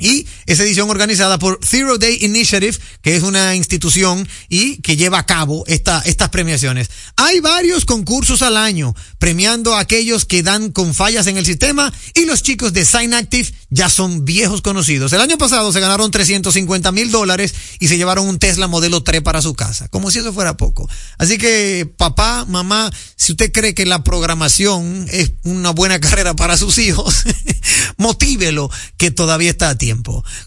y 0.00 0.26
esa 0.46 0.62
edición 0.62 0.90
organizada 0.90 1.38
por 1.38 1.60
Zero 1.64 1.98
Day 1.98 2.18
Initiative, 2.22 2.76
que 3.02 3.16
es 3.16 3.22
una 3.22 3.54
institución 3.54 4.26
y 4.48 4.78
que 4.78 4.96
lleva 4.96 5.18
a 5.18 5.26
cabo 5.26 5.64
esta, 5.66 6.02
estas 6.04 6.30
premiaciones. 6.30 6.90
Hay 7.16 7.40
varios 7.40 7.84
concursos 7.84 8.42
al 8.42 8.56
año 8.56 8.94
premiando 9.18 9.74
a 9.74 9.80
aquellos 9.80 10.24
que 10.24 10.42
dan 10.42 10.70
con 10.72 10.94
fallas 10.94 11.26
en 11.26 11.36
el 11.36 11.46
sistema 11.46 11.92
y 12.14 12.24
los 12.24 12.42
chicos 12.42 12.72
de 12.72 12.84
Sign 12.84 13.14
Active 13.14 13.50
ya 13.70 13.88
son 13.88 14.24
viejos 14.24 14.62
conocidos. 14.62 15.12
El 15.12 15.20
año 15.20 15.38
pasado 15.38 15.72
se 15.72 15.80
ganaron 15.80 16.10
350 16.10 16.92
mil 16.92 17.10
dólares 17.10 17.54
y 17.78 17.88
se 17.88 17.96
llevaron 17.96 18.26
un 18.26 18.38
Tesla 18.38 18.66
modelo 18.66 19.02
3 19.02 19.22
para 19.22 19.42
su 19.42 19.54
casa, 19.54 19.88
como 19.88 20.10
si 20.10 20.18
eso 20.18 20.32
fuera 20.32 20.56
poco. 20.56 20.88
Así 21.18 21.38
que 21.38 21.90
papá, 21.96 22.44
mamá, 22.46 22.90
si 23.16 23.32
usted 23.32 23.52
cree 23.52 23.74
que 23.74 23.86
la 23.86 24.02
programación 24.02 25.06
es 25.10 25.32
una 25.44 25.70
buena 25.70 26.00
carrera 26.00 26.34
para 26.34 26.56
sus 26.56 26.78
hijos, 26.78 27.24
motívelo 27.96 28.70
que 28.96 29.10
todavía 29.10 29.50
está 29.50 29.70
a 29.70 29.78
tiempo. 29.78 29.89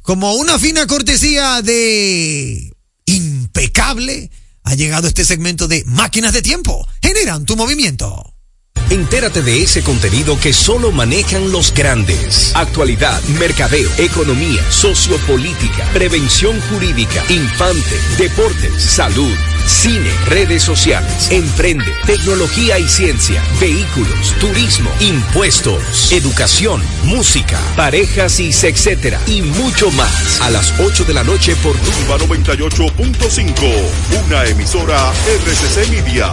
Como 0.01 0.33
una 0.35 0.57
fina 0.57 0.87
cortesía 0.87 1.61
de 1.61 2.73
impecable, 3.05 4.31
ha 4.63 4.75
llegado 4.75 5.07
este 5.07 5.25
segmento 5.25 5.67
de 5.67 5.83
máquinas 5.85 6.33
de 6.33 6.41
tiempo. 6.41 6.87
Generan 7.01 7.45
tu 7.45 7.55
movimiento. 7.55 8.32
Entérate 8.93 9.41
de 9.41 9.63
ese 9.63 9.81
contenido 9.81 10.39
que 10.39 10.53
solo 10.53 10.91
manejan 10.91 11.51
los 11.51 11.73
grandes. 11.73 12.55
Actualidad, 12.55 13.19
mercadeo, 13.39 13.89
economía, 13.97 14.61
sociopolítica, 14.69 15.83
prevención 15.93 16.61
jurídica, 16.69 17.23
infante, 17.29 17.99
deportes, 18.19 18.83
salud, 18.83 19.33
cine, 19.65 20.11
redes 20.27 20.61
sociales, 20.61 21.31
emprende, 21.31 21.91
tecnología 22.05 22.77
y 22.77 22.87
ciencia, 22.87 23.41
vehículos, 23.59 24.35
turismo, 24.39 24.91
impuestos, 24.99 26.11
educación, 26.11 26.79
música, 27.05 27.59
parejas 27.75 28.39
y 28.39 28.49
etcétera 28.49 29.19
y 29.25 29.41
mucho 29.41 29.89
más. 29.91 30.39
A 30.41 30.51
las 30.51 30.71
8 30.79 31.05
de 31.05 31.15
la 31.15 31.23
noche 31.23 31.55
por 31.63 31.75
Turba 31.77 32.19
98.5, 32.19 34.23
una 34.23 34.45
emisora 34.45 35.11
RCC 35.25 35.89
Media. 35.89 36.31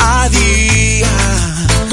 A. 0.00 0.24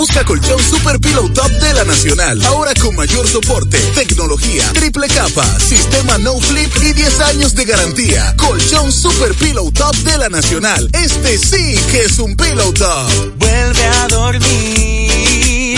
Busca 0.01 0.25
colchón 0.25 0.59
Super 0.59 0.99
Pillow 0.99 1.29
Top 1.29 1.51
de 1.51 1.75
la 1.75 1.83
Nacional. 1.83 2.43
Ahora 2.47 2.73
con 2.73 2.95
mayor 2.95 3.27
soporte, 3.27 3.77
tecnología, 3.93 4.63
triple 4.73 5.07
capa, 5.07 5.45
sistema 5.59 6.17
no 6.17 6.39
flip 6.39 6.71
y 6.81 6.93
10 6.93 7.19
años 7.19 7.53
de 7.53 7.65
garantía. 7.65 8.35
Colchón 8.35 8.91
Super 8.91 9.35
Pillow 9.35 9.71
Top 9.71 9.95
de 9.97 10.17
la 10.17 10.27
Nacional. 10.29 10.89
Este 10.93 11.37
sí 11.37 11.77
que 11.91 12.05
es 12.05 12.17
un 12.17 12.35
Pillow 12.35 12.73
Top. 12.73 13.37
Vuelve 13.37 13.85
a 13.85 14.07
dormir 14.07 15.77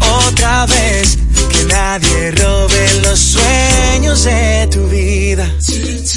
otra 0.00 0.66
vez. 0.66 1.16
Que 1.62 1.68
nadie 1.68 2.30
robe 2.32 3.00
los 3.04 3.18
sueños 3.20 4.24
de 4.24 4.68
tu 4.72 4.88
vida. 4.88 5.48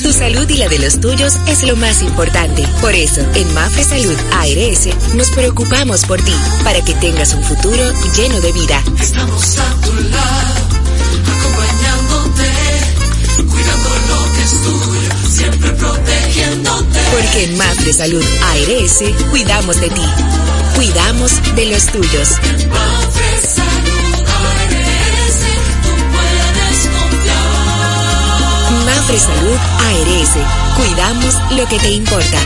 Tu 0.02 0.12
salud 0.12 0.50
y 0.50 0.58
la 0.58 0.68
de 0.68 0.80
los 0.80 1.00
tuyos 1.00 1.34
es 1.48 1.62
lo 1.62 1.76
más 1.76 2.02
importante. 2.02 2.68
Por 2.82 2.96
eso, 2.96 3.22
en 3.36 3.54
Mafre 3.54 3.84
Salud 3.84 4.18
ARS 4.32 5.14
nos 5.14 5.30
preocupamos 5.32 6.04
por 6.06 6.20
ti, 6.22 6.34
para 6.64 6.84
que 6.84 6.96
tengas 6.96 7.36
un 7.36 7.44
futuro 7.44 7.94
lleno 8.16 8.42
de 8.42 8.52
vida. 8.54 8.84
Estamos 9.00 9.58
a 9.60 9.82
tu 9.82 9.94
lado, 10.10 10.66
acompañándote, 11.38 12.52
cuidando 13.48 13.90
lo 14.10 14.34
que 14.34 14.42
es 14.44 14.52
tuyo, 14.64 15.12
siempre 15.30 15.72
protegiéndote. 15.74 17.00
Porque 17.12 17.44
en 17.44 17.58
Mafre 17.58 17.94
Salud 17.94 18.24
ARS 18.42 19.04
cuidamos 19.30 19.80
de 19.80 19.90
ti, 19.90 20.06
cuidamos 20.76 21.34
de 21.56 21.66
los 21.68 21.86
tuyos. 21.86 22.30
Mafre 22.70 23.48
Salud 23.48 23.95
Salud 29.06 29.58
ARS, 29.80 30.36
cuidamos 30.76 31.36
lo 31.52 31.68
que 31.68 31.78
te 31.78 31.92
importa. 31.92 32.40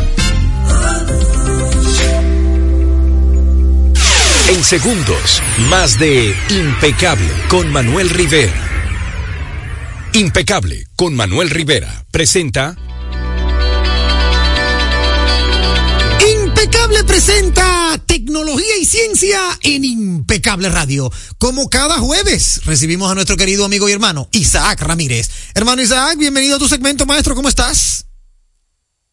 En 4.50 4.64
segundos, 4.64 5.42
más 5.70 5.98
de 5.98 6.36
Impecable 6.50 7.30
con 7.48 7.72
Manuel 7.72 8.10
Rivera. 8.10 8.54
Impecable 10.14 10.86
con 10.98 11.16
Manuel 11.16 11.50
Rivera 11.50 12.04
presenta 12.12 12.76
Impecable 16.20 17.04
presenta 17.06 17.69
tecnología 18.10 18.76
y 18.82 18.86
ciencia 18.86 19.40
en 19.62 19.86
Impecable 19.86 20.68
Radio. 20.70 21.12
Como 21.38 21.70
cada 21.70 22.00
jueves 22.00 22.60
recibimos 22.66 23.12
a 23.12 23.14
nuestro 23.14 23.38
querido 23.38 23.66
amigo 23.66 23.88
y 23.88 23.92
hermano 23.92 24.28
Isaac 24.32 24.82
Ramírez. 24.82 25.30
Hermano 25.54 25.84
Isaac, 25.84 26.18
bienvenido 26.18 26.56
a 26.56 26.60
tu 26.60 26.68
segmento, 26.68 27.06
maestro. 27.06 27.36
¿Cómo 27.36 27.50
estás? 27.50 28.08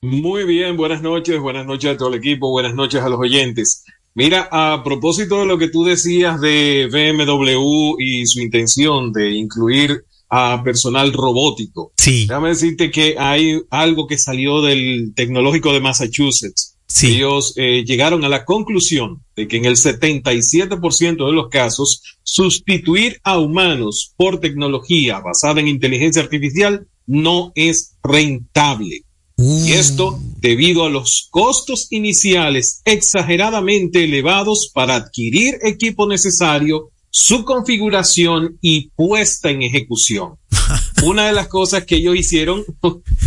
Muy 0.01 0.45
bien, 0.45 0.79
buenas 0.79 1.03
noches, 1.03 1.39
buenas 1.39 1.67
noches 1.67 1.91
a 1.91 1.97
todo 1.99 2.09
el 2.09 2.15
equipo, 2.15 2.51
buenas 2.51 2.75
noches 2.75 3.03
a 3.03 3.11
los 3.11 3.21
oyentes. 3.21 3.85
Mira, 4.15 4.49
a 4.51 4.83
propósito 4.83 5.41
de 5.41 5.47
lo 5.47 5.59
que 5.59 5.69
tú 5.69 5.85
decías 5.85 6.41
de 6.41 6.89
BMW 6.91 8.01
y 8.01 8.25
su 8.25 8.41
intención 8.41 9.13
de 9.13 9.31
incluir 9.33 10.07
a 10.31 10.63
personal 10.65 11.13
robótico. 11.13 11.93
Sí. 11.99 12.27
Déjame 12.27 12.49
decirte 12.49 12.91
que 12.91 13.17
hay 13.19 13.61
algo 13.69 14.07
que 14.07 14.17
salió 14.17 14.63
del 14.63 15.13
tecnológico 15.15 15.75
de 15.75 15.81
Massachusetts. 15.81 16.76
Sí. 16.87 17.17
Ellos 17.17 17.55
eh, 17.57 17.85
llegaron 17.85 18.25
a 18.25 18.29
la 18.29 18.45
conclusión 18.45 19.23
de 19.35 19.49
que 19.49 19.57
en 19.57 19.65
el 19.65 19.77
77% 19.77 21.27
de 21.27 21.33
los 21.33 21.49
casos, 21.49 22.03
sustituir 22.23 23.21
a 23.23 23.39
humanos 23.39 24.13
por 24.17 24.41
tecnología 24.41 25.21
basada 25.21 25.61
en 25.61 25.69
inteligencia 25.69 26.23
artificial 26.23 26.87
no 27.07 27.53
es 27.55 27.97
rentable. 28.03 29.03
Y 29.39 29.73
esto 29.73 30.19
debido 30.39 30.85
a 30.85 30.89
los 30.89 31.29
costos 31.31 31.89
iniciales 31.91 32.81
exageradamente 32.87 34.05
elevados 34.05 34.71
para 34.73 34.95
adquirir 34.95 35.59
equipo 35.63 36.09
necesario, 36.09 36.91
su 37.11 37.45
configuración 37.45 38.59
y 38.63 38.89
puesta 38.97 39.51
en 39.51 39.63
ejecución. 39.63 40.37
Una 41.05 41.27
de 41.27 41.33
las 41.33 41.49
cosas 41.49 41.85
que 41.85 41.97
ellos 41.97 42.17
hicieron, 42.17 42.65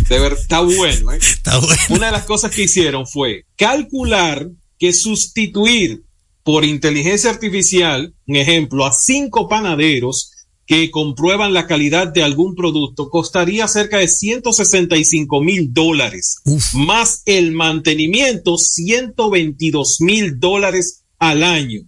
de 0.08 0.18
verdad, 0.18 0.38
está 0.40 0.60
bueno, 0.60 1.12
¿eh? 1.12 1.18
Está 1.18 1.58
bueno. 1.58 1.82
Una 1.90 2.06
de 2.06 2.12
las 2.12 2.24
cosas 2.24 2.50
que 2.50 2.62
hicieron 2.64 3.06
fue 3.06 3.46
calcular 3.56 4.48
que 4.78 4.92
sustituir 4.92 6.02
por 6.42 6.64
inteligencia 6.64 7.30
artificial, 7.30 8.14
un 8.26 8.36
ejemplo, 8.36 8.86
a 8.86 8.92
cinco 8.92 9.48
panaderos 9.48 10.32
que 10.66 10.90
comprueban 10.90 11.52
la 11.52 11.66
calidad 11.66 12.06
de 12.06 12.22
algún 12.22 12.54
producto 12.54 13.10
costaría 13.10 13.66
cerca 13.66 13.98
de 13.98 14.06
165 14.06 15.40
mil 15.40 15.74
dólares, 15.74 16.36
más 16.74 17.22
el 17.26 17.50
mantenimiento 17.52 18.56
122 18.56 20.00
mil 20.00 20.38
dólares 20.38 21.02
al 21.18 21.42
año. 21.42 21.80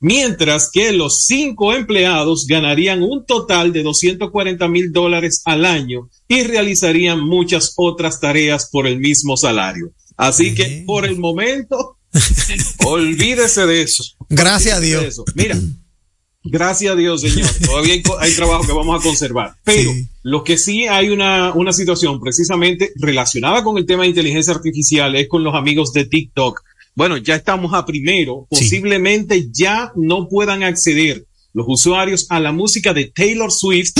Mientras 0.00 0.70
que 0.70 0.92
los 0.92 1.24
cinco 1.24 1.74
empleados 1.74 2.46
ganarían 2.46 3.02
un 3.02 3.26
total 3.26 3.72
de 3.72 3.82
240 3.82 4.68
mil 4.68 4.92
dólares 4.92 5.42
al 5.44 5.64
año 5.64 6.08
y 6.28 6.42
realizarían 6.44 7.20
muchas 7.20 7.72
otras 7.76 8.20
tareas 8.20 8.68
por 8.70 8.86
el 8.86 8.98
mismo 9.00 9.36
salario. 9.36 9.90
Así 10.16 10.54
que 10.54 10.84
por 10.86 11.04
el 11.04 11.18
momento, 11.18 11.96
olvídese 12.84 13.66
de 13.66 13.82
eso. 13.82 14.04
Gracias 14.28 14.76
a 14.76 14.80
Dios. 14.80 15.04
Eso. 15.04 15.24
Mira, 15.34 15.58
gracias 16.44 16.92
a 16.92 16.96
Dios, 16.96 17.20
señor. 17.20 17.48
Todavía 17.66 18.00
hay 18.20 18.32
trabajo 18.34 18.66
que 18.66 18.72
vamos 18.72 19.00
a 19.00 19.02
conservar. 19.02 19.56
Pero 19.64 19.92
lo 20.22 20.44
que 20.44 20.58
sí 20.58 20.86
hay 20.86 21.10
una, 21.10 21.52
una 21.54 21.72
situación 21.72 22.20
precisamente 22.20 22.92
relacionada 22.96 23.64
con 23.64 23.78
el 23.78 23.86
tema 23.86 24.02
de 24.02 24.10
inteligencia 24.10 24.54
artificial 24.54 25.16
es 25.16 25.28
con 25.28 25.42
los 25.42 25.54
amigos 25.54 25.92
de 25.92 26.04
TikTok. 26.04 26.62
Bueno, 26.98 27.16
ya 27.16 27.36
estamos 27.36 27.74
a 27.74 27.86
primero. 27.86 28.48
Posiblemente 28.50 29.50
ya 29.52 29.92
no 29.94 30.26
puedan 30.28 30.64
acceder 30.64 31.28
los 31.52 31.66
usuarios 31.68 32.26
a 32.28 32.40
la 32.40 32.50
música 32.50 32.92
de 32.92 33.04
Taylor 33.14 33.52
Swift, 33.52 33.92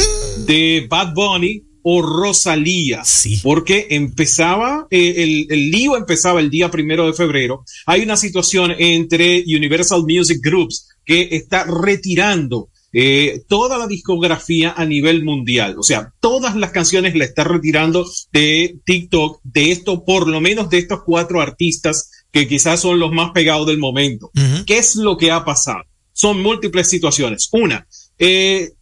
de 0.47 0.85
Bad 0.91 1.15
Bunny 1.15 1.63
o 1.85 2.03
Rosalía. 2.03 3.05
Porque 3.45 3.87
empezaba, 3.91 4.89
eh, 4.91 5.15
el, 5.19 5.47
el 5.49 5.71
lío 5.71 5.97
empezaba 5.97 6.41
el 6.41 6.51
día 6.51 6.73
primero 6.73 7.07
de 7.07 7.13
febrero. 7.13 7.63
Hay 7.87 8.03
una 8.03 8.17
situación 8.17 8.75
entre 8.77 9.45
Universal 9.47 10.03
Music 10.03 10.41
Groups 10.43 10.89
que 11.05 11.29
está 11.31 11.67
retirando 11.67 12.69
eh, 12.93 13.43
toda 13.49 13.77
la 13.77 13.87
discografía 13.87 14.73
a 14.77 14.85
nivel 14.87 15.23
mundial. 15.23 15.77
O 15.79 15.83
sea, 15.83 16.13
todas 16.21 16.57
las 16.57 16.71
canciones 16.71 17.15
la 17.15 17.27
está 17.27 17.45
retirando 17.45 18.07
de 18.33 18.81
TikTok, 18.85 19.41
de 19.45 19.71
esto, 19.71 20.05
por 20.05 20.27
lo 20.27 20.41
menos 20.41 20.71
de 20.71 20.79
estos 20.79 21.03
cuatro 21.05 21.41
artistas 21.41 22.11
que 22.33 22.47
quizás 22.47 22.81
son 22.81 22.99
los 22.99 23.13
más 23.13 23.31
pegados 23.33 23.67
del 23.67 23.79
momento. 23.79 24.31
¿Qué 24.67 24.79
es 24.79 24.97
lo 24.97 25.17
que 25.17 25.31
ha 25.31 25.45
pasado? 25.45 25.85
Son 26.13 26.41
múltiples 26.43 26.89
situaciones. 26.89 27.49
Una, 27.53 27.87
eh, 28.19 28.73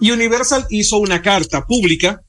Universal 0.00 0.66
hizo 0.70 0.98
una 0.98 1.20
carta 1.20 1.66
pública 1.66 2.22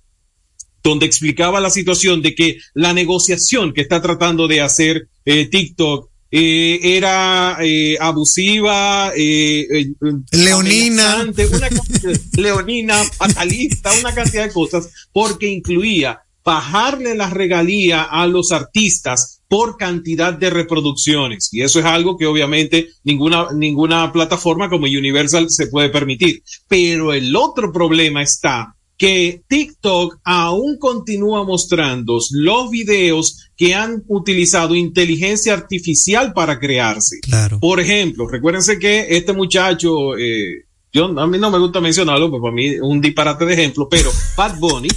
donde 0.83 1.05
explicaba 1.05 1.59
la 1.59 1.69
situación 1.69 2.21
de 2.21 2.35
que 2.35 2.57
la 2.73 2.93
negociación 2.93 3.73
que 3.73 3.81
está 3.81 4.01
tratando 4.01 4.47
de 4.47 4.61
hacer 4.61 5.07
eh, 5.25 5.45
TikTok 5.45 6.09
eh, 6.31 6.79
era 6.97 7.57
eh, 7.61 7.97
abusiva, 7.99 9.11
eh, 9.15 9.61
eh, 9.61 9.93
Leonina. 10.31 11.23
una 11.23 11.69
leonina, 12.37 13.03
fatalista, 13.03 13.91
una 13.99 14.13
cantidad 14.13 14.45
de 14.45 14.53
cosas, 14.53 14.89
porque 15.11 15.47
incluía 15.47 16.21
bajarle 16.43 17.15
la 17.15 17.29
regalía 17.29 18.03
a 18.03 18.27
los 18.27 18.51
artistas 18.51 19.38
por 19.49 19.77
cantidad 19.77 20.31
de 20.33 20.49
reproducciones. 20.51 21.49
Y 21.51 21.61
eso 21.63 21.79
es 21.79 21.85
algo 21.85 22.17
que 22.17 22.27
obviamente 22.27 22.89
ninguna, 23.03 23.47
ninguna 23.53 24.13
plataforma 24.13 24.69
como 24.69 24.85
Universal 24.85 25.49
se 25.49 25.67
puede 25.67 25.89
permitir. 25.89 26.43
Pero 26.67 27.11
el 27.11 27.35
otro 27.35 27.73
problema 27.73 28.21
está 28.21 28.75
que 28.95 29.41
TikTok 29.47 30.19
aún 30.23 30.77
continúa 30.77 31.45
mostrando 31.45 32.19
los 32.31 32.69
videos 32.69 33.49
que 33.55 33.73
han 33.73 34.03
utilizado 34.07 34.75
inteligencia 34.75 35.53
artificial 35.53 36.33
para 36.33 36.59
crearse. 36.59 37.19
Claro. 37.21 37.59
Por 37.59 37.79
ejemplo, 37.79 38.27
recuérdense 38.27 38.77
que 38.77 39.07
este 39.09 39.33
muchacho, 39.33 40.17
eh, 40.17 40.65
yo, 40.91 41.05
a 41.17 41.27
mí 41.27 41.39
no 41.39 41.49
me 41.49 41.59
gusta 41.59 41.79
mencionarlo, 41.79 42.29
porque 42.29 42.41
para 42.41 42.53
mí 42.53 42.67
es 42.67 42.81
un 42.81 42.99
disparate 42.99 43.45
de 43.45 43.53
ejemplo, 43.53 43.87
pero 43.89 44.11
Bad 44.35 44.59
Bunny 44.59 44.89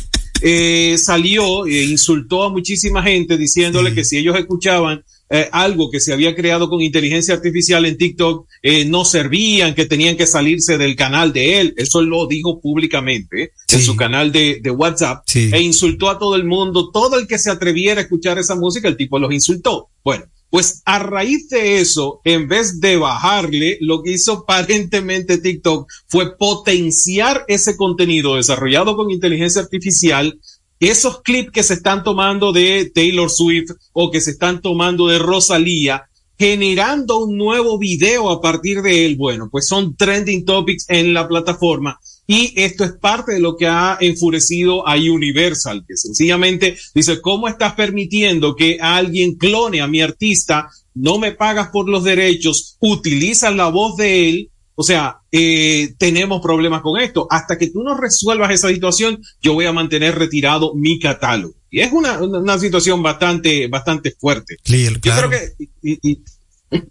eh, 0.42 0.96
salió 0.98 1.66
e 1.66 1.84
insultó 1.84 2.42
a 2.42 2.50
muchísima 2.50 3.02
gente 3.02 3.36
diciéndole 3.36 3.94
que 3.94 4.04
si 4.04 4.18
ellos 4.18 4.36
escuchaban 4.36 5.04
eh, 5.34 5.48
algo 5.50 5.90
que 5.90 5.98
se 5.98 6.12
había 6.12 6.34
creado 6.34 6.68
con 6.68 6.82
inteligencia 6.82 7.32
artificial 7.32 7.86
en 7.86 7.96
TikTok, 7.96 8.46
eh, 8.60 8.84
no 8.84 9.06
servían, 9.06 9.74
que 9.74 9.86
tenían 9.86 10.14
que 10.14 10.26
salirse 10.26 10.76
del 10.76 10.94
canal 10.94 11.32
de 11.32 11.58
él. 11.58 11.74
Eso 11.78 12.02
lo 12.02 12.26
dijo 12.26 12.60
públicamente 12.60 13.44
eh, 13.44 13.50
en 13.72 13.80
su 13.80 13.96
canal 13.96 14.30
de, 14.30 14.60
de 14.62 14.70
WhatsApp 14.70 15.24
e 15.34 15.58
insultó 15.62 16.10
a 16.10 16.18
todo 16.18 16.36
el 16.36 16.44
mundo. 16.44 16.90
Todo 16.90 17.18
el 17.18 17.26
que 17.26 17.38
se 17.38 17.50
atreviera 17.50 18.00
a 18.00 18.04
escuchar 18.04 18.38
esa 18.38 18.56
música, 18.56 18.88
el 18.88 18.96
tipo 18.98 19.18
los 19.18 19.32
insultó. 19.32 19.88
Bueno, 20.04 20.26
pues 20.52 20.82
a 20.84 20.98
raíz 20.98 21.48
de 21.48 21.80
eso, 21.80 22.20
en 22.24 22.46
vez 22.46 22.78
de 22.78 22.98
bajarle, 22.98 23.78
lo 23.80 24.02
que 24.02 24.12
hizo 24.12 24.32
aparentemente 24.34 25.38
TikTok 25.38 25.90
fue 26.08 26.36
potenciar 26.36 27.46
ese 27.48 27.74
contenido 27.74 28.36
desarrollado 28.36 28.94
con 28.94 29.10
inteligencia 29.10 29.62
artificial 29.62 30.38
esos 30.78 31.22
clips 31.22 31.52
que 31.52 31.62
se 31.62 31.72
están 31.72 32.04
tomando 32.04 32.52
de 32.52 32.92
Taylor 32.94 33.30
Swift 33.30 33.70
o 33.94 34.10
que 34.10 34.20
se 34.20 34.32
están 34.32 34.60
tomando 34.60 35.06
de 35.06 35.18
Rosalía, 35.18 36.10
generando 36.38 37.24
un 37.24 37.38
nuevo 37.38 37.78
video 37.78 38.28
a 38.28 38.42
partir 38.42 38.82
de 38.82 39.06
él. 39.06 39.16
Bueno, 39.16 39.48
pues 39.50 39.66
son 39.66 39.96
trending 39.96 40.44
topics 40.44 40.84
en 40.88 41.14
la 41.14 41.26
plataforma 41.26 41.98
y 42.26 42.52
esto 42.56 42.84
es 42.84 42.92
parte 42.92 43.32
de 43.32 43.40
lo 43.40 43.56
que 43.56 43.66
ha 43.66 43.98
enfurecido 44.00 44.86
a 44.86 44.94
Universal, 44.94 45.84
que 45.86 45.96
sencillamente 45.96 46.76
dice, 46.94 47.20
¿cómo 47.20 47.48
estás 47.48 47.74
permitiendo 47.74 48.54
que 48.54 48.78
alguien 48.80 49.34
clone 49.34 49.80
a 49.80 49.88
mi 49.88 50.00
artista? 50.00 50.68
No 50.94 51.18
me 51.18 51.32
pagas 51.32 51.68
por 51.68 51.88
los 51.88 52.04
derechos, 52.04 52.76
utilizas 52.80 53.54
la 53.54 53.68
voz 53.68 53.96
de 53.96 54.28
él 54.28 54.52
o 54.74 54.82
sea, 54.82 55.20
eh, 55.30 55.94
tenemos 55.98 56.40
problemas 56.40 56.80
con 56.82 56.98
esto. 56.98 57.26
Hasta 57.30 57.58
que 57.58 57.68
tú 57.68 57.82
no 57.82 57.96
resuelvas 57.96 58.50
esa 58.52 58.68
situación, 58.68 59.22
yo 59.40 59.54
voy 59.54 59.66
a 59.66 59.72
mantener 59.72 60.18
retirado 60.18 60.74
mi 60.74 60.98
catálogo. 60.98 61.54
Y 61.70 61.80
es 61.80 61.92
una, 61.92 62.20
una, 62.20 62.58
situación 62.58 63.02
bastante, 63.02 63.68
bastante 63.68 64.12
fuerte. 64.18 64.56
Claro. 64.64 64.98
Yo 65.02 65.16
creo 65.16 65.30
que, 65.30 65.68
y, 65.82 66.10
y, 66.10 66.22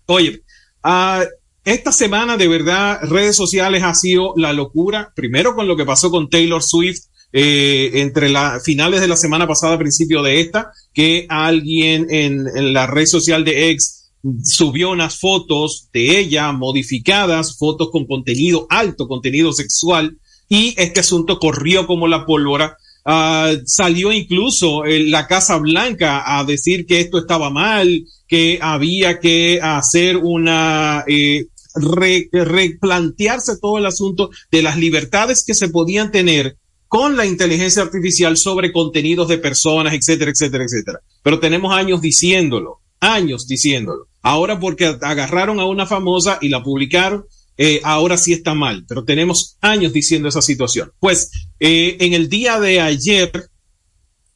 oye, 0.05 0.41
uh, 0.83 1.23
esta 1.63 1.91
semana 1.91 2.37
de 2.37 2.47
verdad 2.47 2.99
redes 3.03 3.35
sociales 3.35 3.83
ha 3.83 3.93
sido 3.93 4.33
la 4.35 4.53
locura. 4.53 5.11
Primero 5.15 5.55
con 5.55 5.67
lo 5.67 5.75
que 5.75 5.85
pasó 5.85 6.09
con 6.11 6.29
Taylor 6.29 6.63
Swift. 6.63 7.05
Eh, 7.33 8.01
entre 8.01 8.27
las 8.27 8.61
finales 8.61 8.99
de 8.99 9.07
la 9.07 9.15
semana 9.15 9.47
pasada, 9.47 9.77
principio 9.77 10.21
de 10.21 10.41
esta, 10.41 10.73
que 10.93 11.25
alguien 11.29 12.07
en, 12.09 12.45
en 12.53 12.73
la 12.73 12.87
red 12.87 13.05
social 13.05 13.45
de 13.45 13.69
X 13.69 14.01
subió 14.43 14.91
unas 14.91 15.17
fotos 15.17 15.87
de 15.93 16.19
ella 16.19 16.51
modificadas, 16.51 17.57
fotos 17.57 17.89
con 17.89 18.05
contenido 18.05 18.67
alto, 18.69 19.07
contenido 19.07 19.53
sexual, 19.53 20.17
y 20.49 20.75
este 20.77 20.99
asunto 20.99 21.39
corrió 21.39 21.87
como 21.87 22.07
la 22.07 22.25
pólvora. 22.25 22.77
Uh, 23.03 23.61
salió 23.65 24.11
incluso 24.11 24.85
en 24.85 25.09
la 25.09 25.25
Casa 25.27 25.57
Blanca 25.57 26.37
a 26.37 26.43
decir 26.43 26.85
que 26.85 26.99
esto 26.99 27.17
estaba 27.17 27.49
mal, 27.49 28.05
que 28.27 28.59
había 28.61 29.19
que 29.19 29.59
hacer 29.61 30.17
una, 30.17 31.03
eh, 31.07 31.47
re, 31.75 32.29
replantearse 32.31 33.57
todo 33.59 33.77
el 33.77 33.85
asunto 33.85 34.29
de 34.51 34.61
las 34.61 34.77
libertades 34.77 35.43
que 35.45 35.53
se 35.53 35.69
podían 35.69 36.11
tener 36.11 36.57
con 36.87 37.15
la 37.15 37.25
inteligencia 37.25 37.83
artificial 37.83 38.35
sobre 38.37 38.71
contenidos 38.71 39.29
de 39.29 39.37
personas, 39.37 39.93
etcétera, 39.93 40.31
etcétera, 40.31 40.65
etcétera. 40.65 40.99
Pero 41.23 41.39
tenemos 41.39 41.73
años 41.73 42.01
diciéndolo, 42.01 42.81
años 42.99 43.47
diciéndolo. 43.47 44.07
Ahora 44.21 44.59
porque 44.59 44.97
agarraron 45.01 45.59
a 45.59 45.65
una 45.65 45.85
famosa 45.85 46.37
y 46.41 46.49
la 46.49 46.61
publicaron, 46.61 47.25
eh, 47.63 47.79
ahora 47.83 48.17
sí 48.17 48.33
está 48.33 48.55
mal, 48.55 48.85
pero 48.87 49.03
tenemos 49.03 49.55
años 49.61 49.93
diciendo 49.93 50.27
esa 50.27 50.41
situación. 50.41 50.91
Pues 50.99 51.29
eh, 51.59 51.95
en 51.99 52.15
el 52.15 52.27
día 52.27 52.59
de 52.59 52.81
ayer, 52.81 53.31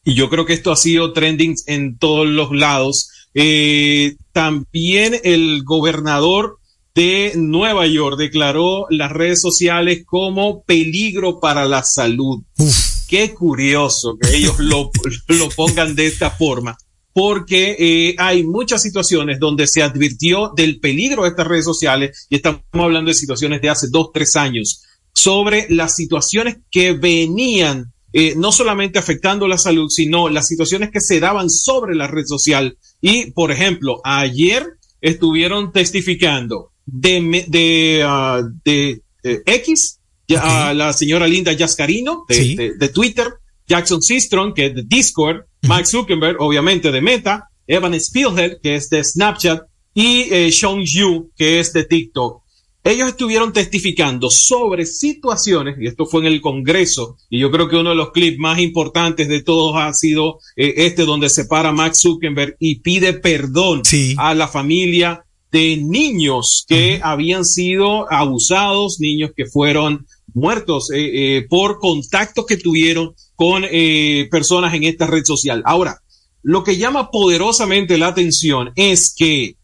y 0.03 0.13
yo 0.13 0.29
creo 0.29 0.45
que 0.45 0.53
esto 0.53 0.71
ha 0.71 0.75
sido 0.75 1.11
trending 1.11 1.55
en 1.65 1.97
todos 1.97 2.27
los 2.27 2.51
lados, 2.51 3.09
eh, 3.33 4.15
también 4.31 5.19
el 5.23 5.63
gobernador 5.63 6.59
de 6.93 7.33
Nueva 7.35 7.87
York 7.87 8.19
declaró 8.19 8.85
las 8.91 9.11
redes 9.11 9.41
sociales 9.41 10.03
como 10.05 10.61
peligro 10.61 11.39
para 11.39 11.65
la 11.65 11.81
salud. 11.81 12.43
Uf. 12.59 13.07
Qué 13.07 13.33
curioso 13.33 14.19
que 14.21 14.37
ellos 14.37 14.59
lo, 14.59 14.91
lo 15.29 15.49
pongan 15.49 15.95
de 15.95 16.05
esta 16.05 16.29
forma 16.29 16.77
porque 17.15 17.77
eh, 17.79 18.15
hay 18.17 18.43
muchas 18.43 18.81
situaciones 18.81 19.39
donde 19.39 19.67
se 19.67 19.81
advirtió 19.81 20.51
del 20.53 20.81
peligro 20.81 21.23
de 21.23 21.29
estas 21.29 21.47
redes 21.47 21.63
sociales 21.63 22.27
y 22.29 22.35
estamos 22.35 22.59
hablando 22.73 23.07
de 23.07 23.15
situaciones 23.15 23.61
de 23.61 23.69
hace 23.69 23.87
dos, 23.89 24.09
tres 24.13 24.35
años 24.35 24.83
sobre 25.13 25.65
las 25.69 25.95
situaciones 25.95 26.57
que 26.69 26.91
venían 26.91 27.93
eh, 28.11 28.33
no 28.35 28.51
solamente 28.51 28.99
afectando 28.99 29.47
la 29.47 29.57
salud, 29.57 29.87
sino 29.87 30.27
las 30.27 30.49
situaciones 30.49 30.91
que 30.91 30.99
se 30.99 31.21
daban 31.21 31.49
sobre 31.49 31.95
la 31.95 32.07
red 32.07 32.25
social. 32.25 32.77
Y, 32.99 33.31
por 33.31 33.49
ejemplo, 33.49 34.01
ayer 34.03 34.65
estuvieron 34.99 35.71
testificando 35.71 36.73
de, 36.85 37.45
de, 37.47 38.05
uh, 38.05 38.45
de, 38.65 39.03
de 39.23 39.41
X, 39.45 39.99
ya, 40.27 40.39
okay. 40.39 40.77
la 40.77 40.91
señora 40.91 41.29
Linda 41.29 41.53
Yascarino 41.53 42.25
de, 42.27 42.35
sí. 42.35 42.55
de, 42.55 42.73
de 42.75 42.89
Twitter, 42.89 43.35
Jackson 43.67 44.01
Sistron, 44.01 44.53
que 44.53 44.65
es 44.65 44.75
de 44.75 44.83
Discord, 44.83 45.45
Mike 45.67 45.85
Zuckerberg, 45.85 46.37
obviamente 46.39 46.91
de 46.91 47.01
Meta, 47.01 47.49
Evan 47.67 47.93
Spielberg, 47.95 48.59
que 48.61 48.75
es 48.75 48.89
de 48.89 49.03
Snapchat, 49.03 49.63
y 49.93 50.27
eh, 50.31 50.51
Sean 50.51 50.83
Yu, 50.83 51.31
que 51.35 51.59
es 51.59 51.73
de 51.73 51.85
TikTok. 51.85 52.43
ellos 52.83 53.09
estuvieron 53.09 53.51
testificando 53.51 54.29
sobre 54.29 54.85
situaciones, 54.85 55.75
y 55.79 55.87
esto 55.87 56.05
fue 56.05 56.21
en 56.21 56.27
el 56.27 56.41
Congreso, 56.41 57.17
y 57.29 57.39
yo 57.39 57.49
creo 57.49 57.67
que 57.67 57.77
uno 57.77 57.91
de 57.91 57.95
los 57.95 58.11
clips 58.11 58.37
más 58.37 58.59
importantes 58.59 59.27
de 59.27 59.41
todos 59.41 59.75
ha 59.77 59.91
sido 59.93 60.39
eh, 60.55 60.73
este 60.77 61.05
donde 61.05 61.29
se 61.29 61.45
para 61.45 61.71
Max 61.71 62.01
Zuckerberg 62.01 62.55
y 62.59 62.81
pide 62.81 63.13
perdón 63.13 63.81
a 64.17 64.35
la 64.35 64.47
familia 64.47 65.25
de 65.51 65.77
niños 65.77 66.65
que 66.67 66.99
habían 67.01 67.45
sido 67.45 68.11
abusados, 68.11 68.99
niños 68.99 69.31
que 69.35 69.45
fueron 69.45 70.05
muertos 70.35 70.91
eh, 70.91 71.37
eh, 71.37 71.47
por 71.49 71.79
contactos 71.79 72.45
que 72.45 72.57
tuvieron 72.57 73.15
con 73.33 73.63
eh, 73.69 74.27
personas 74.29 74.73
en 74.73 74.83
esta 74.83 75.07
red 75.07 75.23
social. 75.23 75.63
Ahora, 75.65 76.01
lo 76.43 76.63
que 76.63 76.77
llama 76.77 77.09
poderosamente 77.09 77.97
la 77.97 78.07
atención 78.07 78.71
es 78.75 79.15
que 79.17 79.55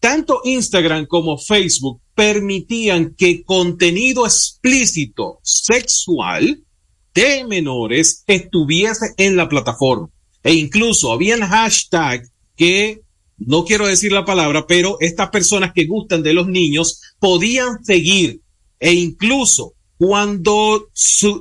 tanto 0.00 0.40
Instagram 0.44 1.06
como 1.06 1.38
Facebook 1.38 2.00
permitían 2.14 3.14
que 3.16 3.44
contenido 3.44 4.26
explícito 4.26 5.38
sexual 5.42 6.64
de 7.14 7.44
menores 7.44 8.24
estuviese 8.26 9.14
en 9.16 9.36
la 9.36 9.48
plataforma. 9.48 10.10
E 10.42 10.54
incluso 10.54 11.12
habían 11.12 11.40
hashtag 11.40 12.24
que 12.56 13.02
no 13.38 13.64
quiero 13.64 13.86
decir 13.86 14.12
la 14.12 14.24
palabra, 14.24 14.66
pero 14.66 14.96
estas 15.00 15.30
personas 15.30 15.72
que 15.72 15.86
gustan 15.86 16.22
de 16.22 16.34
los 16.34 16.48
niños 16.48 17.00
podían 17.18 17.84
seguir 17.84 18.40
e 18.82 18.92
incluso 18.92 19.74
cuando 19.96 20.90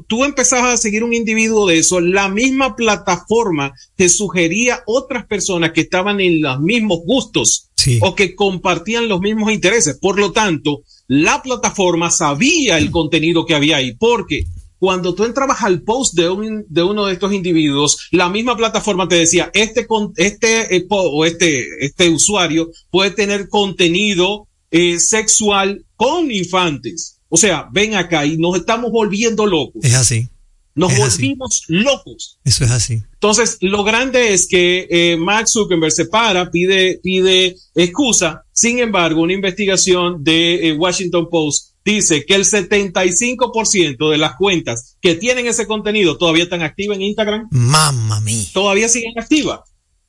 tú 0.08 0.24
empezabas 0.24 0.76
a 0.76 0.78
seguir 0.78 1.04
un 1.04 1.16
individuo 1.16 1.66
de 1.66 1.80
eso, 1.80 2.00
la 2.00 2.30
misma 2.30 2.76
plataforma 2.76 3.74
te 3.96 4.08
sugería 4.08 4.84
otras 4.86 5.26
personas 5.26 5.72
que 5.72 5.82
estaban 5.82 6.20
en 6.22 6.44
los 6.44 6.60
mismos 6.60 7.00
gustos 7.04 7.72
o 8.02 8.14
que 8.14 8.36
compartían 8.36 9.08
los 9.08 9.20
mismos 9.20 9.52
intereses. 9.52 9.98
Por 10.00 10.20
lo 10.20 10.32
tanto, 10.32 10.84
la 11.08 11.42
plataforma 11.42 12.12
sabía 12.12 12.78
el 12.78 12.92
contenido 12.92 13.48
que 13.48 13.56
había 13.56 13.78
ahí, 13.78 13.96
porque 13.96 14.46
cuando 14.78 15.16
tú 15.16 15.24
entrabas 15.24 15.64
al 15.64 15.82
post 15.82 16.14
de, 16.14 16.30
un, 16.30 16.64
de 16.70 16.84
uno 16.84 17.08
de 17.08 17.14
estos 17.14 17.34
individuos, 17.34 18.10
la 18.12 18.30
misma 18.30 18.56
plataforma 18.56 19.08
te 19.08 19.16
decía, 19.16 19.50
este, 19.56 19.88
este, 20.18 20.76
eh, 20.76 20.86
o 20.90 21.26
este, 21.26 21.66
este 21.84 22.10
usuario 22.10 22.70
puede 22.92 23.10
tener 23.10 23.50
contenido 23.50 24.48
eh, 24.70 25.00
sexual 25.00 25.84
con 25.96 26.30
infantes. 26.30 27.21
O 27.34 27.38
sea, 27.38 27.70
ven 27.72 27.96
acá 27.96 28.26
y 28.26 28.38
nos 28.38 28.58
estamos 28.58 28.92
volviendo 28.92 29.46
locos. 29.46 29.82
Es 29.86 29.94
así. 29.94 30.28
Nos 30.76 30.98
volvimos 30.98 31.64
locos. 31.70 32.40
Eso 32.44 32.66
es 32.66 32.72
así. 32.72 33.02
Entonces, 33.14 33.58
lo 33.62 33.86
grande 33.86 34.34
es 34.34 34.48
que 34.48 34.86
eh, 34.90 35.18
Max 35.18 35.54
Zuckerberg 35.54 35.94
se 35.94 36.06
para, 36.06 36.52
pide, 36.52 37.00
pide 37.02 37.56
excusa. 37.74 38.44
Sin 38.52 38.80
embargo, 38.80 39.22
una 39.22 39.32
investigación 39.32 40.22
de 40.26 40.76
Washington 40.78 41.30
Post 41.30 41.72
dice 41.86 42.26
que 42.26 42.36
el 42.36 42.44
75% 42.44 44.12
de 44.12 44.18
las 44.18 44.36
cuentas 44.36 44.98
que 45.02 45.16
tienen 45.16 45.48
ese 45.48 45.66
contenido 45.66 46.18
todavía 46.18 46.44
están 46.44 46.64
activas 46.64 46.98
en 46.98 47.04
Instagram. 47.04 47.48
Mamma 47.50 48.20
mía. 48.20 48.46
Todavía 48.54 48.90
siguen 48.90 49.18
activas. 49.18 49.62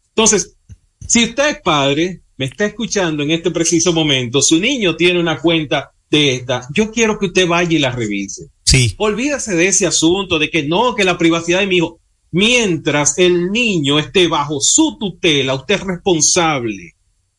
Entonces, 0.08 0.56
si 1.06 1.24
usted 1.24 1.50
es 1.50 1.62
padre, 1.62 2.22
me 2.36 2.46
está 2.46 2.66
escuchando 2.66 3.22
en 3.22 3.30
este 3.30 3.52
preciso 3.52 3.92
momento, 3.92 4.42
su 4.42 4.58
niño 4.58 4.96
tiene 4.96 5.20
una 5.20 5.38
cuenta 5.38 5.92
de 6.12 6.34
esta, 6.36 6.68
yo 6.74 6.92
quiero 6.92 7.18
que 7.18 7.26
usted 7.26 7.48
vaya 7.48 7.76
y 7.76 7.80
la 7.80 7.90
revise. 7.90 8.48
Sí. 8.64 8.94
Olvídese 8.98 9.54
de 9.54 9.66
ese 9.66 9.86
asunto 9.86 10.38
de 10.38 10.50
que 10.50 10.62
no, 10.62 10.94
que 10.94 11.04
la 11.04 11.18
privacidad 11.18 11.60
de 11.60 11.66
mi 11.66 11.78
hijo. 11.78 11.98
Mientras 12.30 13.18
el 13.18 13.50
niño 13.50 13.98
esté 13.98 14.28
bajo 14.28 14.60
su 14.60 14.96
tutela, 14.98 15.54
usted 15.54 15.74
es 15.74 15.80
responsable, 15.82 16.94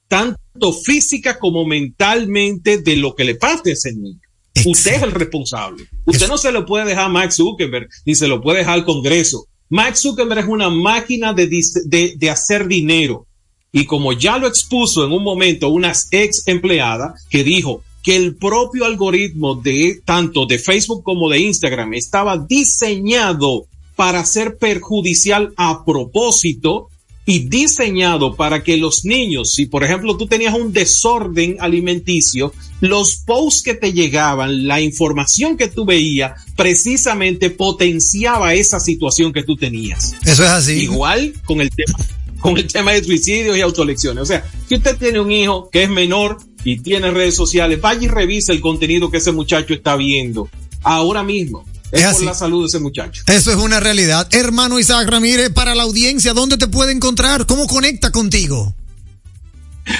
tanto 0.07 0.73
física 0.73 1.39
como 1.39 1.65
mentalmente, 1.65 2.79
de 2.79 2.95
lo 2.95 3.15
que 3.15 3.23
le 3.23 3.35
pase 3.35 3.71
a 3.71 3.73
ese 3.73 3.93
niño. 3.93 4.19
Usted 4.65 4.95
es 4.95 5.01
el 5.01 5.11
responsable. 5.11 5.87
Usted 6.05 6.27
no 6.27 6.37
se 6.37 6.51
lo 6.51 6.65
puede 6.65 6.85
dejar 6.85 7.05
a 7.05 7.09
Max 7.09 7.35
Zuckerberg, 7.37 7.89
ni 8.05 8.13
se 8.13 8.27
lo 8.27 8.41
puede 8.41 8.59
dejar 8.59 8.75
al 8.75 8.85
Congreso. 8.85 9.47
Max 9.69 10.01
Zuckerberg 10.01 10.41
es 10.41 10.47
una 10.47 10.69
máquina 10.69 11.33
de, 11.33 11.47
de, 11.85 12.13
de 12.15 12.29
hacer 12.29 12.67
dinero. 12.67 13.25
Y 13.71 13.85
como 13.85 14.13
ya 14.13 14.37
lo 14.37 14.47
expuso 14.47 15.03
en 15.03 15.11
un 15.11 15.23
momento 15.23 15.69
una 15.69 15.93
ex 16.11 16.43
empleada 16.47 17.15
que 17.31 17.43
dijo 17.43 17.83
que 18.03 18.15
el 18.15 18.35
propio 18.35 18.85
algoritmo 18.85 19.55
de 19.55 20.01
tanto 20.05 20.45
de 20.45 20.59
Facebook 20.59 21.03
como 21.03 21.29
de 21.29 21.39
Instagram 21.39 21.93
estaba 21.93 22.37
diseñado 22.37 23.65
para 23.95 24.25
ser 24.25 24.57
perjudicial 24.57 25.53
a 25.55 25.85
propósito 25.85 26.89
y 27.25 27.47
diseñado 27.47 28.35
para 28.35 28.63
que 28.63 28.75
los 28.75 29.05
niños, 29.05 29.51
si 29.51 29.65
por 29.65 29.83
ejemplo 29.83 30.17
tú 30.17 30.27
tenías 30.27 30.53
un 30.53 30.73
desorden 30.73 31.55
alimenticio, 31.59 32.53
los 32.81 33.15
posts 33.15 33.63
que 33.63 33.73
te 33.75 33.93
llegaban, 33.93 34.67
la 34.67 34.81
información 34.81 35.55
que 35.55 35.69
tú 35.69 35.85
veías, 35.85 36.33
precisamente 36.57 37.49
potenciaba 37.49 38.53
esa 38.53 38.79
situación 38.81 39.31
que 39.31 39.43
tú 39.43 39.55
tenías. 39.55 40.13
Eso 40.25 40.43
es 40.43 40.49
así. 40.49 40.83
Igual 40.83 41.33
con 41.45 41.61
el 41.61 41.69
tema, 41.69 41.97
con 42.41 42.57
el 42.57 42.67
tema 42.67 42.91
de 42.91 43.03
suicidios 43.03 43.57
y 43.57 43.61
autolecciones. 43.61 44.21
O 44.21 44.25
sea, 44.25 44.43
si 44.67 44.75
usted 44.75 44.97
tiene 44.97 45.21
un 45.21 45.31
hijo 45.31 45.69
que 45.69 45.83
es 45.83 45.89
menor 45.89 46.39
y 46.63 46.79
tiene 46.79 47.11
redes 47.11 47.35
sociales, 47.35 47.79
vaya 47.81 48.03
y 48.03 48.07
revisa 48.07 48.53
el 48.53 48.61
contenido 48.61 49.11
que 49.11 49.17
ese 49.17 49.31
muchacho 49.31 49.73
está 49.73 49.95
viendo 49.95 50.49
ahora 50.83 51.23
mismo 51.23 51.65
es, 51.91 52.13
por 52.13 52.23
la 52.23 52.33
salud 52.33 52.61
de 52.61 52.67
ese 52.67 52.79
muchacho. 52.79 53.23
Eso 53.27 53.51
es 53.51 53.57
una 53.57 53.79
realidad. 53.79 54.27
Hermano 54.31 54.79
Isaac 54.79 55.07
Ramírez, 55.07 55.51
para 55.51 55.75
la 55.75 55.83
audiencia, 55.83 56.33
¿dónde 56.33 56.57
te 56.57 56.67
puede 56.67 56.91
encontrar? 56.91 57.45
¿Cómo 57.45 57.67
conecta 57.67 58.11
contigo? 58.11 58.73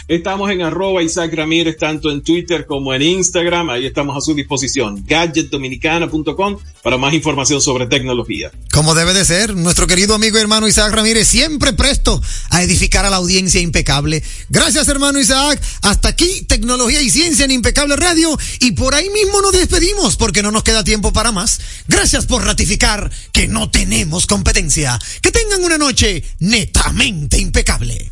Estamos 0.08 0.52
en 0.52 0.62
arroba 0.62 1.04
Isaac 1.04 1.34
Ramírez, 1.34 1.78
tanto 1.78 2.12
en 2.12 2.22
Twitter 2.22 2.66
como 2.66 2.94
en 2.94 3.02
Instagram. 3.02 3.70
Ahí 3.70 3.86
estamos 3.86 4.18
a 4.18 4.22
su 4.22 4.34
disposición. 4.34 5.04
Gadgetdominicana.com 5.08 6.58
para 6.82 6.98
más 6.98 7.14
información 7.14 7.62
sobre 7.62 7.88
tecnología. 7.88 8.52
Como 8.72 8.96
debe 8.96 9.14
de 9.14 9.26
ser, 9.26 9.56
nuestro 9.56 9.88
querido 9.88 10.16
amigo 10.16 10.38
hermano 10.38 10.68
Isaac 10.68 10.94
Ramírez, 10.94 11.28
siempre 11.28 11.74
presto 11.74 12.22
a 12.50 12.62
edificar 12.64 13.06
a 13.06 13.10
la 13.10 13.18
audiencia 13.18 13.62
impecable. 13.62 14.24
Gracias, 14.50 14.88
hermano 14.88 15.20
Isaac. 15.20 15.62
Hasta 15.82 16.10
aquí, 16.10 16.44
tecnología 16.48 17.02
y 17.02 17.10
ciencia 17.10 17.46
en 17.46 17.52
Impecable 17.52 17.96
Radio. 17.96 18.38
Y 18.60 18.72
por 18.72 18.96
ahí 18.96 19.10
mismo 19.10 19.42
nos 19.42 19.54
despedimos 19.54 20.18
porque 20.18 20.44
no 20.44 20.52
nos 20.52 20.64
queda 20.64 20.84
tiempo 20.84 21.14
para 21.14 21.32
más. 21.32 21.60
Gracias 21.88 22.26
por 22.26 22.44
ratificar 22.44 23.10
que 23.32 23.48
no 23.48 23.70
tenemos 23.70 24.28
competencia. 24.28 25.00
Que 25.22 25.32
tengan 25.32 25.64
una 25.64 25.78
noche 25.78 26.24
netamente 26.40 27.40
impecable. 27.40 28.12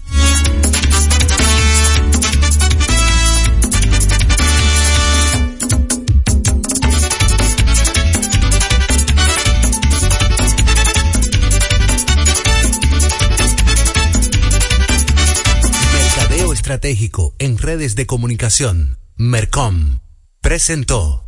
Estratégico 16.72 17.36
en 17.38 17.58
redes 17.58 17.96
de 17.96 18.06
comunicación, 18.06 18.98
Mercom, 19.18 20.00
presentó 20.40 21.26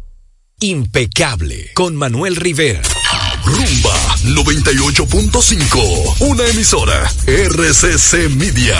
Impecable 0.62 1.72
con 1.74 1.98
Manuel 1.98 2.38
Rivera. 2.38 2.82
Rumba 3.44 3.94
98.5, 4.24 6.16
una 6.22 6.48
emisora 6.48 7.12
RCC 7.28 8.30
Media. 8.30 8.80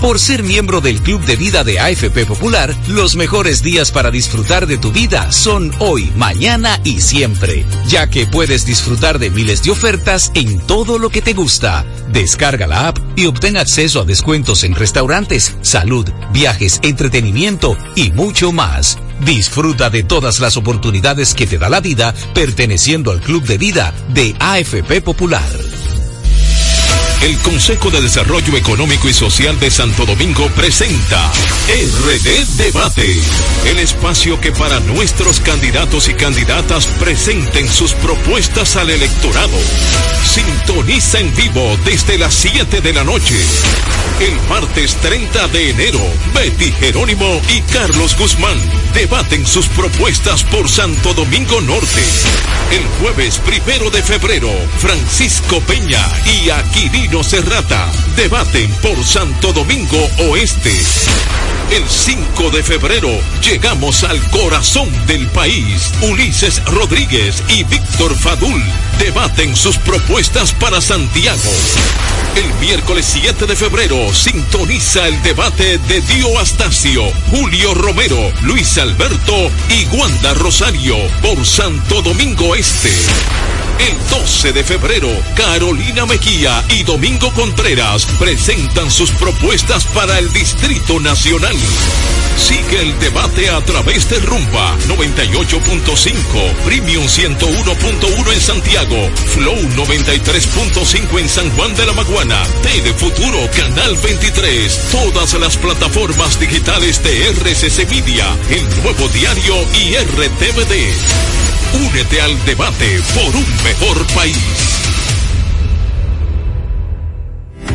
Por 0.00 0.18
ser 0.18 0.42
miembro 0.42 0.82
del 0.82 1.00
Club 1.00 1.24
de 1.24 1.36
Vida 1.36 1.64
de 1.64 1.80
AFP 1.80 2.26
Popular, 2.26 2.74
los 2.86 3.16
mejores 3.16 3.62
días 3.62 3.90
para 3.90 4.10
disfrutar 4.10 4.66
de 4.66 4.76
tu 4.76 4.92
vida 4.92 5.32
son 5.32 5.72
hoy, 5.78 6.12
mañana 6.16 6.80
y 6.84 7.00
siempre, 7.00 7.64
ya 7.88 8.08
que 8.08 8.26
puedes 8.26 8.66
disfrutar 8.66 9.18
de 9.18 9.30
miles 9.30 9.62
de 9.62 9.70
ofertas 9.70 10.30
en 10.34 10.60
todo 10.60 10.98
lo 10.98 11.08
que 11.08 11.22
te 11.22 11.32
gusta. 11.32 11.86
Descarga 12.12 12.66
la 12.66 12.88
app 12.88 12.98
y 13.16 13.24
obtén 13.26 13.56
acceso 13.56 14.02
a 14.02 14.04
descuentos 14.04 14.64
en 14.64 14.74
restaurantes, 14.74 15.56
salud, 15.62 16.06
viajes, 16.30 16.78
entretenimiento 16.82 17.76
y 17.94 18.12
mucho 18.12 18.52
más. 18.52 18.98
Disfruta 19.24 19.88
de 19.88 20.02
todas 20.02 20.40
las 20.40 20.58
oportunidades 20.58 21.34
que 21.34 21.46
te 21.46 21.56
da 21.56 21.70
la 21.70 21.80
vida 21.80 22.14
perteneciendo 22.34 23.12
al 23.12 23.22
Club 23.22 23.44
de 23.44 23.56
Vida 23.56 23.94
de 24.10 24.36
AFP 24.38 25.00
Popular. 25.00 25.42
El 27.22 27.38
Consejo 27.38 27.90
de 27.90 28.00
Desarrollo 28.00 28.56
Económico 28.56 29.08
y 29.08 29.12
Social 29.12 29.58
de 29.58 29.70
Santo 29.70 30.04
Domingo 30.06 30.48
presenta 30.50 31.32
RD 31.68 32.46
Debate, 32.56 33.20
el 33.66 33.78
espacio 33.78 34.40
que 34.40 34.52
para 34.52 34.80
nuestros 34.80 35.40
candidatos 35.40 36.08
y 36.08 36.14
candidatas 36.14 36.86
presenten 36.86 37.68
sus 37.68 37.94
propuestas 37.94 38.76
al 38.76 38.90
electorado. 38.90 39.58
Sintoniza 40.24 41.20
en 41.20 41.34
vivo 41.34 41.76
desde 41.84 42.18
las 42.18 42.34
7 42.34 42.80
de 42.80 42.92
la 42.92 43.04
noche. 43.04 43.36
El 44.20 44.34
martes 44.48 44.94
30 44.96 45.48
de 45.48 45.70
enero, 45.70 46.00
Betty 46.34 46.72
Jerónimo 46.72 47.40
y 47.54 47.60
Carlos 47.72 48.16
Guzmán 48.16 48.58
debaten 48.94 49.46
sus 49.46 49.66
propuestas 49.68 50.42
por 50.44 50.68
Santo 50.68 51.12
Domingo 51.12 51.60
Norte. 51.60 52.02
El 52.70 52.84
jueves 53.00 53.38
primero 53.38 53.90
de 53.90 54.02
febrero, 54.02 54.50
Francisco 54.78 55.60
Peña 55.60 56.00
y 56.24 56.50
Aquirí 56.50 57.05
Debaten 58.16 58.70
por 58.82 59.04
Santo 59.04 59.52
Domingo 59.52 60.08
Oeste. 60.28 60.72
El 61.70 61.88
5 61.88 62.50
de 62.50 62.62
febrero 62.62 63.08
llegamos 63.42 64.02
al 64.02 64.20
corazón 64.30 64.90
del 65.06 65.26
país. 65.28 65.92
Ulises 66.02 66.64
Rodríguez 66.64 67.42
y 67.48 67.64
Víctor 67.64 68.16
Fadul 68.16 68.62
debaten 68.98 69.54
sus 69.54 69.78
propuestas 69.78 70.52
para 70.52 70.80
Santiago. 70.80 71.50
El 72.34 72.52
miércoles 72.60 73.06
7 73.08 73.46
de 73.46 73.56
febrero 73.56 74.12
sintoniza 74.12 75.06
el 75.06 75.22
debate 75.22 75.78
de 75.78 76.00
Dio 76.00 76.38
Astacio, 76.38 77.04
Julio 77.30 77.72
Romero, 77.74 78.32
Luis 78.42 78.78
Alberto 78.78 79.50
y 79.70 79.86
Wanda 79.96 80.34
Rosario 80.34 80.96
por 81.22 81.46
Santo 81.46 82.02
Domingo 82.02 82.54
Este. 82.54 82.92
El 83.78 84.08
12 84.08 84.52
de 84.52 84.64
febrero, 84.64 85.08
Carolina 85.34 86.06
Mejía 86.06 86.64
y 86.70 86.82
Domingo 86.82 87.30
Contreras 87.32 88.06
presentan 88.18 88.90
sus 88.90 89.10
propuestas 89.12 89.84
para 89.86 90.18
el 90.18 90.32
Distrito 90.32 90.98
Nacional. 90.98 91.54
Sigue 92.36 92.80
el 92.82 92.98
debate 92.98 93.50
a 93.50 93.60
través 93.62 94.08
de 94.08 94.18
Rumba 94.20 94.76
98.5, 94.88 96.54
Premium 96.64 97.04
101.1 97.04 98.32
en 98.32 98.40
Santiago, 98.40 99.10
Flow 99.34 99.56
93.5 99.56 101.18
en 101.18 101.28
San 101.28 101.50
Juan 101.56 101.74
de 101.74 101.86
la 101.86 101.92
Maguana, 101.92 102.42
Telefuturo 102.62 103.50
Canal 103.56 103.96
23, 103.96 104.80
todas 104.90 105.34
las 105.34 105.56
plataformas 105.56 106.38
digitales 106.38 107.02
de 107.02 107.28
RCC 107.30 107.88
Media, 107.90 108.26
el 108.50 108.82
nuevo 108.82 109.08
diario 109.08 109.54
y 109.74 109.96
RTVD. 109.96 111.55
Únete 111.74 112.20
al 112.20 112.44
debate 112.44 113.00
por 113.14 113.36
un 113.36 113.46
mejor 113.64 114.06
país. 114.14 114.36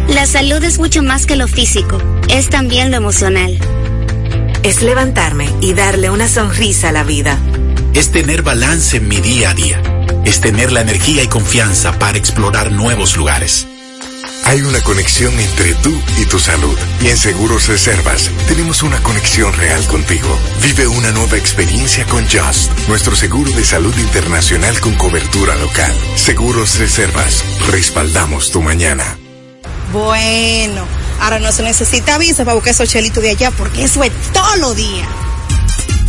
La 0.09 0.25
salud 0.25 0.63
es 0.63 0.77
mucho 0.79 1.03
más 1.03 1.25
que 1.25 1.35
lo 1.35 1.47
físico, 1.47 1.97
es 2.29 2.49
también 2.49 2.91
lo 2.91 2.97
emocional. 2.97 3.59
Es 4.63 4.81
levantarme 4.81 5.49
y 5.61 5.73
darle 5.73 6.09
una 6.09 6.27
sonrisa 6.27 6.89
a 6.89 6.91
la 6.91 7.03
vida. 7.03 7.39
Es 7.93 8.11
tener 8.11 8.41
balance 8.41 8.97
en 8.97 9.07
mi 9.07 9.17
día 9.17 9.51
a 9.51 9.53
día. 9.53 9.81
Es 10.25 10.41
tener 10.41 10.71
la 10.71 10.81
energía 10.81 11.23
y 11.23 11.27
confianza 11.27 11.97
para 11.97 12.17
explorar 12.17 12.71
nuevos 12.71 13.17
lugares. 13.17 13.67
Hay 14.45 14.61
una 14.61 14.81
conexión 14.81 15.39
entre 15.39 15.73
tú 15.75 15.97
y 16.17 16.25
tu 16.25 16.39
salud. 16.39 16.77
Y 17.01 17.07
en 17.09 17.17
Seguros 17.17 17.67
Reservas 17.67 18.29
tenemos 18.47 18.83
una 18.83 19.01
conexión 19.01 19.53
real 19.53 19.85
contigo. 19.87 20.37
Vive 20.61 20.87
una 20.87 21.11
nueva 21.11 21.37
experiencia 21.37 22.05
con 22.05 22.23
Just, 22.25 22.71
nuestro 22.87 23.15
seguro 23.15 23.51
de 23.51 23.63
salud 23.63 23.95
internacional 23.97 24.79
con 24.79 24.95
cobertura 24.95 25.55
local. 25.55 25.93
Seguros 26.15 26.77
Reservas, 26.79 27.43
respaldamos 27.69 28.51
tu 28.51 28.61
mañana. 28.61 29.17
Bueno, 29.93 30.85
ahora 31.19 31.39
no 31.39 31.51
se 31.51 31.63
necesita 31.63 32.17
visa 32.17 32.43
para 32.43 32.55
buscar 32.55 32.73
esos 32.73 32.89
chelitos 32.89 33.23
de 33.23 33.31
allá 33.31 33.51
porque 33.51 33.83
eso 33.83 34.03
es 34.03 34.11
todo 34.33 34.55
lo 34.57 34.73
día. 34.73 35.07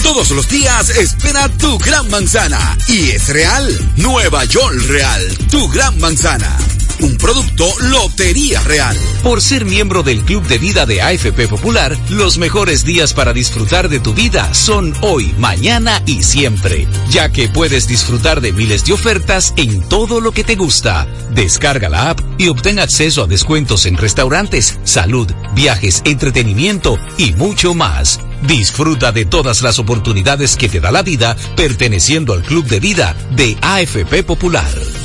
Todos 0.03 0.31
los 0.31 0.49
días 0.49 0.91
espera 0.91 1.49
tu 1.49 1.79
gran 1.79 2.11
manzana. 2.11 2.77
Y 2.89 3.11
es 3.11 3.29
real. 3.29 3.93
Nueva 3.97 4.45
York 4.45 4.75
Real, 4.89 5.39
tu 5.49 5.69
gran 5.69 5.97
manzana. 6.01 6.59
Un 7.03 7.17
producto 7.17 7.67
Lotería 7.81 8.61
Real. 8.61 8.97
Por 9.25 9.43
ser 9.43 9.65
miembro 9.65 10.05
del 10.05 10.21
Club 10.21 10.47
de 10.47 10.59
Vida 10.59 10.87
de 10.87 11.03
AFP 11.03 11.49
Popular, 11.49 11.99
los 12.11 12.39
mejores 12.39 12.85
días 12.85 13.13
para 13.13 13.33
disfrutar 13.33 13.89
de 13.89 13.99
tu 13.99 14.15
vida 14.15 14.55
son 14.55 14.95
hoy, 15.01 15.35
mañana 15.37 16.01
y 16.07 16.23
siempre, 16.23 16.87
ya 17.11 17.33
que 17.33 17.49
puedes 17.49 17.89
disfrutar 17.89 18.41
de 18.41 18.53
miles 18.53 18.85
de 18.85 18.93
ofertas 18.93 19.53
en 19.57 19.83
todo 19.89 20.21
lo 20.21 20.31
que 20.31 20.45
te 20.45 20.55
gusta. 20.55 21.09
Descarga 21.35 21.89
la 21.89 22.11
app 22.11 22.21
y 22.39 22.47
obtén 22.47 22.79
acceso 22.79 23.25
a 23.25 23.27
descuentos 23.27 23.85
en 23.87 23.97
restaurantes, 23.97 24.79
salud, 24.85 25.29
viajes, 25.57 26.03
entretenimiento 26.05 26.99
y 27.19 27.33
mucho 27.33 27.75
más. 27.75 28.21
Disfruta 28.47 29.11
de 29.11 29.25
todas 29.25 29.63
las 29.63 29.81
oportunidades 29.81 30.57
que 30.57 30.69
te 30.69 30.79
da 30.79 30.93
la 30.93 31.03
vida 31.03 31.37
perteneciendo 31.57 32.33
al 32.33 32.45
Club 32.45 32.67
de 32.67 32.79
Vida 32.79 33.17
de 33.33 33.59
AFP 33.61 34.23
Popular. 34.23 35.02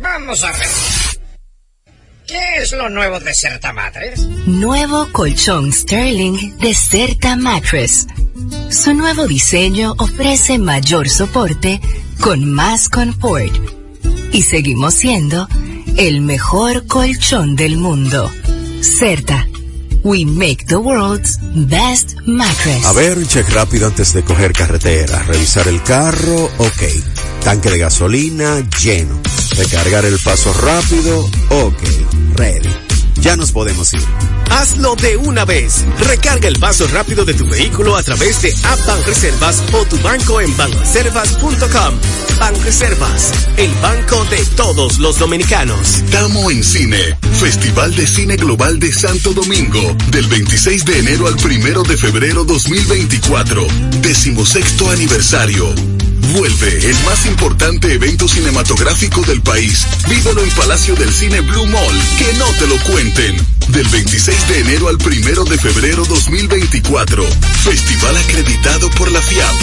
Vamos 0.00 0.44
a 0.44 0.52
ver. 0.52 0.68
¿Qué 2.26 2.62
es 2.62 2.72
lo 2.72 2.88
nuevo 2.88 3.18
de 3.18 3.34
Certa 3.34 3.72
Mattress? 3.72 4.20
Nuevo 4.46 5.08
colchón 5.12 5.72
Sterling 5.72 6.56
de 6.58 6.74
Certa 6.74 7.34
Mattress. 7.34 8.06
Su 8.70 8.94
nuevo 8.94 9.26
diseño 9.26 9.94
ofrece 9.98 10.58
mayor 10.58 11.08
soporte 11.08 11.80
con 12.20 12.52
más 12.52 12.88
confort. 12.88 13.52
Y 14.32 14.42
seguimos 14.42 14.94
siendo 14.94 15.48
el 15.96 16.20
mejor 16.20 16.86
colchón 16.86 17.56
del 17.56 17.78
mundo. 17.78 18.30
Certa. 18.80 19.49
We 20.02 20.24
make 20.24 20.66
the 20.66 20.76
world's 20.76 21.38
best 21.68 22.16
mattress. 22.26 22.86
A 22.86 22.92
ver, 22.92 23.18
un 23.18 23.26
check 23.26 23.48
rápido 23.50 23.86
antes 23.86 24.14
de 24.14 24.22
coger 24.22 24.52
carretera. 24.52 25.22
Revisar 25.24 25.68
el 25.68 25.82
carro, 25.82 26.44
ok. 26.58 26.82
Tanque 27.44 27.70
de 27.70 27.78
gasolina, 27.78 28.66
lleno. 28.82 29.20
Recargar 29.56 30.04
el 30.04 30.18
paso 30.18 30.52
rápido, 30.54 31.28
ok. 31.50 31.82
Ready. 32.36 32.89
Ya 33.20 33.36
nos 33.36 33.52
podemos 33.52 33.92
ir. 33.92 34.02
Hazlo 34.50 34.96
de 34.96 35.16
una 35.16 35.44
vez. 35.44 35.84
Recarga 36.00 36.48
el 36.48 36.58
paso 36.58 36.86
rápido 36.88 37.24
de 37.24 37.34
tu 37.34 37.46
vehículo 37.48 37.96
a 37.96 38.02
través 38.02 38.42
de 38.42 38.54
App 38.64 39.06
Reservas 39.06 39.62
o 39.72 39.84
tu 39.84 39.98
banco 39.98 40.40
en 40.40 40.56
banreservas.com. 40.56 41.94
Reservas, 42.64 43.32
el 43.58 43.70
banco 43.82 44.24
de 44.24 44.44
todos 44.56 44.98
los 44.98 45.18
dominicanos. 45.18 46.02
Tamo 46.10 46.50
en 46.50 46.64
Cine, 46.64 47.16
Festival 47.38 47.94
de 47.94 48.06
Cine 48.06 48.36
Global 48.36 48.80
de 48.80 48.92
Santo 48.92 49.32
Domingo, 49.32 49.96
del 50.10 50.26
26 50.26 50.84
de 50.84 50.98
enero 50.98 51.26
al 51.26 51.34
1 51.34 51.82
de 51.82 51.96
febrero 51.96 52.44
2024, 52.44 53.66
decimosexto 54.00 54.90
aniversario. 54.90 55.74
Vuelve 56.28 56.90
el 56.90 56.96
más 57.04 57.26
importante 57.26 57.92
evento 57.94 58.28
cinematográfico 58.28 59.22
del 59.22 59.42
país. 59.42 59.86
Vívelo 60.08 60.42
en 60.42 60.50
Palacio 60.50 60.94
del 60.94 61.12
Cine 61.12 61.40
Blue 61.40 61.66
Mall. 61.66 62.02
Que 62.18 62.32
no 62.34 62.46
te 62.58 62.66
lo 62.66 62.76
cuenten. 62.84 63.36
Del 63.68 63.86
26 63.88 64.48
de 64.48 64.60
enero 64.60 64.88
al 64.88 64.96
1 64.96 65.44
de 65.44 65.58
febrero 65.58 66.04
2024. 66.04 67.24
Festival 67.62 68.16
acreditado 68.16 68.90
por 68.90 69.10
la 69.10 69.20
FIAP. 69.20 69.54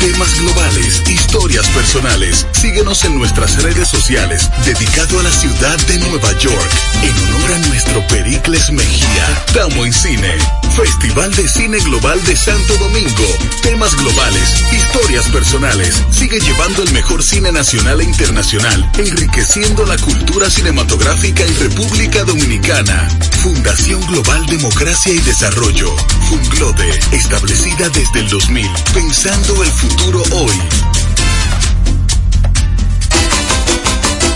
Temas 0.00 0.38
globales, 0.40 1.02
historias 1.08 1.66
personales. 1.68 2.46
Síguenos 2.52 3.04
en 3.04 3.18
nuestras 3.18 3.62
redes 3.62 3.88
sociales. 3.88 4.50
Dedicado 4.64 5.20
a 5.20 5.22
la 5.22 5.30
ciudad 5.30 5.78
de 5.86 5.98
Nueva 5.98 6.32
York. 6.38 6.70
En 7.02 7.34
honor 7.34 7.52
a 7.52 7.58
nuestro 7.68 8.06
Pericles 8.08 8.70
Mejía. 8.70 9.44
Tamo 9.54 9.84
en 9.84 9.92
Cine. 9.92 10.34
Festival 10.76 11.32
de 11.34 11.48
Cine 11.48 11.78
Global 11.78 12.22
de 12.24 12.36
Santo 12.36 12.76
Domingo. 12.78 13.26
Temas 13.62 13.96
globales, 13.96 14.62
historias 14.72 15.26
personales 15.28 16.03
sigue 16.10 16.40
llevando 16.40 16.82
el 16.82 16.92
mejor 16.92 17.22
cine 17.22 17.52
nacional 17.52 18.00
e 18.00 18.04
internacional, 18.04 18.90
enriqueciendo 18.98 19.84
la 19.86 19.96
cultura 19.98 20.48
cinematográfica 20.50 21.44
en 21.44 21.58
República 21.60 22.24
Dominicana. 22.24 23.08
Fundación 23.42 24.00
Global 24.06 24.46
Democracia 24.46 25.12
y 25.12 25.18
Desarrollo, 25.18 25.94
Funglode, 26.28 26.88
establecida 27.12 27.88
desde 27.90 28.20
el 28.20 28.28
2000, 28.28 28.70
pensando 28.94 29.62
el 29.62 29.70
futuro 29.70 30.22
hoy. 30.32 30.60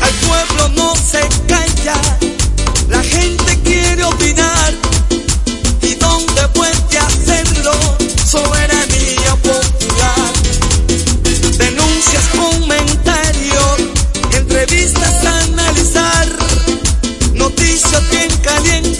Al 0.02 0.14
pueblo 0.26 0.68
no 0.76 0.94
se 0.96 1.20
calla, 1.46 2.00
la 2.88 3.02
gente 3.02 3.58
quiere 3.64 4.04
opinar 4.04 4.74
y 5.82 5.94
dónde 5.94 6.48
puede 6.48 6.98
hacerlo 6.98 7.72
sobre 8.26 8.67
bien 18.10 18.28
caliente. 18.42 18.97